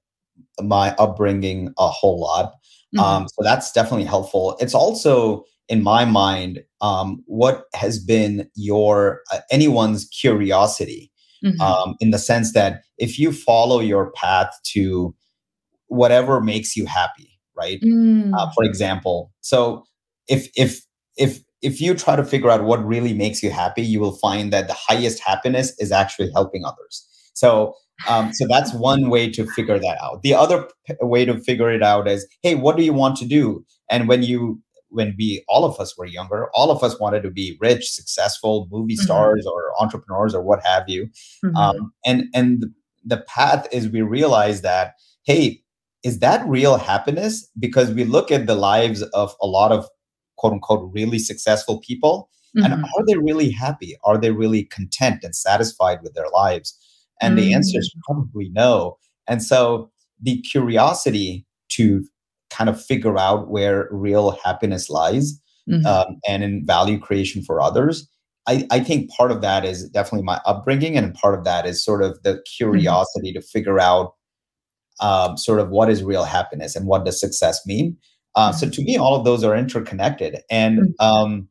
my 0.62 0.96
upbringing 0.96 1.74
a 1.78 1.88
whole 1.88 2.20
lot. 2.20 2.54
Mm-hmm. 2.96 3.00
Um, 3.00 3.28
so 3.28 3.44
that's 3.44 3.72
definitely 3.72 4.06
helpful. 4.06 4.58
It's 4.60 4.76
also, 4.76 5.44
in 5.70 5.82
my 5.82 6.06
mind, 6.06 6.64
um, 6.82 7.24
what 7.26 7.66
has 7.74 7.98
been 7.98 8.50
your 8.56 9.22
uh, 9.32 9.40
anyone's 9.52 10.06
curiosity, 10.06 11.12
mm-hmm. 11.44 11.62
um, 11.62 11.96
in 12.00 12.12
the 12.12 12.20
sense 12.20 12.54
that 12.54 12.82
if 12.98 13.18
you 13.18 13.32
follow 13.32 13.80
your 13.80 14.12
path 14.12 14.54
to 14.74 15.16
whatever 15.88 16.42
makes 16.42 16.76
you 16.76 16.86
happy, 16.86 17.40
right? 17.56 17.80
Mm. 17.82 18.34
Uh, 18.38 18.52
for 18.52 18.64
example, 18.64 19.32
so 19.42 19.84
if 20.28 20.50
if 20.56 20.82
if 21.18 21.42
if 21.62 21.80
you 21.80 21.94
try 21.94 22.16
to 22.16 22.26
figure 22.26 22.50
out 22.50 22.64
what 22.64 22.86
really 22.86 23.14
makes 23.14 23.42
you 23.42 23.50
happy, 23.50 23.82
you 23.82 24.00
will 24.00 24.18
find 24.18 24.52
that 24.52 24.68
the 24.68 24.74
highest 24.74 25.22
happiness 25.24 25.74
is 25.80 25.92
actually 25.92 26.30
helping 26.32 26.66
others. 26.66 27.08
So 27.34 27.74
um, 28.10 28.34
so 28.34 28.46
that's 28.48 28.74
one 28.74 29.10
way 29.10 29.30
to 29.32 29.46
figure 29.48 29.80
that 29.80 29.98
out. 30.02 30.22
The 30.24 30.34
other 30.34 30.68
p- 30.88 30.96
way 31.02 31.26
to 31.26 31.40
figure 31.40 31.72
it 31.72 31.84
out 31.84 32.08
is, 32.08 32.28
hey, 32.42 32.56
what 32.56 32.78
do 32.78 32.84
you 32.84 32.94
want 32.94 33.16
to 33.18 33.26
do? 33.26 33.66
And 33.90 34.08
when 34.08 34.24
you 34.24 34.62
when 34.90 35.16
we 35.18 35.44
all 35.48 35.66
of 35.66 35.80
us 35.80 35.98
were 35.98 36.06
younger, 36.06 36.50
all 36.54 36.70
of 36.70 36.84
us 36.84 37.00
wanted 37.00 37.24
to 37.24 37.32
be 37.32 37.58
rich, 37.60 37.90
successful 37.90 38.68
movie 38.72 38.96
Mhm. 38.96 39.02
stars 39.02 39.46
or 39.48 39.72
entrepreneurs 39.80 40.36
or 40.36 40.44
what 40.44 40.64
have 40.64 40.84
you. 40.88 41.10
Mhm. 41.44 41.56
Um, 41.58 41.94
and 42.06 42.26
and 42.34 42.66
the, 43.04 43.18
path 43.18 43.68
is 43.72 43.90
we 43.90 44.02
realize 44.02 44.62
that 44.62 44.94
hey, 45.26 45.62
is 46.04 46.20
that 46.20 46.46
real 46.48 46.78
happiness? 46.78 47.50
Because 47.58 47.92
we 47.92 48.04
look 48.04 48.32
at 48.32 48.46
the 48.46 48.56
lives 48.56 49.02
of 49.14 49.34
a 49.42 49.48
lot 49.48 49.72
of 49.72 49.88
quote 50.38 50.54
unquote 50.54 50.92
really 50.94 51.18
successful 51.20 51.80
people, 51.80 52.30
and 52.56 52.74
Mhm. 52.74 52.84
are 52.84 53.06
they 53.08 53.18
really 53.18 53.50
happy? 53.50 53.96
Are 54.04 54.18
they 54.20 54.32
really 54.32 54.66
content 54.66 55.24
and 55.24 55.36
satisfied 55.36 56.00
with 56.04 56.14
their 56.14 56.30
lives? 56.30 56.78
And 57.22 57.38
the 57.38 57.54
answer 57.54 57.80
is 57.80 57.94
probably 58.06 58.50
no. 58.54 58.98
And 59.28 59.42
so 59.42 59.92
the 60.22 60.42
curiosity 60.42 61.46
to 61.70 62.04
kind 62.50 62.70
of 62.70 62.82
figure 62.82 63.18
out 63.18 63.50
where 63.50 63.88
real 63.92 64.32
happiness 64.44 64.90
lies 64.90 65.40
Mhm. 65.70 65.86
um, 65.86 66.18
and 66.28 66.44
in 66.44 66.66
value 66.66 67.00
creation 67.00 67.42
for 67.44 67.62
others. 67.62 68.08
I, 68.46 68.68
I 68.70 68.82
think 68.82 69.10
part 69.12 69.32
of 69.32 69.40
that 69.42 69.64
is 69.64 69.90
definitely 69.90 70.26
my 70.26 70.42
upbringing, 70.46 70.98
and 70.98 71.14
part 71.14 71.38
of 71.40 71.46
that 71.46 71.66
is 71.66 71.84
sort 71.84 72.04
of 72.04 72.22
the 72.24 72.44
curiosity 72.58 73.32
to 73.32 73.42
figure 73.42 73.80
out 73.80 74.14
um, 75.00 75.38
sort 75.38 75.60
of 75.60 75.70
what 75.70 75.90
is 75.90 76.04
real 76.04 76.26
happiness 76.26 76.76
and 76.76 76.86
what 76.86 77.06
does 77.06 77.20
success 77.20 77.66
mean. 77.66 77.98
Uh, 78.36 78.52
So 78.52 78.70
to 78.70 78.84
me, 78.84 78.98
all 78.98 79.16
of 79.16 79.24
those 79.26 79.44
are 79.44 79.56
interconnected. 79.56 80.42
And 80.52 80.94
um, 81.00 81.48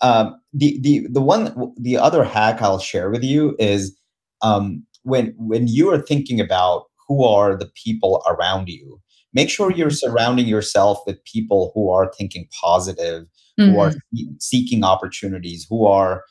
um, 0.00 0.40
the 0.54 0.78
the 0.80 1.06
the 1.10 1.20
one 1.20 1.72
the 1.78 1.98
other 1.98 2.24
hack 2.24 2.62
I'll 2.62 2.78
share 2.78 3.10
with 3.10 3.22
you 3.22 3.54
is 3.58 3.94
um, 4.42 4.84
when 5.02 5.34
when 5.38 5.66
you 5.68 5.90
are 5.90 6.00
thinking 6.00 6.40
about 6.40 6.84
who 7.08 7.24
are 7.24 7.56
the 7.56 7.70
people 7.74 8.22
around 8.28 8.68
you, 8.68 9.00
make 9.32 9.50
sure 9.50 9.70
you're 9.72 9.90
surrounding 9.90 10.46
yourself 10.46 10.98
with 11.06 11.22
people 11.24 11.72
who 11.74 11.90
are 11.90 12.10
thinking 12.16 12.48
positive, 12.62 13.26
who 13.56 13.78
are 13.80 13.90
Mhm. 13.90 14.40
seeking 14.40 14.84
opportunities, 14.84 15.66
who 15.68 15.86
are 15.86 16.24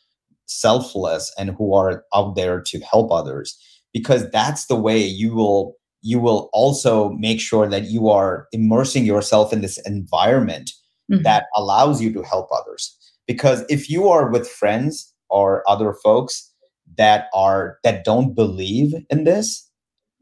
selfless, 0.46 1.32
and 1.38 1.52
who 1.52 1.74
are 1.74 2.04
out 2.14 2.36
there 2.36 2.62
to 2.62 2.80
help 2.80 3.12
others. 3.12 3.58
Because 3.94 4.30
that's 4.32 4.66
the 4.68 4.76
way 4.76 5.00
you 5.00 5.34
will 5.34 5.76
you 6.02 6.18
will 6.20 6.50
also 6.54 7.10
make 7.20 7.42
sure 7.42 7.68
that 7.68 7.90
you 7.92 8.08
are 8.08 8.48
immersing 8.54 9.04
yourself 9.06 9.52
in 9.52 9.60
this 9.62 9.78
environment 9.86 10.72
Mhm. 11.12 11.24
that 11.24 11.44
allows 11.58 12.02
you 12.02 12.14
to 12.14 12.22
help 12.24 12.48
others 12.54 12.96
because 13.28 13.66
if 13.70 13.90
you 13.90 14.08
are 14.08 14.30
with 14.32 14.48
friends 14.48 15.14
or 15.30 15.62
other 15.70 15.94
folks 16.02 16.49
that 16.98 17.28
are 17.34 17.78
that 17.84 18.04
don't 18.04 18.34
believe 18.36 18.94
in 19.10 19.24
this 19.24 19.66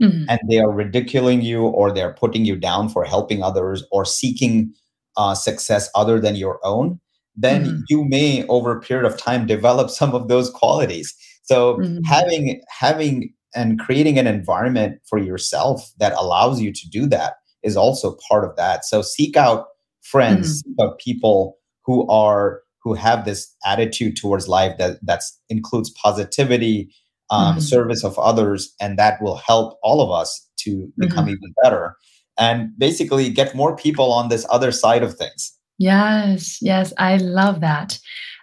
Mhm. 0.01 0.25
and 0.29 0.39
they 0.49 0.59
are 0.59 0.71
ridiculing 0.71 1.41
you 1.41 1.63
or 1.63 1.91
they're 1.91 2.13
putting 2.13 2.45
you 2.45 2.55
down 2.55 2.89
for 2.89 3.03
helping 3.03 3.41
others 3.41 3.83
or 3.91 4.05
seeking 4.05 4.71
uh, 5.17 5.33
success 5.33 5.89
other 5.95 6.19
than 6.19 6.35
your 6.35 6.59
own 6.63 6.99
then 7.35 7.65
Mhm. 7.65 7.81
you 7.89 8.03
may 8.05 8.45
over 8.47 8.71
a 8.75 8.81
period 8.81 9.05
of 9.05 9.17
time 9.17 9.45
develop 9.47 9.89
some 9.89 10.13
of 10.15 10.27
those 10.27 10.49
qualities 10.51 11.15
so 11.43 11.77
Mhm. 11.77 12.01
having 12.05 12.61
having 12.69 13.33
and 13.55 13.79
creating 13.79 14.19
an 14.19 14.27
environment 14.27 14.99
for 15.09 15.17
yourself 15.17 15.91
that 15.97 16.13
allows 16.13 16.61
you 16.61 16.71
to 16.73 16.87
do 16.89 17.07
that 17.07 17.35
is 17.63 17.75
also 17.77 18.15
part 18.29 18.43
of 18.45 18.55
that 18.57 18.85
so 18.85 19.01
seek 19.01 19.35
out 19.37 19.67
friends 20.03 20.59
seek 20.61 20.75
out 20.81 20.99
people 20.99 21.57
who 21.85 22.07
are 22.09 22.61
who 22.87 22.93
have 22.93 23.25
this 23.25 23.53
attitude 23.65 24.15
towards 24.15 24.47
life 24.47 24.77
that 24.77 24.97
that's 25.03 25.39
includes 25.49 25.89
positivity 25.91 26.89
um, 27.29 27.57
Mhm. 27.57 27.61
service 27.61 28.03
of 28.05 28.17
others 28.17 28.73
and 28.79 28.97
that 28.97 29.21
will 29.21 29.35
help 29.35 29.77
all 29.83 29.99
of 30.01 30.09
us 30.09 30.47
to 30.63 30.89
become 30.97 31.27
even 31.27 31.53
better 31.61 31.95
and 32.39 32.69
basically 32.77 33.29
get 33.29 33.53
more 33.53 33.75
people 33.75 34.13
on 34.13 34.29
this 34.29 34.45
other 34.49 34.71
side 34.71 35.03
of 35.03 35.17
things 35.17 35.51
Yes, 35.77 36.57
yes, 36.61 36.91
I 36.97 37.17
love 37.17 37.61
that. 37.61 37.99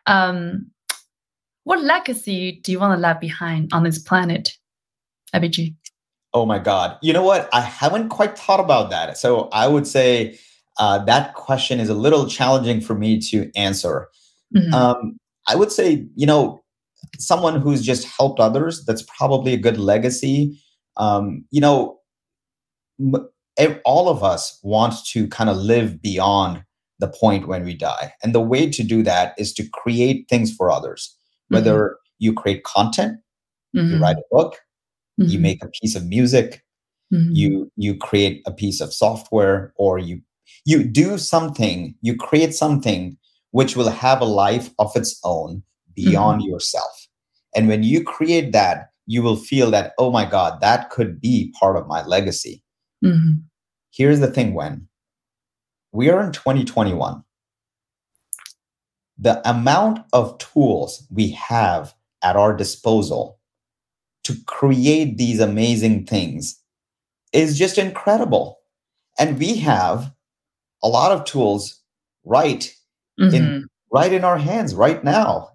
Um, 0.07 0.70
what 1.64 1.82
legacy 1.82 2.61
do 2.62 2.70
you 2.70 2.78
want 2.78 3.01
to 3.01 3.07
leave 3.07 3.20
behind 3.20 3.72
on 3.72 3.82
this 3.82 3.99
planet, 3.99 4.53
ABG? 5.34 5.74
Oh 6.32 6.47
my 6.47 6.59
God. 6.59 6.97
You 7.03 7.12
know 7.12 7.22
what? 7.22 7.49
I 7.53 7.61
haven't 7.61 8.09
quite 8.11 8.38
thought 8.38 8.61
about 8.61 8.90
that. 8.90 9.16
So 9.18 9.49
I 9.53 9.66
would 9.66 9.86
say 9.86 10.38
uh, 10.78 11.05
that 11.07 11.34
question 11.34 11.80
is 11.80 11.88
a 11.88 11.95
little 11.95 12.26
challenging 12.26 12.80
for 12.80 12.95
me 12.95 13.18
to 13.30 13.51
answer. 13.57 14.09
Mhm. 14.53 14.72
Um, 14.72 15.16
I 15.49 15.57
would 15.57 15.72
say, 15.72 16.07
you 16.14 16.26
know, 16.26 16.62
someone 17.18 17.61
who's 17.61 17.82
just 17.82 18.07
helped 18.07 18.40
others, 18.40 18.84
that's 18.84 19.03
probably 19.18 19.53
a 19.55 19.59
good 19.59 19.78
legacy. 19.78 20.59
Um, 20.97 21.45
you 21.51 21.61
know, 21.61 21.99
m- 23.01 23.28
all 23.84 24.09
of 24.09 24.22
us 24.24 24.59
want 24.62 24.95
to 25.07 25.28
kind 25.28 25.51
of 25.51 25.57
live 25.57 26.01
beyond 26.03 26.64
the 26.99 27.09
point 27.09 27.49
when 27.49 27.64
we 27.64 27.74
die. 27.74 28.12
And 28.22 28.34
the 28.34 28.40
way 28.40 28.70
to 28.70 28.82
do 28.82 29.03
that 29.05 29.34
is 29.38 29.53
to 29.55 29.68
create 29.70 30.26
things 30.28 30.53
for 30.55 30.70
others, 30.70 31.16
whether 31.49 31.97
you 32.18 32.32
create 32.32 32.64
content, 32.64 33.18
you 33.72 33.82
Mhm. 33.82 34.01
write 34.01 34.16
a 34.18 34.22
book, 34.30 34.57
you 35.18 35.38
Mhm. 35.38 35.42
make 35.42 35.64
a 35.64 35.68
piece 35.68 35.97
of 35.97 36.07
music, 36.07 36.64
Mhm. 37.12 37.30
you 37.36 37.72
you 37.76 37.97
create 37.97 38.42
a 38.47 38.53
piece 38.53 38.80
of 38.80 38.92
software 38.95 39.72
or 39.76 39.99
you 39.99 40.20
you 40.66 40.84
do 40.84 41.18
something 41.18 41.95
you 42.03 42.16
create 42.16 42.55
something 42.55 43.16
which 43.55 43.77
will 43.77 43.89
have 43.89 44.21
a 44.21 44.25
life 44.45 44.71
of 44.81 44.91
its 44.97 45.21
own 45.23 45.63
beyond 45.95 46.43
yourself. 46.43 47.07
And 47.55 47.69
when 47.69 47.85
you 47.85 48.03
create 48.03 48.51
that 48.53 48.89
you 49.07 49.23
will 49.23 49.37
feel 49.37 49.71
that 49.71 49.93
oh 49.99 50.11
my 50.11 50.25
god 50.29 50.61
that 50.61 50.91
could 50.91 51.21
be 51.21 51.53
part 51.61 51.77
of 51.77 51.87
my 51.87 52.05
legacy. 52.05 52.63
Mhm. 53.05 53.43
here's 53.91 54.21
the 54.21 54.31
thing 54.37 54.55
when 54.55 54.89
we 55.93 56.11
are 56.11 56.23
in 56.25 56.33
2021 56.33 57.23
the 59.19 59.49
amount 59.49 60.01
of 60.13 60.37
tools 60.39 61.07
we 61.11 61.31
have 61.31 61.95
at 62.23 62.37
our 62.37 62.57
disposal 62.57 63.39
to 64.25 64.35
create 64.47 65.17
these 65.19 65.39
amazing 65.39 66.07
things 66.07 66.59
is 67.33 67.59
just 67.59 67.79
incredible. 67.79 68.59
And 69.19 69.39
we 69.39 69.57
have 69.59 70.13
a 70.83 70.89
lot 70.89 71.13
of 71.13 71.25
tools 71.25 71.81
right 72.25 72.75
Mhm. 73.21 73.35
in 73.35 73.67
right 73.93 74.12
in 74.12 74.25
our 74.25 74.39
hands 74.39 74.75
right 74.75 75.03
now. 75.05 75.51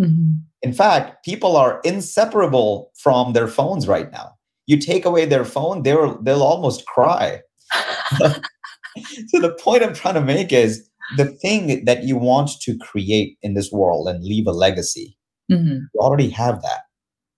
Mhm. 0.00 0.40
In 0.62 0.72
fact, 0.72 1.24
people 1.24 1.56
are 1.56 1.80
inseparable 1.84 2.90
from 2.96 3.32
their 3.32 3.48
phones 3.48 3.86
right 3.88 4.10
now. 4.12 4.32
You 4.66 4.78
take 4.78 5.04
away 5.04 5.26
their 5.26 5.44
phone, 5.44 5.82
they'll 5.82 6.20
they'll 6.22 6.42
almost 6.42 6.86
cry. 6.86 7.40
so 9.28 9.40
the 9.40 9.56
point 9.60 9.82
I'm 9.82 9.94
trying 9.94 10.14
to 10.14 10.20
make 10.22 10.52
is 10.52 10.88
the 11.16 11.26
thing 11.26 11.84
that 11.84 12.04
you 12.04 12.16
want 12.16 12.50
to 12.62 12.78
create 12.78 13.36
in 13.42 13.54
this 13.54 13.70
world 13.72 14.08
and 14.08 14.24
leave 14.24 14.46
a 14.46 14.52
legacy, 14.52 15.16
Mhm. 15.50 15.80
you 15.94 16.00
already 16.00 16.30
have 16.30 16.62
that. 16.62 16.82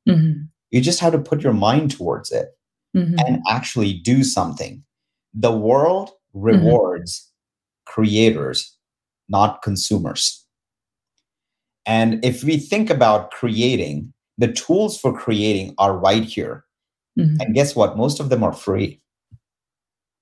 Mhm. 0.08 0.48
You 0.70 0.80
just 0.80 1.00
have 1.00 1.12
to 1.12 1.18
put 1.18 1.42
your 1.42 1.52
mind 1.54 1.90
towards 1.92 2.30
it. 2.32 2.48
Mhm. 2.96 3.16
and 3.26 3.42
actually 3.50 3.92
do 3.92 4.22
something. 4.22 4.84
The 5.34 5.50
world 5.50 6.12
rewards 6.32 7.28
creators, 7.86 8.76
not 9.28 9.62
consumers. 9.62 10.44
And 11.86 12.24
if 12.24 12.42
we 12.44 12.56
think 12.56 12.90
about 12.90 13.30
creating, 13.30 14.12
the 14.38 14.52
tools 14.52 14.98
for 14.98 15.12
creating 15.12 15.74
are 15.78 15.96
right 15.96 16.24
here. 16.24 16.64
Mhm. 17.18 17.36
And 17.40 17.54
guess 17.54 17.76
what? 17.76 17.96
Most 17.96 18.20
of 18.20 18.28
them 18.30 18.42
are 18.42 18.52
free. 18.52 19.00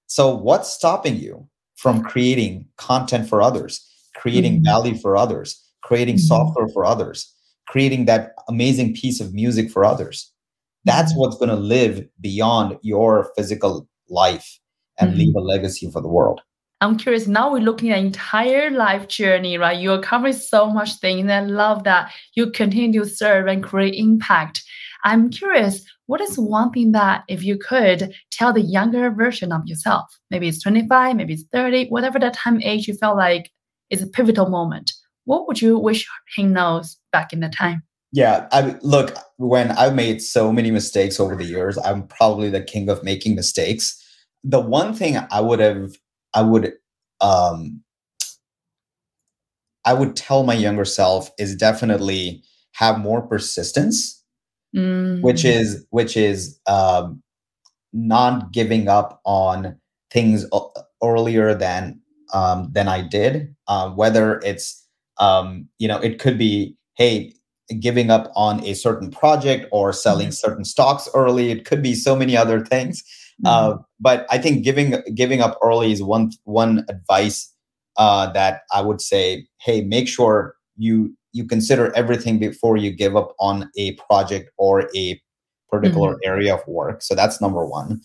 So, 0.08 0.34
what's 0.34 0.72
stopping 0.72 1.16
you 1.16 1.48
from 1.76 2.02
creating 2.02 2.66
content 2.76 3.28
for 3.28 3.40
others, 3.40 3.80
creating 4.14 4.60
Mhm. 4.60 4.64
value 4.64 4.94
for 4.96 5.16
others, 5.16 5.60
creating 5.82 6.16
Mhm. 6.16 6.20
software 6.20 6.68
for 6.68 6.84
others, 6.84 7.32
creating 7.66 8.04
that 8.06 8.34
amazing 8.48 8.94
piece 8.94 9.20
of 9.20 9.32
music 9.32 9.70
for 9.70 9.84
others? 9.84 10.30
That's 10.84 11.12
Mhm. 11.12 11.16
what's 11.18 11.36
going 11.36 11.48
to 11.48 11.56
live 11.56 12.06
beyond 12.20 12.78
your 12.82 13.32
physical 13.36 13.88
life 14.10 14.58
and 14.98 15.16
leave 15.16 15.34
a 15.34 15.40
legacy 15.40 15.90
for 15.90 16.00
the 16.02 16.08
world. 16.08 16.42
I'm 16.82 16.98
curious. 16.98 17.28
Now 17.28 17.52
we're 17.52 17.60
looking 17.60 17.92
at 17.92 18.00
entire 18.00 18.68
life 18.68 19.06
journey, 19.06 19.56
right? 19.56 19.80
You're 19.80 20.02
covering 20.02 20.32
so 20.32 20.68
much 20.68 20.94
things, 20.94 21.20
and 21.20 21.32
I 21.32 21.40
love 21.42 21.84
that 21.84 22.12
you 22.34 22.50
continue 22.50 23.04
to 23.04 23.08
serve 23.08 23.46
and 23.46 23.62
create 23.62 23.94
impact. 23.94 24.60
I'm 25.04 25.30
curious, 25.30 25.84
what 26.06 26.20
is 26.20 26.36
one 26.36 26.72
thing 26.72 26.90
that 26.90 27.22
if 27.28 27.44
you 27.44 27.56
could 27.56 28.12
tell 28.32 28.52
the 28.52 28.62
younger 28.62 29.12
version 29.12 29.52
of 29.52 29.62
yourself, 29.64 30.18
maybe 30.28 30.48
it's 30.48 30.60
25, 30.60 31.14
maybe 31.14 31.34
it's 31.34 31.44
30, 31.52 31.86
whatever 31.88 32.18
that 32.18 32.34
time 32.34 32.60
age 32.62 32.88
you 32.88 32.94
felt 32.94 33.16
like 33.16 33.52
is 33.90 34.02
a 34.02 34.08
pivotal 34.08 34.48
moment, 34.48 34.92
what 35.24 35.46
would 35.46 35.62
you 35.62 35.78
wish 35.78 36.08
him 36.36 36.52
knows 36.52 36.98
back 37.12 37.32
in 37.32 37.38
the 37.38 37.48
time? 37.48 37.84
Yeah, 38.10 38.48
I 38.50 38.76
look 38.82 39.16
when 39.36 39.70
I've 39.70 39.94
made 39.94 40.20
so 40.20 40.52
many 40.52 40.72
mistakes 40.72 41.20
over 41.20 41.36
the 41.36 41.44
years. 41.44 41.78
I'm 41.78 42.08
probably 42.08 42.50
the 42.50 42.60
king 42.60 42.88
of 42.88 43.04
making 43.04 43.36
mistakes. 43.36 44.00
the 44.44 44.60
one 44.60 44.94
thing 44.94 45.18
I 45.30 45.40
would 45.40 45.60
have, 45.60 45.92
I 46.34 46.42
would, 46.42 46.72
um, 47.20 47.82
I 49.84 49.94
would 49.94 50.14
tell 50.16 50.44
my 50.44 50.54
younger 50.54 50.84
self 50.84 51.30
is 51.38 51.56
definitely 51.56 52.42
have 52.72 52.98
more 52.98 53.22
persistence, 53.22 54.18
Mm. 54.74 55.20
which 55.20 55.44
is 55.44 55.84
which 55.90 56.16
is 56.16 56.58
um, 56.66 57.22
not 57.92 58.52
giving 58.52 58.88
up 58.88 59.20
on 59.24 59.76
things 60.10 60.46
earlier 61.02 61.54
than 61.54 62.00
um, 62.32 62.70
than 62.72 62.88
I 62.88 63.02
did. 63.02 63.54
Uh, 63.68 63.90
whether 63.90 64.40
it's 64.40 64.82
um, 65.18 65.68
you 65.78 65.86
know, 65.88 65.98
it 65.98 66.18
could 66.18 66.38
be 66.38 66.74
hey, 66.96 67.34
giving 67.80 68.10
up 68.10 68.32
on 68.34 68.64
a 68.64 68.74
certain 68.74 69.10
project 69.10 69.66
or 69.72 69.92
selling 69.92 70.32
certain 70.32 70.64
stocks 70.64 71.08
early. 71.14 71.50
It 71.50 71.64
could 71.66 71.82
be 71.82 71.94
so 71.94 72.16
many 72.16 72.34
other 72.36 72.64
things. 72.64 73.02
Uh, 73.44 73.76
but 74.00 74.26
I 74.30 74.38
think 74.38 74.64
giving 74.64 74.94
giving 75.14 75.40
up 75.40 75.58
early 75.62 75.92
is 75.92 76.02
one 76.02 76.30
one 76.44 76.84
advice 76.88 77.52
uh, 77.96 78.32
that 78.32 78.62
I 78.72 78.80
would 78.82 79.00
say. 79.00 79.46
Hey, 79.60 79.82
make 79.82 80.08
sure 80.08 80.54
you 80.76 81.14
you 81.32 81.46
consider 81.46 81.94
everything 81.96 82.38
before 82.38 82.76
you 82.76 82.90
give 82.92 83.16
up 83.16 83.34
on 83.40 83.70
a 83.76 83.92
project 84.08 84.50
or 84.58 84.88
a 84.94 85.20
particular 85.70 86.18
area 86.24 86.54
of 86.54 86.60
work. 86.68 87.02
So 87.02 87.14
that's 87.14 87.40
number 87.40 87.64
one. 87.66 88.00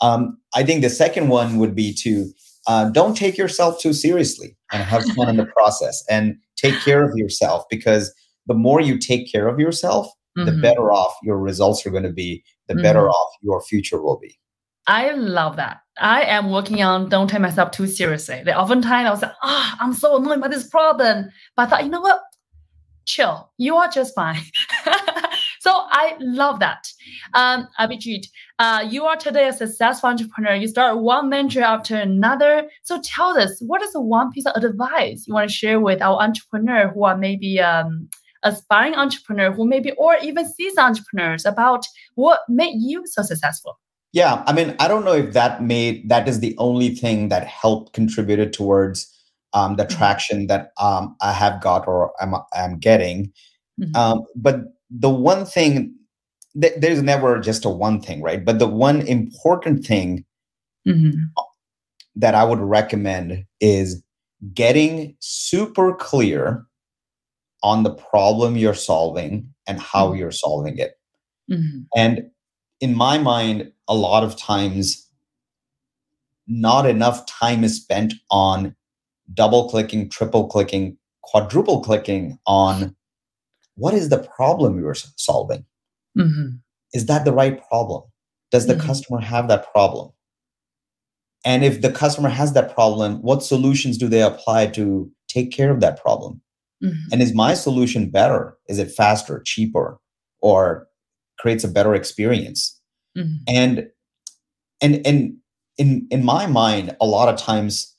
Um, 0.00 0.36
I 0.54 0.64
think 0.64 0.82
the 0.82 0.90
second 0.90 1.28
one 1.28 1.58
would 1.58 1.74
be 1.76 1.94
to 2.02 2.28
uh, 2.66 2.90
don't 2.90 3.16
take 3.16 3.38
yourself 3.38 3.80
too 3.80 3.92
seriously 3.92 4.56
and 4.72 4.82
have 4.82 5.04
fun 5.14 5.28
in 5.28 5.36
the 5.36 5.46
process 5.56 6.04
and 6.10 6.36
take 6.56 6.74
care 6.80 7.02
of 7.08 7.16
yourself 7.16 7.64
because 7.70 8.12
the 8.46 8.54
more 8.54 8.80
you 8.80 8.98
take 8.98 9.30
care 9.30 9.46
of 9.48 9.58
yourself, 9.60 10.08
the 10.34 10.50
Mhm. 10.50 10.62
better 10.62 10.90
off 10.92 11.14
your 11.22 11.38
results 11.38 11.86
are 11.86 11.90
going 11.90 12.02
to 12.02 12.12
be, 12.12 12.42
the 12.68 12.74
better 12.74 13.02
Mhm. 13.02 13.10
off 13.10 13.30
your 13.42 13.62
future 13.62 14.02
will 14.02 14.18
be. 14.18 14.38
I 14.86 15.12
love 15.12 15.56
that. 15.56 15.78
I 15.98 16.22
am 16.22 16.50
working 16.50 16.82
on 16.82 17.08
don't 17.08 17.28
take 17.28 17.40
myself 17.40 17.70
too 17.70 17.86
seriously. 17.86 18.42
Like 18.44 18.56
oftentimes 18.56 19.06
I 19.06 19.10
was 19.10 19.22
like, 19.22 19.32
ah, 19.42 19.76
I'm 19.80 19.92
so 19.92 20.16
annoyed 20.16 20.40
by 20.40 20.48
this 20.48 20.66
problem. 20.66 21.30
But 21.56 21.66
I 21.66 21.66
thought, 21.66 21.84
you 21.84 21.90
know 21.90 22.00
what? 22.00 22.20
Chill. 23.04 23.50
You 23.58 23.76
are 23.76 23.88
just 23.88 24.14
fine. 24.14 24.40
so 25.60 25.70
I 25.74 26.16
love 26.20 26.60
that. 26.60 26.88
Um, 27.34 27.68
Abhijit, 27.78 28.26
uh, 28.58 28.86
you 28.88 29.04
are 29.04 29.16
today 29.16 29.48
a 29.48 29.52
successful 29.52 30.08
entrepreneur. 30.08 30.54
You 30.54 30.68
start 30.68 30.98
one 30.98 31.28
venture 31.28 31.62
after 31.62 31.96
another. 31.96 32.68
So 32.84 33.00
tell 33.02 33.38
us, 33.38 33.60
what 33.60 33.82
is 33.82 33.92
the 33.92 34.00
one 34.00 34.30
piece 34.32 34.46
of 34.46 34.62
advice 34.62 35.26
you 35.26 35.34
want 35.34 35.48
to 35.48 35.54
share 35.54 35.80
with 35.80 36.00
our 36.00 36.20
entrepreneur 36.20 36.88
who 36.88 37.04
are 37.04 37.16
maybe 37.16 37.60
um, 37.60 38.08
aspiring 38.44 38.94
entrepreneur, 38.94 39.52
who 39.52 39.66
maybe 39.66 39.92
or 39.92 40.16
even 40.22 40.50
seasoned 40.50 40.78
entrepreneurs 40.78 41.44
about 41.44 41.84
what 42.14 42.40
made 42.48 42.76
you 42.78 43.02
so 43.06 43.22
successful? 43.22 43.78
Yeah, 44.12 44.42
I 44.46 44.52
mean, 44.52 44.76
I 44.78 44.88
don't 44.88 45.04
know 45.04 45.14
if 45.14 45.32
that 45.32 45.62
made 45.62 46.08
that 46.10 46.28
is 46.28 46.40
the 46.40 46.54
only 46.58 46.94
thing 46.94 47.28
that 47.30 47.46
helped 47.46 47.94
contributed 47.94 48.52
towards 48.52 49.08
um, 49.54 49.76
the 49.76 49.84
Mhm. 49.84 49.88
traction 49.96 50.46
that 50.48 50.72
um, 50.78 51.16
I 51.22 51.32
have 51.32 51.60
got 51.62 51.88
or 51.88 52.12
I'm 52.20 52.34
I'm 52.54 52.78
getting. 52.78 53.32
Mhm. 53.80 53.96
Um, 53.96 54.22
but 54.36 54.56
the 54.90 55.10
one 55.10 55.46
thing, 55.46 55.94
th- 56.60 56.74
there's 56.78 57.02
never 57.02 57.40
just 57.40 57.64
a 57.64 57.70
one 57.70 58.00
thing, 58.02 58.22
right? 58.22 58.44
But 58.44 58.58
the 58.58 58.68
one 58.68 59.02
important 59.02 59.86
thing 59.86 60.24
Mhm. 60.86 61.14
that 62.16 62.34
I 62.34 62.44
would 62.44 62.60
recommend 62.60 63.44
is 63.60 64.02
getting 64.54 65.16
super 65.20 65.94
clear 65.94 66.66
on 67.62 67.82
the 67.84 67.94
problem 67.94 68.56
you're 68.56 68.74
solving 68.74 69.48
and 69.66 69.80
how 69.80 70.12
Mhm. 70.12 70.18
you're 70.18 70.32
solving 70.32 70.78
it. 70.78 70.98
Mhm. 71.50 71.86
And 71.96 72.30
in 72.80 72.94
my 72.96 73.18
mind, 73.18 73.72
a 73.88 73.94
lot 73.94 74.24
of 74.24 74.36
times, 74.36 75.08
not 76.46 76.86
enough 76.86 77.24
time 77.26 77.64
is 77.64 77.76
spent 77.76 78.14
on 78.30 78.74
double 79.34 79.68
clicking, 79.68 80.08
triple 80.08 80.46
clicking, 80.48 80.96
quadruple 81.22 81.80
clicking 81.82 82.38
on 82.46 82.94
what 83.76 83.94
is 83.94 84.08
the 84.10 84.18
problem 84.18 84.78
you're 84.80 84.92
s- 84.92 85.12
solving? 85.16 85.64
Mhm. 86.18 86.60
Is 86.92 87.06
that 87.06 87.24
the 87.24 87.32
right 87.32 87.62
problem? 87.68 88.02
Does 88.50 88.66
the 88.66 88.74
Mhm. 88.74 88.80
customer 88.80 89.20
have 89.20 89.48
that 89.48 89.70
problem? 89.72 90.12
And 91.44 91.64
if 91.64 91.80
the 91.80 91.90
customer 91.90 92.28
has 92.28 92.52
that 92.52 92.74
problem, 92.74 93.20
what 93.22 93.42
solutions 93.42 93.98
do 93.98 94.08
they 94.08 94.22
apply 94.22 94.66
to 94.68 95.10
take 95.28 95.50
care 95.50 95.70
of 95.72 95.80
that 95.80 96.00
problem? 96.00 96.40
Mhm. 96.82 96.94
And 97.12 97.22
is 97.22 97.34
my 97.34 97.54
solution 97.54 98.10
better? 98.10 98.56
Is 98.68 98.78
it 98.78 98.92
faster, 98.92 99.42
cheaper, 99.44 99.98
or 100.40 100.86
creates 101.38 101.64
a 101.64 101.68
better 101.68 101.94
experience? 101.94 102.71
Mhm. 103.16 103.38
and 103.48 103.88
and 104.80 105.06
and 105.06 105.36
in 105.78 106.06
in 106.10 106.24
my 106.24 106.46
mind 106.46 106.96
a 107.00 107.06
lot 107.06 107.28
of 107.28 107.36
times 107.38 107.94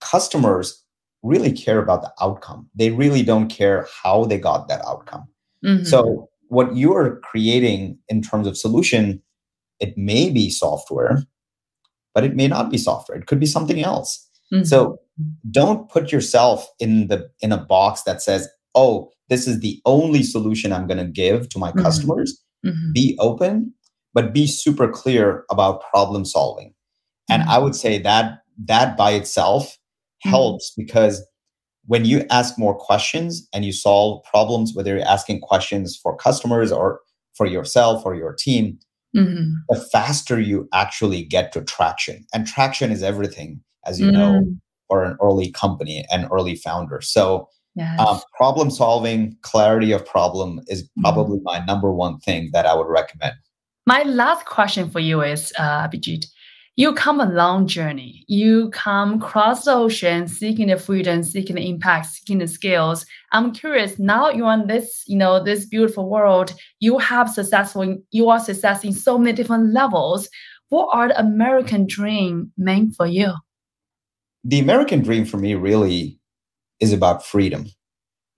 customers 0.00 0.82
really 1.22 1.52
care 1.52 1.78
about 1.78 2.02
the 2.02 2.12
outcome 2.20 2.68
they 2.74 2.90
really 2.90 3.22
don't 3.22 3.48
care 3.48 3.86
how 4.02 4.24
they 4.24 4.38
got 4.38 4.68
that 4.68 4.84
outcome 4.84 5.24
Mhm. 5.64 5.86
so 5.86 6.28
what 6.48 6.74
you 6.76 6.92
are 6.94 7.20
creating 7.20 7.98
in 8.08 8.20
terms 8.22 8.46
of 8.46 8.56
solution 8.56 9.22
it 9.80 9.96
may 9.96 10.30
be 10.30 10.50
software 10.50 11.22
but 12.14 12.24
it 12.24 12.34
may 12.36 12.48
not 12.48 12.70
be 12.70 12.78
software 12.78 13.16
it 13.18 13.26
could 13.26 13.40
be 13.40 13.46
something 13.46 13.82
else 13.82 14.28
Mhm. 14.52 14.66
so 14.66 14.98
don't 15.50 15.88
put 15.88 16.10
yourself 16.10 16.68
in 16.80 17.06
the 17.08 17.30
in 17.40 17.52
a 17.52 17.58
box 17.58 18.02
that 18.02 18.20
says 18.20 18.48
oh 18.74 19.10
this 19.28 19.46
is 19.46 19.60
the 19.60 19.80
only 19.86 20.22
solution 20.22 20.72
i'm 20.72 20.86
going 20.88 20.98
to 21.06 21.12
give 21.22 21.48
to 21.50 21.58
my 21.58 21.70
Mhm. 21.72 21.82
customers 21.82 22.42
Mhm. 22.66 22.92
be 22.92 23.16
open 23.20 23.72
but 24.14 24.32
be 24.32 24.46
super 24.46 24.88
clear 24.88 25.44
about 25.50 25.82
problem 25.90 26.24
solving 26.24 26.74
and 27.30 27.42
i 27.44 27.58
would 27.58 27.74
say 27.74 27.98
that 27.98 28.38
that 28.58 28.96
by 28.96 29.10
itself 29.12 29.76
Mhm. 30.26 30.30
helps 30.30 30.72
because 30.76 31.26
when 31.86 32.04
you 32.04 32.24
ask 32.30 32.56
more 32.58 32.76
questions 32.76 33.48
and 33.52 33.64
you 33.64 33.72
solve 33.72 34.22
problems 34.24 34.72
whether 34.74 34.96
you're 34.96 35.06
asking 35.08 35.40
questions 35.40 35.96
for 35.96 36.16
customers 36.16 36.70
or 36.70 37.00
for 37.34 37.46
yourself 37.46 38.04
or 38.06 38.14
your 38.14 38.32
team 38.34 38.78
Mhm. 39.16 39.52
the 39.68 39.80
faster 39.92 40.40
you 40.40 40.68
actually 40.72 41.22
get 41.24 41.52
to 41.52 41.60
traction 41.62 42.24
and 42.32 42.46
traction 42.46 42.90
is 42.92 43.02
everything 43.02 43.60
as 43.86 43.98
you 44.00 44.10
know 44.12 44.32
Mm. 44.32 44.58
for 44.88 45.04
an 45.04 45.16
early 45.20 45.50
company 45.50 46.04
and 46.12 46.28
early 46.30 46.54
founder 46.56 47.00
so 47.00 47.48
Yes. 47.74 47.98
um, 47.98 48.20
problem 48.36 48.70
solving 48.70 49.34
clarity 49.40 49.92
of 49.92 50.04
problem 50.04 50.60
is 50.68 50.82
Mhm. 50.82 51.02
probably 51.02 51.40
my 51.42 51.64
number 51.64 51.90
one 51.92 52.18
thing 52.20 52.50
that 52.52 52.66
i 52.66 52.74
would 52.74 52.86
recommend 52.88 53.34
My 53.86 54.02
last 54.04 54.46
question 54.46 54.90
for 54.90 55.00
you 55.00 55.22
is, 55.22 55.52
uh, 55.58 55.88
Abhijit, 55.88 56.26
you 56.76 56.94
come 56.94 57.20
a 57.20 57.30
long 57.30 57.66
journey. 57.66 58.24
You 58.28 58.70
come 58.70 59.14
across 59.14 59.64
the 59.64 59.72
ocean, 59.72 60.26
seeking 60.28 60.68
the 60.68 60.78
freedom, 60.78 61.22
seeking 61.22 61.56
the 61.56 61.68
impact, 61.68 62.06
seeking 62.06 62.38
the 62.38 62.48
skills. 62.48 63.04
I'm 63.32 63.52
curious. 63.52 63.98
Now 63.98 64.30
you're 64.30 64.46
on 64.46 64.68
this, 64.68 65.02
you 65.06 65.18
know, 65.18 65.42
this 65.42 65.66
beautiful 65.66 66.08
world. 66.08 66.54
You 66.80 66.98
have 66.98 67.28
successful. 67.28 67.98
You 68.10 68.30
are 68.30 68.40
success 68.40 68.84
in 68.84 68.92
so 68.92 69.18
many 69.18 69.32
different 69.32 69.72
levels. 69.72 70.28
What 70.70 70.88
are 70.92 71.08
the 71.08 71.20
American 71.20 71.86
dream 71.86 72.52
meant 72.56 72.94
for 72.96 73.06
you? 73.06 73.34
the 74.44 74.58
American 74.58 75.02
dream 75.02 75.24
for 75.24 75.36
me 75.36 75.54
really 75.54 76.18
is 76.80 76.92
about 76.92 77.24
freedom. 77.24 77.66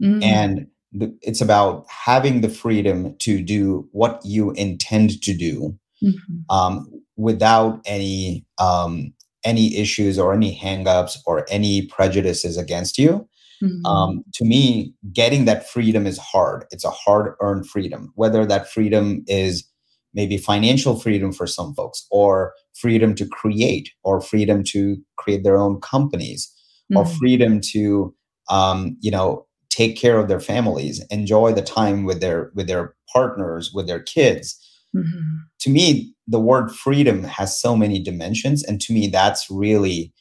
Mm, 0.03 0.23
And 0.23 0.67
the, 0.95 1.17
it's 1.23 1.41
about 1.41 1.87
having 1.91 2.41
the 2.41 2.49
freedom 2.49 3.17
to 3.19 3.43
do 3.43 3.89
what 3.93 4.21
you 4.25 4.53
intend 4.53 5.23
to 5.23 5.35
do 5.37 5.79
mhm, 6.01 6.45
um, 6.51 6.89
without 7.17 7.81
any 7.87 8.47
um, 8.59 9.13
any 9.45 9.77
issues 9.77 10.19
or 10.19 10.33
any 10.35 10.59
hangups 10.59 11.19
or 11.27 11.47
any 11.51 11.87
prejudices 11.87 12.57
against 12.57 12.99
you. 12.99 13.29
mhm, 13.61 13.83
Um, 13.85 14.25
to 14.35 14.45
me, 14.45 14.95
getting 15.13 15.45
that 15.45 15.69
freedom 15.69 16.07
is 16.07 16.19
hard. 16.19 16.67
It's 16.71 16.85
a 16.85 16.91
hard 16.91 17.35
earned 17.41 17.69
freedom, 17.69 18.13
whether 18.15 18.47
that 18.47 18.69
freedom 18.71 19.25
is 19.27 19.69
maybe 20.15 20.39
financial 20.39 20.99
freedom 20.99 21.33
for 21.33 21.47
some 21.47 21.75
folks, 21.75 22.07
or 22.11 22.55
freedom 22.75 23.15
to 23.17 23.27
create, 23.27 23.91
or 24.05 24.21
freedom 24.21 24.63
to 24.65 24.97
create 25.19 25.45
their 25.45 25.59
own 25.59 25.81
companies, 25.81 26.53
or 26.95 27.05
mhm, 27.05 27.19
freedom 27.19 27.61
to, 27.61 28.15
um, 28.49 28.97
you 29.01 29.11
know, 29.11 29.47
take 29.75 29.97
care 29.97 30.19
of 30.19 30.29
their 30.29 30.41
families, 30.41 31.05
enjoy 31.11 31.53
the 31.53 31.63
time 31.63 32.05
with 32.05 32.21
their 32.21 32.51
with 32.55 32.67
their 32.67 32.95
partners, 33.13 33.73
with 33.75 33.87
their 33.87 34.01
kids. 34.01 34.59
mhm. 34.95 35.41
To 35.61 35.71
me, 35.71 36.15
the 36.29 36.41
word 36.41 36.71
freedom 36.71 37.25
has 37.25 37.61
so 37.61 37.77
many 37.77 37.99
dimensions, 38.03 38.63
and 38.63 38.81
to 38.83 38.93
me, 38.93 39.09
that's 39.09 39.51
really 39.51 40.13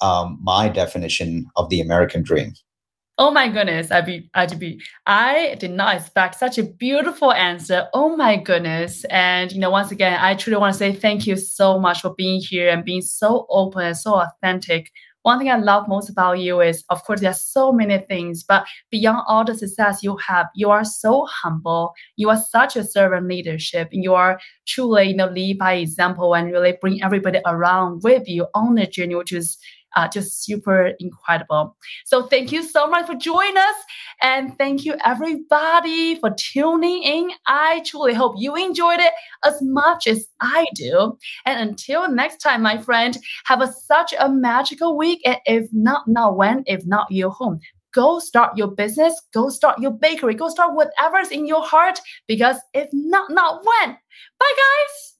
um, 0.00 0.38
my 0.42 0.68
definition 0.68 1.46
of 1.56 1.68
the 1.70 1.80
American 1.80 2.22
dream. 2.22 2.54
Oh 3.18 3.30
my 3.30 3.48
goodness, 3.48 3.90
IB, 3.90 4.30
IGB. 4.34 4.80
I 5.06 5.56
did 5.60 5.70
not 5.70 5.96
expect 5.96 6.38
such 6.38 6.58
a 6.58 6.62
beautiful 6.62 7.30
answer. 7.30 7.86
Oh 7.92 8.16
my 8.16 8.36
goodness. 8.36 9.04
And, 9.10 9.52
you 9.52 9.60
know, 9.60 9.70
once 9.70 9.92
again, 9.92 10.18
I 10.18 10.34
truly 10.34 10.58
want 10.58 10.72
to 10.72 10.78
say 10.78 10.92
thank 10.94 11.26
you 11.26 11.36
so 11.36 11.78
much 11.78 12.00
for 12.00 12.14
being 12.16 12.40
here 12.40 12.70
and 12.70 12.84
being 12.84 13.02
so 13.02 13.46
open 13.50 13.82
and 13.82 13.96
so 13.96 14.14
authentic 14.14 14.90
one 15.22 15.38
thing 15.38 15.50
I 15.50 15.56
love 15.56 15.88
most 15.88 16.08
about 16.10 16.40
you 16.40 16.60
is, 16.60 16.84
of 16.90 17.04
course, 17.04 17.20
there's 17.20 17.40
so 17.40 17.72
many 17.72 17.98
things, 17.98 18.42
but 18.42 18.66
beyond 18.90 19.22
all 19.28 19.44
the 19.44 19.54
success 19.54 20.02
you 20.02 20.16
have, 20.16 20.46
you 20.54 20.70
are 20.70 20.84
so 20.84 21.26
humble. 21.26 21.94
You 22.16 22.30
are 22.30 22.36
such 22.36 22.76
a 22.76 22.84
servant 22.84 23.28
leadership. 23.28 23.88
You 23.92 24.14
are 24.14 24.40
truly, 24.66 25.08
you 25.08 25.16
know, 25.16 25.28
lead 25.28 25.58
by 25.58 25.74
example 25.74 26.34
and 26.34 26.50
really 26.50 26.76
bring 26.80 27.02
everybody 27.02 27.40
around 27.46 28.02
with 28.02 28.28
you 28.28 28.46
on 28.54 28.74
the 28.74 28.86
journey, 28.86 29.14
which 29.14 29.32
is 29.32 29.58
uh, 29.96 30.08
just 30.08 30.44
super 30.44 30.92
incredible. 30.98 31.76
So 32.04 32.26
thank 32.26 32.52
you 32.52 32.62
so 32.62 32.86
much 32.86 33.06
for 33.06 33.14
joining 33.14 33.56
us. 33.56 33.76
And 34.22 34.56
thank 34.58 34.84
you 34.84 34.96
everybody 35.04 36.16
for 36.16 36.30
tuning 36.30 37.02
in. 37.02 37.30
I 37.46 37.82
truly 37.84 38.14
hope 38.14 38.34
you 38.38 38.54
enjoyed 38.56 39.00
it 39.00 39.12
as 39.44 39.60
much 39.62 40.06
as 40.06 40.26
I 40.40 40.66
do. 40.74 41.18
And 41.44 41.68
until 41.68 42.10
next 42.10 42.38
time, 42.38 42.62
my 42.62 42.78
friend, 42.78 43.18
have 43.44 43.60
a, 43.60 43.72
such 43.72 44.14
a 44.18 44.28
magical 44.28 44.96
week. 44.96 45.20
And 45.24 45.38
if 45.46 45.68
not 45.72 46.06
now, 46.06 46.32
when? 46.32 46.64
If 46.66 46.86
not, 46.86 47.10
you 47.10 47.30
home. 47.30 47.60
Go 47.92 48.20
start 48.20 48.56
your 48.56 48.68
business, 48.68 49.20
go 49.34 49.50
start 49.50 49.78
your 49.78 49.90
bakery, 49.90 50.34
go 50.34 50.48
start 50.48 50.74
whatever's 50.74 51.30
in 51.30 51.46
your 51.46 51.62
heart. 51.62 52.00
Because 52.26 52.56
if 52.72 52.88
not 52.92 53.30
now, 53.30 53.60
when? 53.62 53.90
Bye, 54.38 54.54
guys. 54.56 55.11